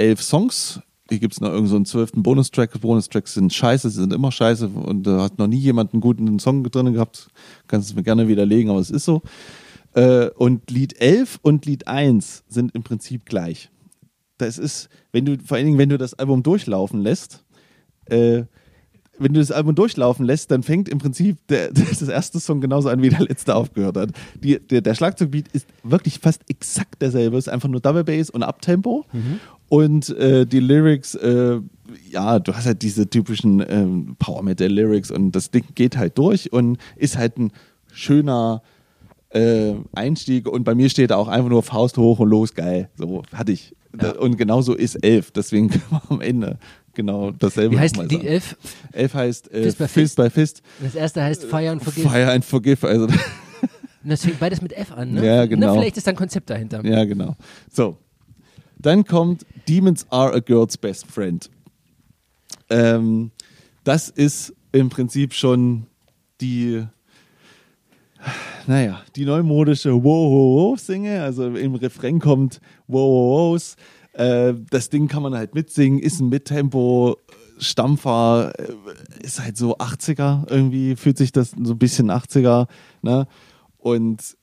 [0.00, 0.80] elf Songs.
[1.08, 2.80] Hier gibt es noch irgendeinen so einen zwölften Bonustrack.
[2.80, 6.38] Bonustracks sind scheiße, sie sind immer scheiße und da hat noch nie jemand einen guten
[6.38, 7.28] Song drin gehabt.
[7.66, 9.22] Kannst du mir gerne widerlegen, aber es ist so.
[9.94, 13.70] Äh, und Lied 11 und Lied 1 sind im Prinzip gleich.
[14.38, 17.44] Das ist, wenn du, vor allen Dingen, wenn du das Album durchlaufen lässt,
[18.06, 18.44] äh,
[19.20, 22.88] wenn du das Album durchlaufen lässt, dann fängt im Prinzip der, das erste Song genauso
[22.88, 24.10] an, wie der letzte aufgehört hat.
[24.42, 27.36] Die, der, der Schlagzeugbeat ist wirklich fast exakt derselbe.
[27.36, 29.04] Es ist einfach nur Double Bass und Uptempo.
[29.12, 29.40] Mhm.
[29.68, 31.60] Und äh, die Lyrics, äh,
[32.10, 36.18] ja, du hast halt diese typischen ähm, Power Metal Lyrics und das Ding geht halt
[36.18, 37.52] durch und ist halt ein
[37.92, 38.62] schöner
[39.30, 40.48] äh, Einstieg.
[40.48, 42.88] Und bei mir steht da auch einfach nur Faust hoch und los, geil.
[42.96, 43.76] So hatte ich.
[44.00, 44.12] Ja.
[44.12, 45.30] Und genauso ist elf.
[45.30, 45.70] Deswegen
[46.08, 46.58] am Ende
[46.94, 47.76] genau dasselbe.
[47.76, 48.26] Wie heißt die sagen.
[48.26, 48.56] elf?
[48.92, 50.16] Elf heißt äh, Fist, by Fist.
[50.16, 50.62] by Fist.
[50.80, 52.08] Das erste heißt Fire and Forgive.
[52.08, 52.86] Fire and Forgive.
[52.86, 53.06] Also
[54.02, 55.26] Und das fängt beides mit F an, ne?
[55.26, 55.66] Ja, genau.
[55.66, 56.84] Na, vielleicht ist da ein Konzept dahinter.
[56.84, 57.36] Ja, genau.
[57.70, 57.98] So.
[58.78, 61.50] Dann kommt Demons are a girl's best friend.
[62.70, 63.30] Ähm,
[63.84, 65.86] das ist im Prinzip schon
[66.40, 66.86] die,
[68.66, 71.22] naja, die neumodische Wow-Ho-Ho-Singe.
[71.22, 73.76] Also im Refrain kommt Wow-Ho-Hos.
[74.12, 77.16] Äh, das Ding kann man halt mitsingen, ist ein Mittempo.
[77.58, 82.66] Stampfer äh, ist halt so 80er irgendwie, fühlt sich das so ein bisschen 80er.
[83.02, 83.26] Ne?
[83.78, 84.36] Und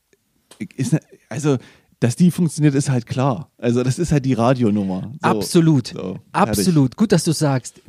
[0.76, 0.98] ist,
[1.30, 1.58] also
[2.00, 3.50] dass die funktioniert, ist halt klar.
[3.58, 5.12] Also das ist halt die Radionummer.
[5.14, 5.88] So, Absolut.
[5.88, 6.96] So, Absolut.
[6.96, 7.82] Gut, dass du sagst.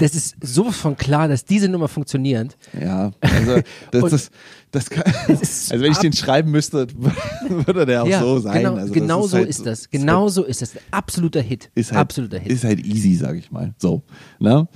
[0.00, 2.56] Das ist sowas von klar, dass diese Nummer funktioniert.
[2.78, 4.32] Ja, also das, ist,
[4.70, 6.86] das kann, also wenn ich den schreiben müsste,
[7.48, 8.62] würde der auch ja, so sein.
[8.62, 9.90] Genau, also genau ist so halt, ist das.
[9.90, 10.72] Genau so ist das.
[10.90, 11.70] Absoluter Hit.
[11.74, 12.50] Ist halt, Absoluter Hit.
[12.50, 13.74] Ist halt easy, sag ich mal.
[13.76, 14.02] So,
[14.38, 14.66] ne?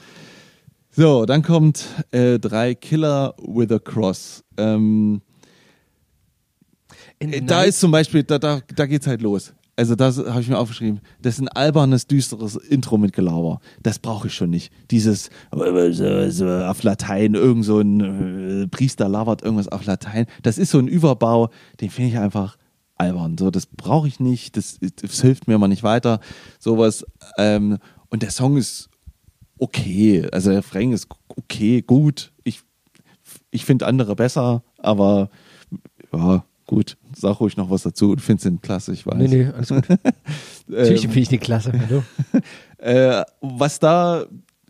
[0.90, 4.44] So, dann kommt äh, drei Killer with a Cross.
[4.58, 5.22] Ähm,
[7.18, 9.54] äh, da ist zum Beispiel, da, da, da geht's halt los.
[9.76, 11.00] Also das habe ich mir aufgeschrieben.
[11.20, 13.60] Das ist ein albernes, düsteres Intro mit Gelaber.
[13.82, 14.72] Das brauche ich schon nicht.
[14.90, 20.26] Dieses auf Latein, irgend so ein äh, Priester labert irgendwas auf Latein.
[20.42, 21.50] Das ist so ein Überbau,
[21.80, 22.56] den finde ich einfach
[22.96, 23.36] albern.
[23.36, 24.56] So, das brauche ich nicht.
[24.56, 26.20] Das, das, hilft mir mal nicht weiter.
[26.60, 27.04] Sowas.
[27.36, 27.78] Ähm,
[28.10, 28.88] und der Song ist
[29.58, 30.28] okay.
[30.30, 32.32] Also der Refrain ist okay, gut.
[32.44, 32.60] Ich,
[33.50, 35.30] ich finde andere besser, aber
[36.12, 38.14] ja, Gut, sag ruhig noch was dazu.
[38.14, 39.16] Du findest den klasse, ich weiß.
[39.16, 39.88] Nee, nee, alles gut.
[40.66, 41.72] Natürlich finde ich den klasse.
[41.72, 42.02] Hallo.
[42.78, 44.24] äh, was da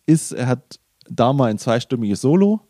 [0.07, 0.79] ist, er hat
[1.09, 2.61] da mal ein zweistimmiges Solo.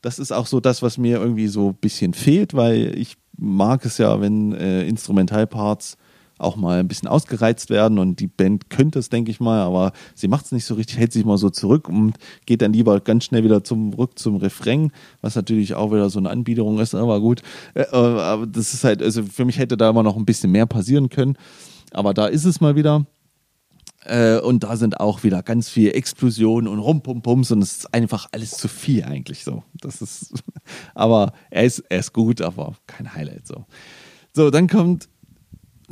[0.00, 3.84] Das ist auch so das, was mir irgendwie so ein bisschen fehlt, weil ich mag
[3.84, 5.96] es ja, wenn äh, Instrumentalparts
[6.44, 9.92] auch mal ein bisschen ausgereizt werden und die Band könnte es, denke ich mal, aber
[10.14, 12.14] sie macht es nicht so richtig, hält sich mal so zurück und
[12.46, 16.30] geht dann lieber ganz schnell wieder zurück zum Refrain, was natürlich auch wieder so eine
[16.30, 17.42] Anbiederung ist, aber gut.
[17.74, 20.66] Äh, aber das ist halt, also für mich hätte da immer noch ein bisschen mehr
[20.66, 21.36] passieren können,
[21.92, 23.06] aber da ist es mal wieder.
[24.04, 28.28] Äh, und da sind auch wieder ganz viele Explosionen und Rumpumpums und es ist einfach
[28.32, 29.62] alles zu viel eigentlich so.
[29.80, 30.34] Das ist,
[30.94, 33.64] aber er ist, er ist gut, aber kein Highlight so.
[34.34, 35.08] So, dann kommt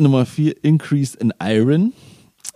[0.02, 1.92] Nummer 4, Increase in Iron.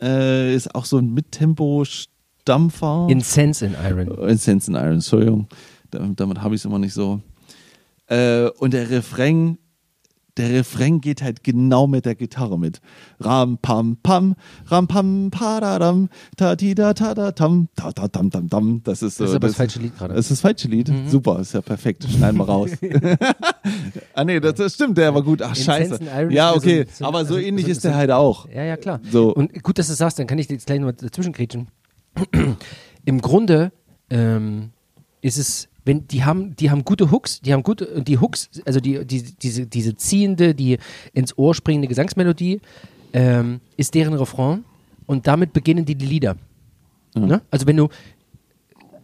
[0.00, 3.06] Äh, ist auch so ein Mittempo-Stampfer.
[3.08, 4.08] Incense in Iron.
[4.28, 5.48] Incense in Iron, Entschuldigung.
[5.90, 7.20] Damit, damit habe ich es immer nicht so.
[8.08, 9.58] Äh, und der Refrain
[10.36, 12.80] der Refrain geht halt genau mit der Gitarre mit.
[13.20, 14.34] Ram pam pam,
[14.66, 18.82] ram pam padadam, ta ti da ta da tam, ta ta tam tam tam.
[18.84, 19.24] Das ist so.
[19.24, 20.14] Das ist aber das, das falsche Lied gerade.
[20.14, 20.88] Das ist das falsche Lied.
[20.88, 21.08] Mhm.
[21.08, 22.06] Super, ist ja perfekt.
[22.08, 22.70] Schneiden wir raus.
[24.14, 25.42] ah nee, das, das, stimmt, der war gut.
[25.42, 26.00] Ach scheiße.
[26.30, 28.48] Ja, okay, so, so, aber so also, ähnlich so, ist der halt auch.
[28.48, 29.00] Ja, ja, klar.
[29.10, 29.34] So.
[29.34, 31.68] Und gut, dass du sagst, dann kann ich jetzt gleich noch dazwischen kriechen.
[33.04, 33.72] Im Grunde
[34.10, 34.70] ähm,
[35.20, 38.50] ist es wenn die haben, die haben gute Hooks, die haben gute, und die Hooks,
[38.64, 40.78] also die, die, diese, diese ziehende, die
[41.14, 42.60] ins Ohr springende Gesangsmelodie,
[43.12, 44.64] ähm, ist deren Refrain
[45.06, 46.36] und damit beginnen die, die Lieder.
[47.14, 47.26] Mhm.
[47.26, 47.42] Ne?
[47.52, 47.88] Also wenn du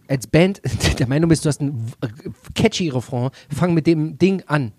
[0.09, 0.61] als Band
[0.99, 1.93] der Meinung bist, du hast ein
[2.53, 4.73] catchy Refrain, fang mit dem Ding an.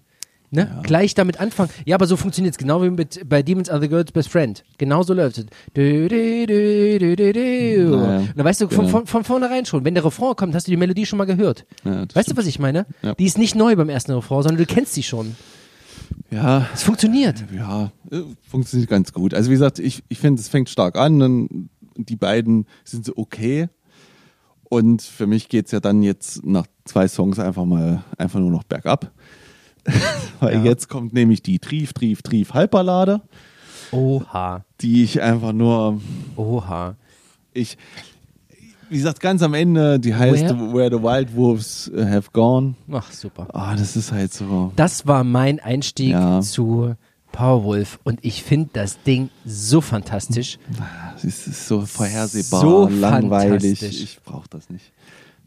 [0.55, 0.71] Ne?
[0.73, 0.83] Ja.
[0.83, 1.71] Gleich damit anfangen.
[1.85, 4.63] Ja, aber so funktioniert es genau wie mit, bei Demons Are the Girl's Best Friend.
[4.79, 5.47] Genauso läuft es.
[5.75, 8.19] Du, du, du, naja.
[8.19, 8.99] Und dann weißt du von, genau.
[8.99, 11.67] von, von vornherein schon, wenn der Refrain kommt, hast du die Melodie schon mal gehört.
[11.85, 12.29] Ja, weißt stimmt.
[12.29, 12.87] du, was ich meine?
[13.03, 13.15] Ja.
[13.15, 15.35] Die ist nicht neu beim ersten Refrain, sondern du kennst sie schon.
[16.31, 16.69] Ja.
[16.73, 17.45] Es funktioniert.
[17.53, 19.35] Ja, äh, funktioniert ganz gut.
[19.35, 21.19] Also wie gesagt, ich, ich finde, es fängt stark an.
[21.19, 23.69] Dann die beiden sind so okay.
[24.63, 28.51] Und für mich geht es ja dann jetzt nach zwei Songs einfach mal einfach nur
[28.51, 29.13] noch bergab.
[30.41, 30.65] Weil ja.
[30.65, 33.21] jetzt kommt nämlich die Trief, Trief, Trief Halbballade.
[33.93, 34.65] Oha.
[34.81, 36.01] Die ich einfach nur.
[36.37, 36.97] Oha.
[37.53, 37.79] Ich,
[38.89, 42.75] wie gesagt, ganz am Ende, die heißt Where, Where the Wild Wolves Have Gone.
[42.91, 43.49] Ach, super.
[43.53, 44.73] Ah, das ist halt so.
[44.77, 46.41] Das war mein Einstieg ja.
[46.41, 46.95] zu
[47.35, 50.59] Powerwolf und ich finde das Ding so fantastisch.
[51.17, 53.83] Es ist so vorhersehbar, So langweilig.
[53.83, 54.93] Ich brauche das nicht.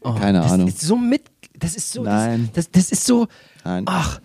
[0.01, 0.67] Oh, Keine das Ahnung.
[0.67, 1.23] Ist so mit,
[1.57, 2.49] das ist so, Nein.
[2.53, 3.27] Das, das, das ist so,
[3.63, 3.83] Nein.
[3.87, 4.19] ach,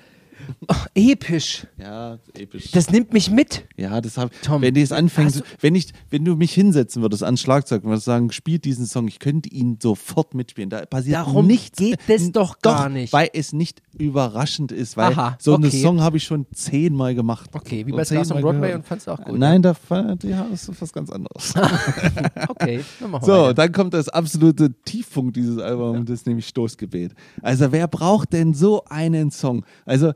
[0.69, 1.67] ach, episch.
[1.79, 2.71] Ja, episch.
[2.73, 3.65] Das nimmt mich mit.
[3.77, 4.91] ja, das hab, Tom, wenn hast
[5.37, 8.87] du- wenn ich, wenn du mich hinsetzen würdest ans Schlagzeug und würdest sagen, spielt diesen
[8.87, 10.71] Song, ich könnte ihn sofort mitspielen.
[10.71, 11.79] Da passiert Darum nichts.
[11.79, 13.13] geht es doch gar nicht.
[13.13, 15.83] Weil es nicht überraschend ist, weil Aha, so einen okay.
[15.83, 17.51] Song habe ich schon zehnmal gemacht.
[17.53, 18.77] Okay, wie bei Stars on Broadway gehört.
[18.77, 19.39] und fandst du auch gut.
[19.39, 21.55] Nein, da fand- ja, das ist was ganz anderes.
[22.49, 23.55] Okay, dann machen wir So, weiter.
[23.55, 27.13] dann kommt das absolute Tiefpunkt dieses Albums, das ist nämlich Stoßgebet.
[27.41, 29.65] Also wer braucht denn so einen Song?
[29.85, 30.13] Also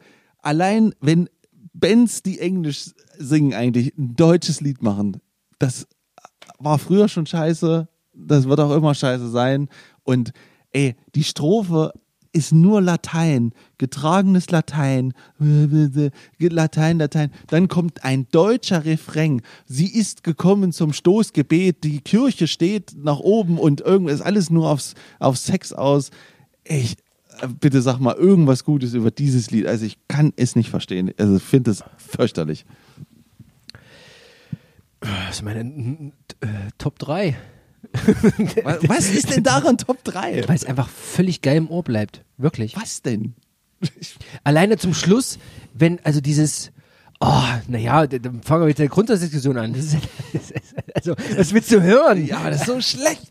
[0.47, 1.29] allein wenn
[1.75, 5.21] Bands, die Englisch singen, eigentlich ein deutsches Lied machen,
[5.59, 5.87] das
[6.59, 9.69] war früher schon scheiße, das wird auch immer scheiße sein.
[10.05, 10.33] Und
[10.73, 11.93] ey, die Strophe
[12.33, 17.31] ist nur Latein, getragenes Latein, Latein, Latein.
[17.49, 19.43] Dann kommt ein deutscher Refrain.
[19.67, 24.95] Sie ist gekommen zum Stoßgebet, die Kirche steht nach oben und irgendwas, alles nur aufs,
[25.19, 26.11] auf Sex aus.
[26.65, 26.97] Ich,
[27.61, 29.67] bitte sag mal irgendwas Gutes über dieses Lied.
[29.67, 31.13] Also ich kann es nicht verstehen.
[31.19, 32.65] Also ich finde es fürchterlich.
[35.01, 36.47] Das ist meine äh,
[36.79, 37.37] Top 3.
[38.65, 40.49] Was, was ist denn daran Top 3?
[40.49, 42.25] Weil es einfach völlig geil im Ohr bleibt.
[42.37, 42.75] Wirklich.
[42.77, 43.35] Was denn?
[44.43, 45.39] Alleine zum Schluss,
[45.73, 46.73] wenn also dieses,
[47.21, 49.73] oh, naja, dann fangen wir mit der Grundsatzdiskussion an.
[49.73, 50.65] Das ist,
[50.95, 52.27] also, was willst du hören?
[52.27, 53.31] Ja, aber das ist so schlecht.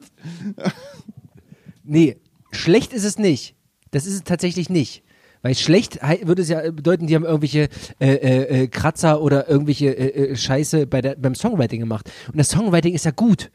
[1.83, 2.17] Nee,
[2.51, 3.55] schlecht ist es nicht.
[3.95, 5.03] Das ist es tatsächlich nicht.
[5.41, 7.69] Weil schlecht würde es ja bedeuten, die haben irgendwelche
[7.99, 12.11] äh, äh, äh, Kratzer oder irgendwelche äh, äh, Scheiße bei der, beim Songwriting gemacht.
[12.27, 13.51] Und das Songwriting ist ja gut.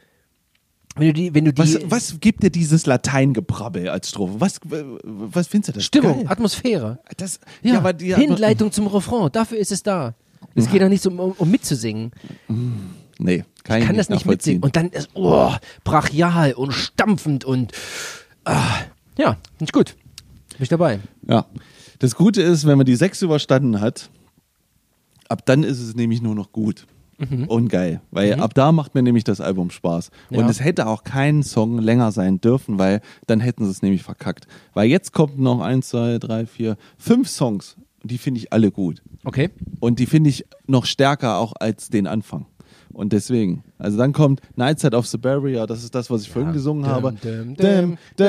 [0.97, 4.41] Wenn du die, wenn du die Was, was gibt dir dieses Lateingebrabbel als Strophe?
[4.41, 4.61] Was,
[5.03, 5.85] was findest du das?
[5.85, 6.27] Stimmung, Geil?
[6.29, 7.01] Atmosphäre.
[7.19, 10.15] Das, Ja, aber die, Hinleitung zum Refrain, dafür ist es da.
[10.55, 12.13] Es geht doch nicht so um, um mitzusingen.
[13.19, 14.63] Nee, kann Ich kann das nicht mitsingen.
[14.63, 15.53] Und dann ist, oh,
[15.85, 17.73] brachial und stampfend und
[18.45, 18.79] ah,
[19.19, 19.97] ja, nicht gut.
[20.61, 21.01] Bin ich dabei.
[21.27, 21.47] Ja.
[22.01, 24.11] Das Gute ist, wenn man die sechs überstanden hat,
[25.31, 26.87] ab dann ist es nämlich nur noch gut.
[27.49, 28.03] Und geil.
[28.11, 30.11] Weil ab da macht mir nämlich das Album Spaß.
[30.29, 30.49] Und Ja.
[30.51, 34.47] es hätte auch kein Song länger sein dürfen, weil dann hätten sie es nämlich verkackt.
[34.75, 37.77] Weil jetzt kommt noch eins, zwei, drei, vier, fünf Songs.
[38.03, 39.03] Und die finde ich alle gut.
[39.25, 39.49] Okay.
[39.81, 42.45] Und die finde ich noch stärker auch als den Anfang.
[42.93, 46.87] Und deswegen, also dann kommt Nightside of Siberia, das ist das, was ich vorhin gesungen
[46.87, 47.15] habe.
[47.23, 47.45] Ja,
[48.19, 48.25] So,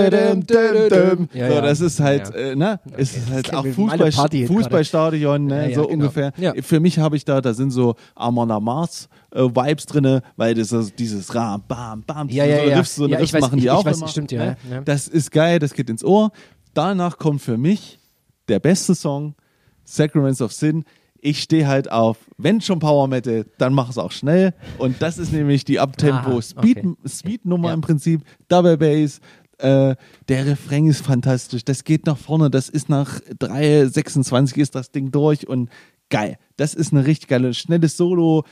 [1.33, 1.61] ja.
[1.61, 2.35] das ist halt, Ja.
[2.35, 4.11] äh, ne, ist das halt auch Fußball,
[4.47, 5.93] Fußballstadion, ne, Ja, ja, so genau.
[5.93, 6.31] ungefähr.
[6.37, 6.53] Ja.
[6.61, 10.71] Für mich habe ich da, da sind so Amon Mars äh, Vibes drinne, weil das
[10.71, 12.77] ist dieses Ram, Bam, Bam, Ja, so ja, ja.
[12.77, 14.07] Riffs, so Ja, ich Riffs weiß, machen die ich- ich auch weiß, immer.
[14.07, 14.57] stimmt, ja, ne?
[14.69, 14.81] ja.
[14.81, 16.31] Das ist geil, das geht ins Ohr.
[16.73, 17.99] Danach kommt für mich
[18.47, 19.35] der beste Song,
[19.83, 20.83] Sacraments of Sin.
[21.23, 24.53] Ich stehe halt auf, wenn schon Power Metal, dann mach es auch schnell.
[24.79, 26.95] Und das ist nämlich die Aha, Uptempo Speed, okay.
[27.07, 27.73] Speed Nummer Ja.
[27.75, 29.19] im Prinzip, Double Bass.
[29.59, 29.95] Äh,
[30.27, 31.63] der Refrain ist fantastisch.
[31.63, 32.49] Das geht nach vorne.
[32.49, 35.69] Das ist nach 3,26 ist das Ding durch und
[36.09, 36.37] geil.
[36.57, 38.43] Das ist eine richtig geile, schnelles Solo.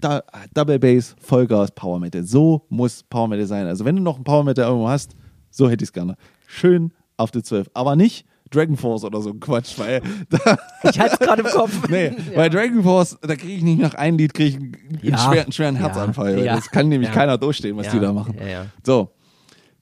[0.00, 0.22] Da,
[0.54, 2.22] Double Bass, Vollgas, Power Metal.
[2.24, 3.66] So muss Power Metal sein.
[3.66, 5.14] Also wenn du noch ein Power Metal irgendwo hast,
[5.50, 6.16] so hätte ich es gerne.
[6.46, 7.68] Schön auf die 12.
[7.74, 10.02] Aber nicht Dragon Force oder so ein Quatsch, weil
[10.84, 11.72] Ich halte es gerade im Kopf.
[11.90, 15.18] nee, bei Dragon Force, da kriege ich nicht nach einem Lied kriege ich einen, Ja.
[15.18, 15.80] schweren, einen schweren Ja.
[15.82, 16.44] Herzanfall.
[16.44, 16.56] Ja.
[16.56, 17.14] Das kann nämlich Ja.
[17.14, 17.92] keiner durchstehen, was Ja.
[17.92, 18.34] die da machen.
[18.38, 18.66] Ja, ja.
[18.84, 19.10] So,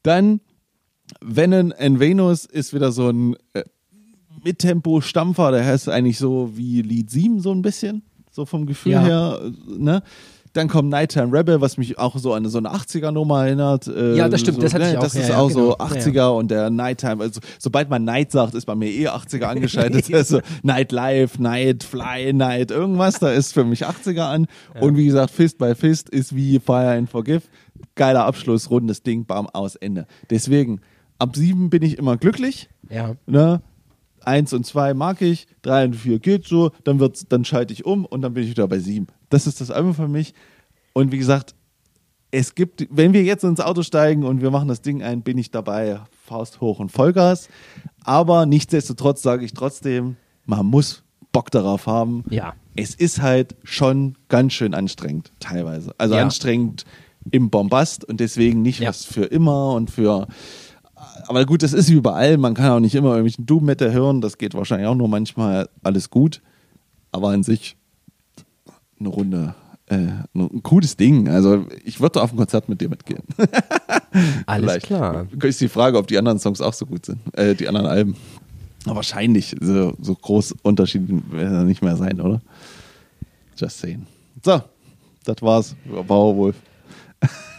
[0.03, 0.41] dann
[1.21, 3.63] Venom and Venus ist wieder so ein äh,
[4.45, 9.03] Mittempo-Stampfer, der heißt eigentlich so wie Lied 7 so ein bisschen, so vom Gefühl Ja.
[9.05, 10.03] her, ne?
[10.57, 13.87] Dann kommt Nighttime Rebel, was mich auch so an so eine 80er-Nummer erinnert.
[13.89, 15.77] Äh, Ja, das stimmt, so, das hatte ich auch, Das ja, ist ja, auch so
[15.77, 15.85] genau.
[15.85, 20.11] 80er und der Nighttime, also sobald man Night sagt, ist bei mir eh 80er angeschaltet.
[20.15, 24.47] also Night Life, Night Fly, Night irgendwas, da ist für mich 80er an.
[24.81, 27.43] Und wie gesagt, Fist by Fist ist wie Fire and Forgive.
[27.95, 30.07] Geiler Abschluss, rundes Ding, bam, aus, Ende.
[30.31, 30.81] Deswegen,
[31.19, 32.71] ab sieben bin ich immer glücklich.
[32.89, 33.15] Ja.
[33.27, 33.61] Ne?
[34.27, 37.87] Eins und zwei mag ich, drei und vier geht so, dann wird's, dann schalte ich
[37.87, 39.07] um und dann bin ich wieder bei sieben.
[39.31, 40.35] Das ist das Album für mich.
[40.93, 41.55] Und wie gesagt,
[42.33, 45.39] es gibt, wenn wir jetzt ins Auto steigen und wir machen das Ding ein, bin
[45.39, 47.49] ich dabei, Faust hoch und Vollgas.
[48.05, 52.25] Aber nichtsdestotrotz sage ich trotzdem, man muss Bock darauf haben.
[52.29, 52.55] Ja.
[52.75, 55.95] Es ist halt schon ganz schön anstrengend, teilweise.
[55.99, 56.23] Also Ja.
[56.23, 56.85] anstrengend
[57.31, 58.89] im Bombast und deswegen nicht Ja.
[58.89, 60.27] was für immer und für
[61.27, 62.39] aber gut, das ist wie überall.
[62.39, 64.21] Man kann auch nicht immer irgendwelchen Doom Metal hören.
[64.21, 66.43] Das geht wahrscheinlich auch nur manchmal alles gut.
[67.13, 67.77] Aber an sich
[68.99, 69.55] eine Runde,
[69.87, 71.29] äh, ein cooles Ding.
[71.29, 73.23] Also ich würde auf ein Konzert mit dir mitgehen.
[74.47, 74.87] Alles Vielleicht.
[74.87, 75.27] klar.
[75.43, 77.19] Ist die Frage, ob die anderen Songs auch so gut sind.
[77.37, 78.17] Äh, die anderen Alben.
[78.85, 79.55] Aber wahrscheinlich.
[79.61, 82.41] So, so groß Unterschied werden da nicht mehr sein, oder?
[83.57, 84.07] Just saying.
[84.45, 84.63] So,
[85.25, 86.57] das war's über Powerwolf.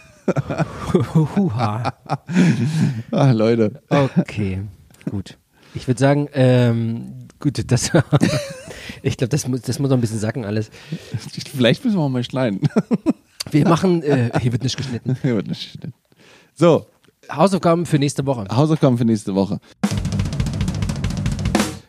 [1.14, 1.92] Huha.
[3.10, 3.82] Ah, Leute.
[3.88, 4.62] Okay,
[5.10, 5.38] gut.
[5.74, 7.90] Ich würde sagen, ähm, gut, das,
[9.02, 10.70] ich glaube, das, muss- das muss noch ein bisschen sacken alles.
[11.54, 12.60] Vielleicht müssen wir auch mal schneiden.
[13.50, 15.16] Wir machen, äh, hier wird nicht geschnitten.
[15.22, 15.94] Hier wird nicht geschnitten.
[16.54, 16.84] so,
[17.32, 18.46] Hausaufgaben für nächste Woche.
[18.54, 19.58] Hausaufgaben für nächste Woche.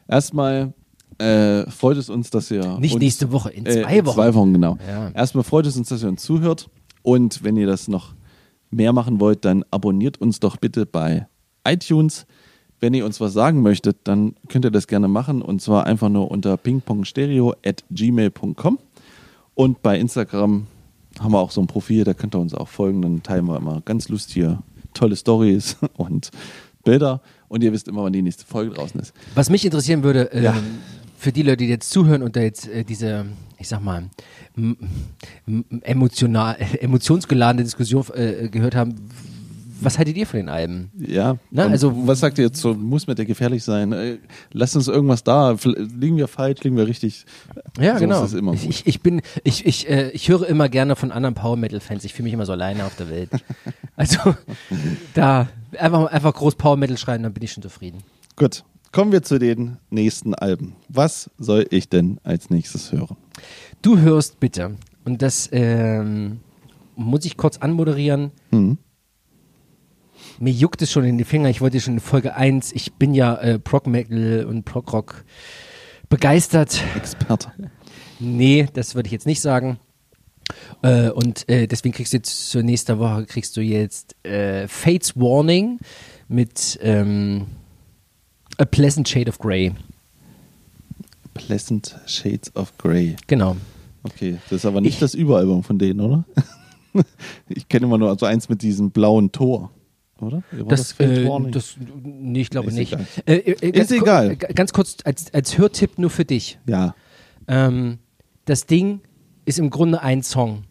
[0.08, 0.74] Erstmal
[1.18, 4.16] äh, freut es uns, dass ihr Nicht uns, nächste Woche, in äh, zwei in Wochen.
[4.16, 4.78] Zwei Wochen, genau.
[4.88, 5.10] Ja.
[5.10, 6.70] Erstmal freut es uns, dass ihr uns zuhört.
[7.04, 8.14] Und wenn ihr das noch
[8.72, 11.28] mehr machen wollt, dann abonniert uns doch bitte bei
[11.66, 12.26] iTunes.
[12.80, 15.42] Wenn ihr uns was sagen möchtet, dann könnt ihr das gerne machen.
[15.42, 18.80] Und zwar einfach nur unter pingpongstereo.gmail.com.
[19.56, 20.68] Und bei Instagram
[21.20, 23.02] haben wir auch so ein Profil, da könnt ihr uns auch folgen.
[23.02, 24.60] Dann teilen wir immer ganz lustige,
[24.94, 26.32] tolle Stories und
[26.86, 27.22] Bilder.
[27.50, 29.14] Und ihr wisst immer, wann die nächste Folge draußen ist.
[29.36, 30.56] Was mich interessieren würde, ähm, Ja.
[31.20, 33.26] Für die Leute, die jetzt zuhören und da jetzt äh, diese,
[33.58, 34.10] ich sag mal,
[35.82, 38.96] emotional, emotionsgeladene Diskussion äh, gehört haben,
[39.82, 40.92] was haltet ihr von den Alben?
[40.98, 43.92] Ja, Na, und also- was sagt ihr jetzt so, muss mit der gefährlich sein?
[43.94, 44.18] Äh,
[44.52, 47.26] Lasst uns irgendwas da, liegen wir falsch, liegen wir richtig?
[47.80, 48.54] Ja, so genau.
[48.54, 52.04] Ich, ich bin, ich, ich, äh, ich höre immer gerne von anderen Power Metal Fans.
[52.04, 53.30] Ich fühle mich immer so alleine auf der Welt.
[53.96, 54.34] Also
[55.14, 58.02] da einfach, einfach groß Power Metal schreien, dann bin ich schon zufrieden.
[58.38, 60.76] Gut, kommen wir zu den nächsten Alben.
[60.88, 63.18] Was soll ich denn als nächstes hören?
[63.82, 64.76] Du hörst bitte,
[65.06, 66.42] und das ähm,
[66.96, 68.32] muss ich kurz anmoderieren.
[68.52, 68.78] Hm.
[70.40, 71.50] Mir juckt es schon in die Finger.
[71.50, 75.24] Ich wollte schon in Folge 1, ich bin ja äh, Prog Metal und Prog Rock
[76.10, 76.84] begeistert.
[76.96, 77.52] Experte.
[78.20, 79.80] Nee, das würde ich jetzt nicht sagen.
[80.82, 85.16] Äh, und äh, deswegen kriegst du jetzt zur nächsten Woche kriegst du jetzt äh, Fates
[85.16, 85.80] Warning
[86.28, 87.48] mit ähm,
[88.60, 89.72] A Pleasant Shade of Grey.
[91.34, 93.16] Pleasant Shades of Grey.
[93.28, 93.56] Genau.
[94.04, 96.26] Okay, das ist aber nicht Ich- das Überalbum von denen, oder?
[97.50, 99.72] ich kenne immer nur so eins mit diesem blauen Tor,
[100.20, 100.44] oder?
[100.52, 102.94] War Das, Fate äh, das, nee, ich glaube Ist nicht.
[102.94, 103.06] egal.
[103.26, 104.32] Äh, äh, ku- egal.
[104.32, 106.60] äh, ganz kurz als, als Hörtipp nur für dich.
[106.68, 106.96] ja.
[107.48, 107.98] Ähm,
[108.46, 109.02] das Ding
[109.46, 110.64] ist im Grunde ein Song.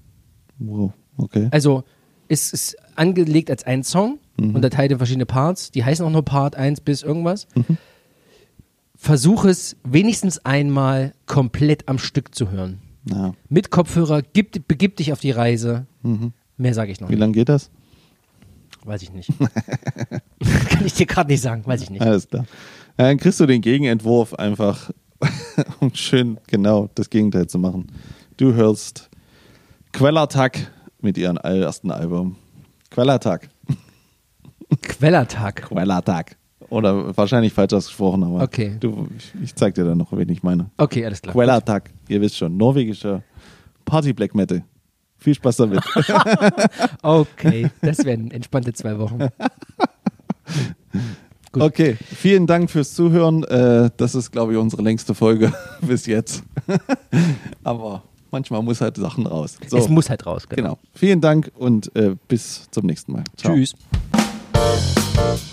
[0.59, 0.93] Wow.
[1.16, 1.48] Okay.
[1.51, 1.82] Also
[2.28, 5.70] es ist angelegt als ein Song, unterteilt in verschiedene Parts.
[5.70, 7.47] Die heißen auch nur Part 1 bis irgendwas.
[8.94, 12.81] Versuch es wenigstens einmal komplett am Stück zu hören.
[13.05, 13.32] Ja.
[13.48, 15.86] Mit Kopfhörer, gib, begib dich auf die Reise.
[16.56, 17.20] Mehr sage ich noch Wie nicht.
[17.20, 17.70] lange geht das?
[18.85, 19.31] Weiß ich nicht.
[19.39, 22.02] Kann ich dir gerade nicht sagen, weiß ich nicht.
[22.02, 22.47] Alles klar.
[22.97, 24.90] Dann kriegst du den Gegenentwurf einfach,
[25.81, 27.86] um schön genau das Gegenteil zu machen.
[28.36, 29.09] Du hörst
[29.93, 30.70] Quellattack
[31.01, 32.36] mit ihrem ersten Album.
[32.90, 33.48] Quellattack.
[34.82, 35.62] Quellertag.
[35.69, 36.36] Quellattack.
[36.70, 38.77] Oder wahrscheinlich falsch ausgesprochen, aber Okay.
[38.78, 40.70] du, ich, ich zeig dir dann noch, wen ich meine.
[40.77, 41.32] Okay, alles klar.
[41.35, 43.23] Quellattack, ihr wisst schon, norwegischer
[43.86, 44.62] Party Black Metal.
[45.16, 45.81] Viel Spaß damit.
[47.03, 49.19] Okay, das wären entspannte zwei Wochen.
[51.53, 51.62] Gut.
[51.62, 53.43] Okay, vielen Dank fürs Zuhören.
[53.45, 56.43] Äh, das ist, glaube ich, unsere längste Folge bis jetzt.
[57.65, 59.59] Aber manchmal muss halt Sachen raus.
[59.66, 60.47] So, Es muss halt raus.
[60.49, 60.78] genau.
[60.95, 63.24] Vielen Dank und äh, bis zum nächsten Mal.
[63.36, 63.55] Ciao.
[63.55, 63.70] Tschüss.
[64.69, 65.48] Música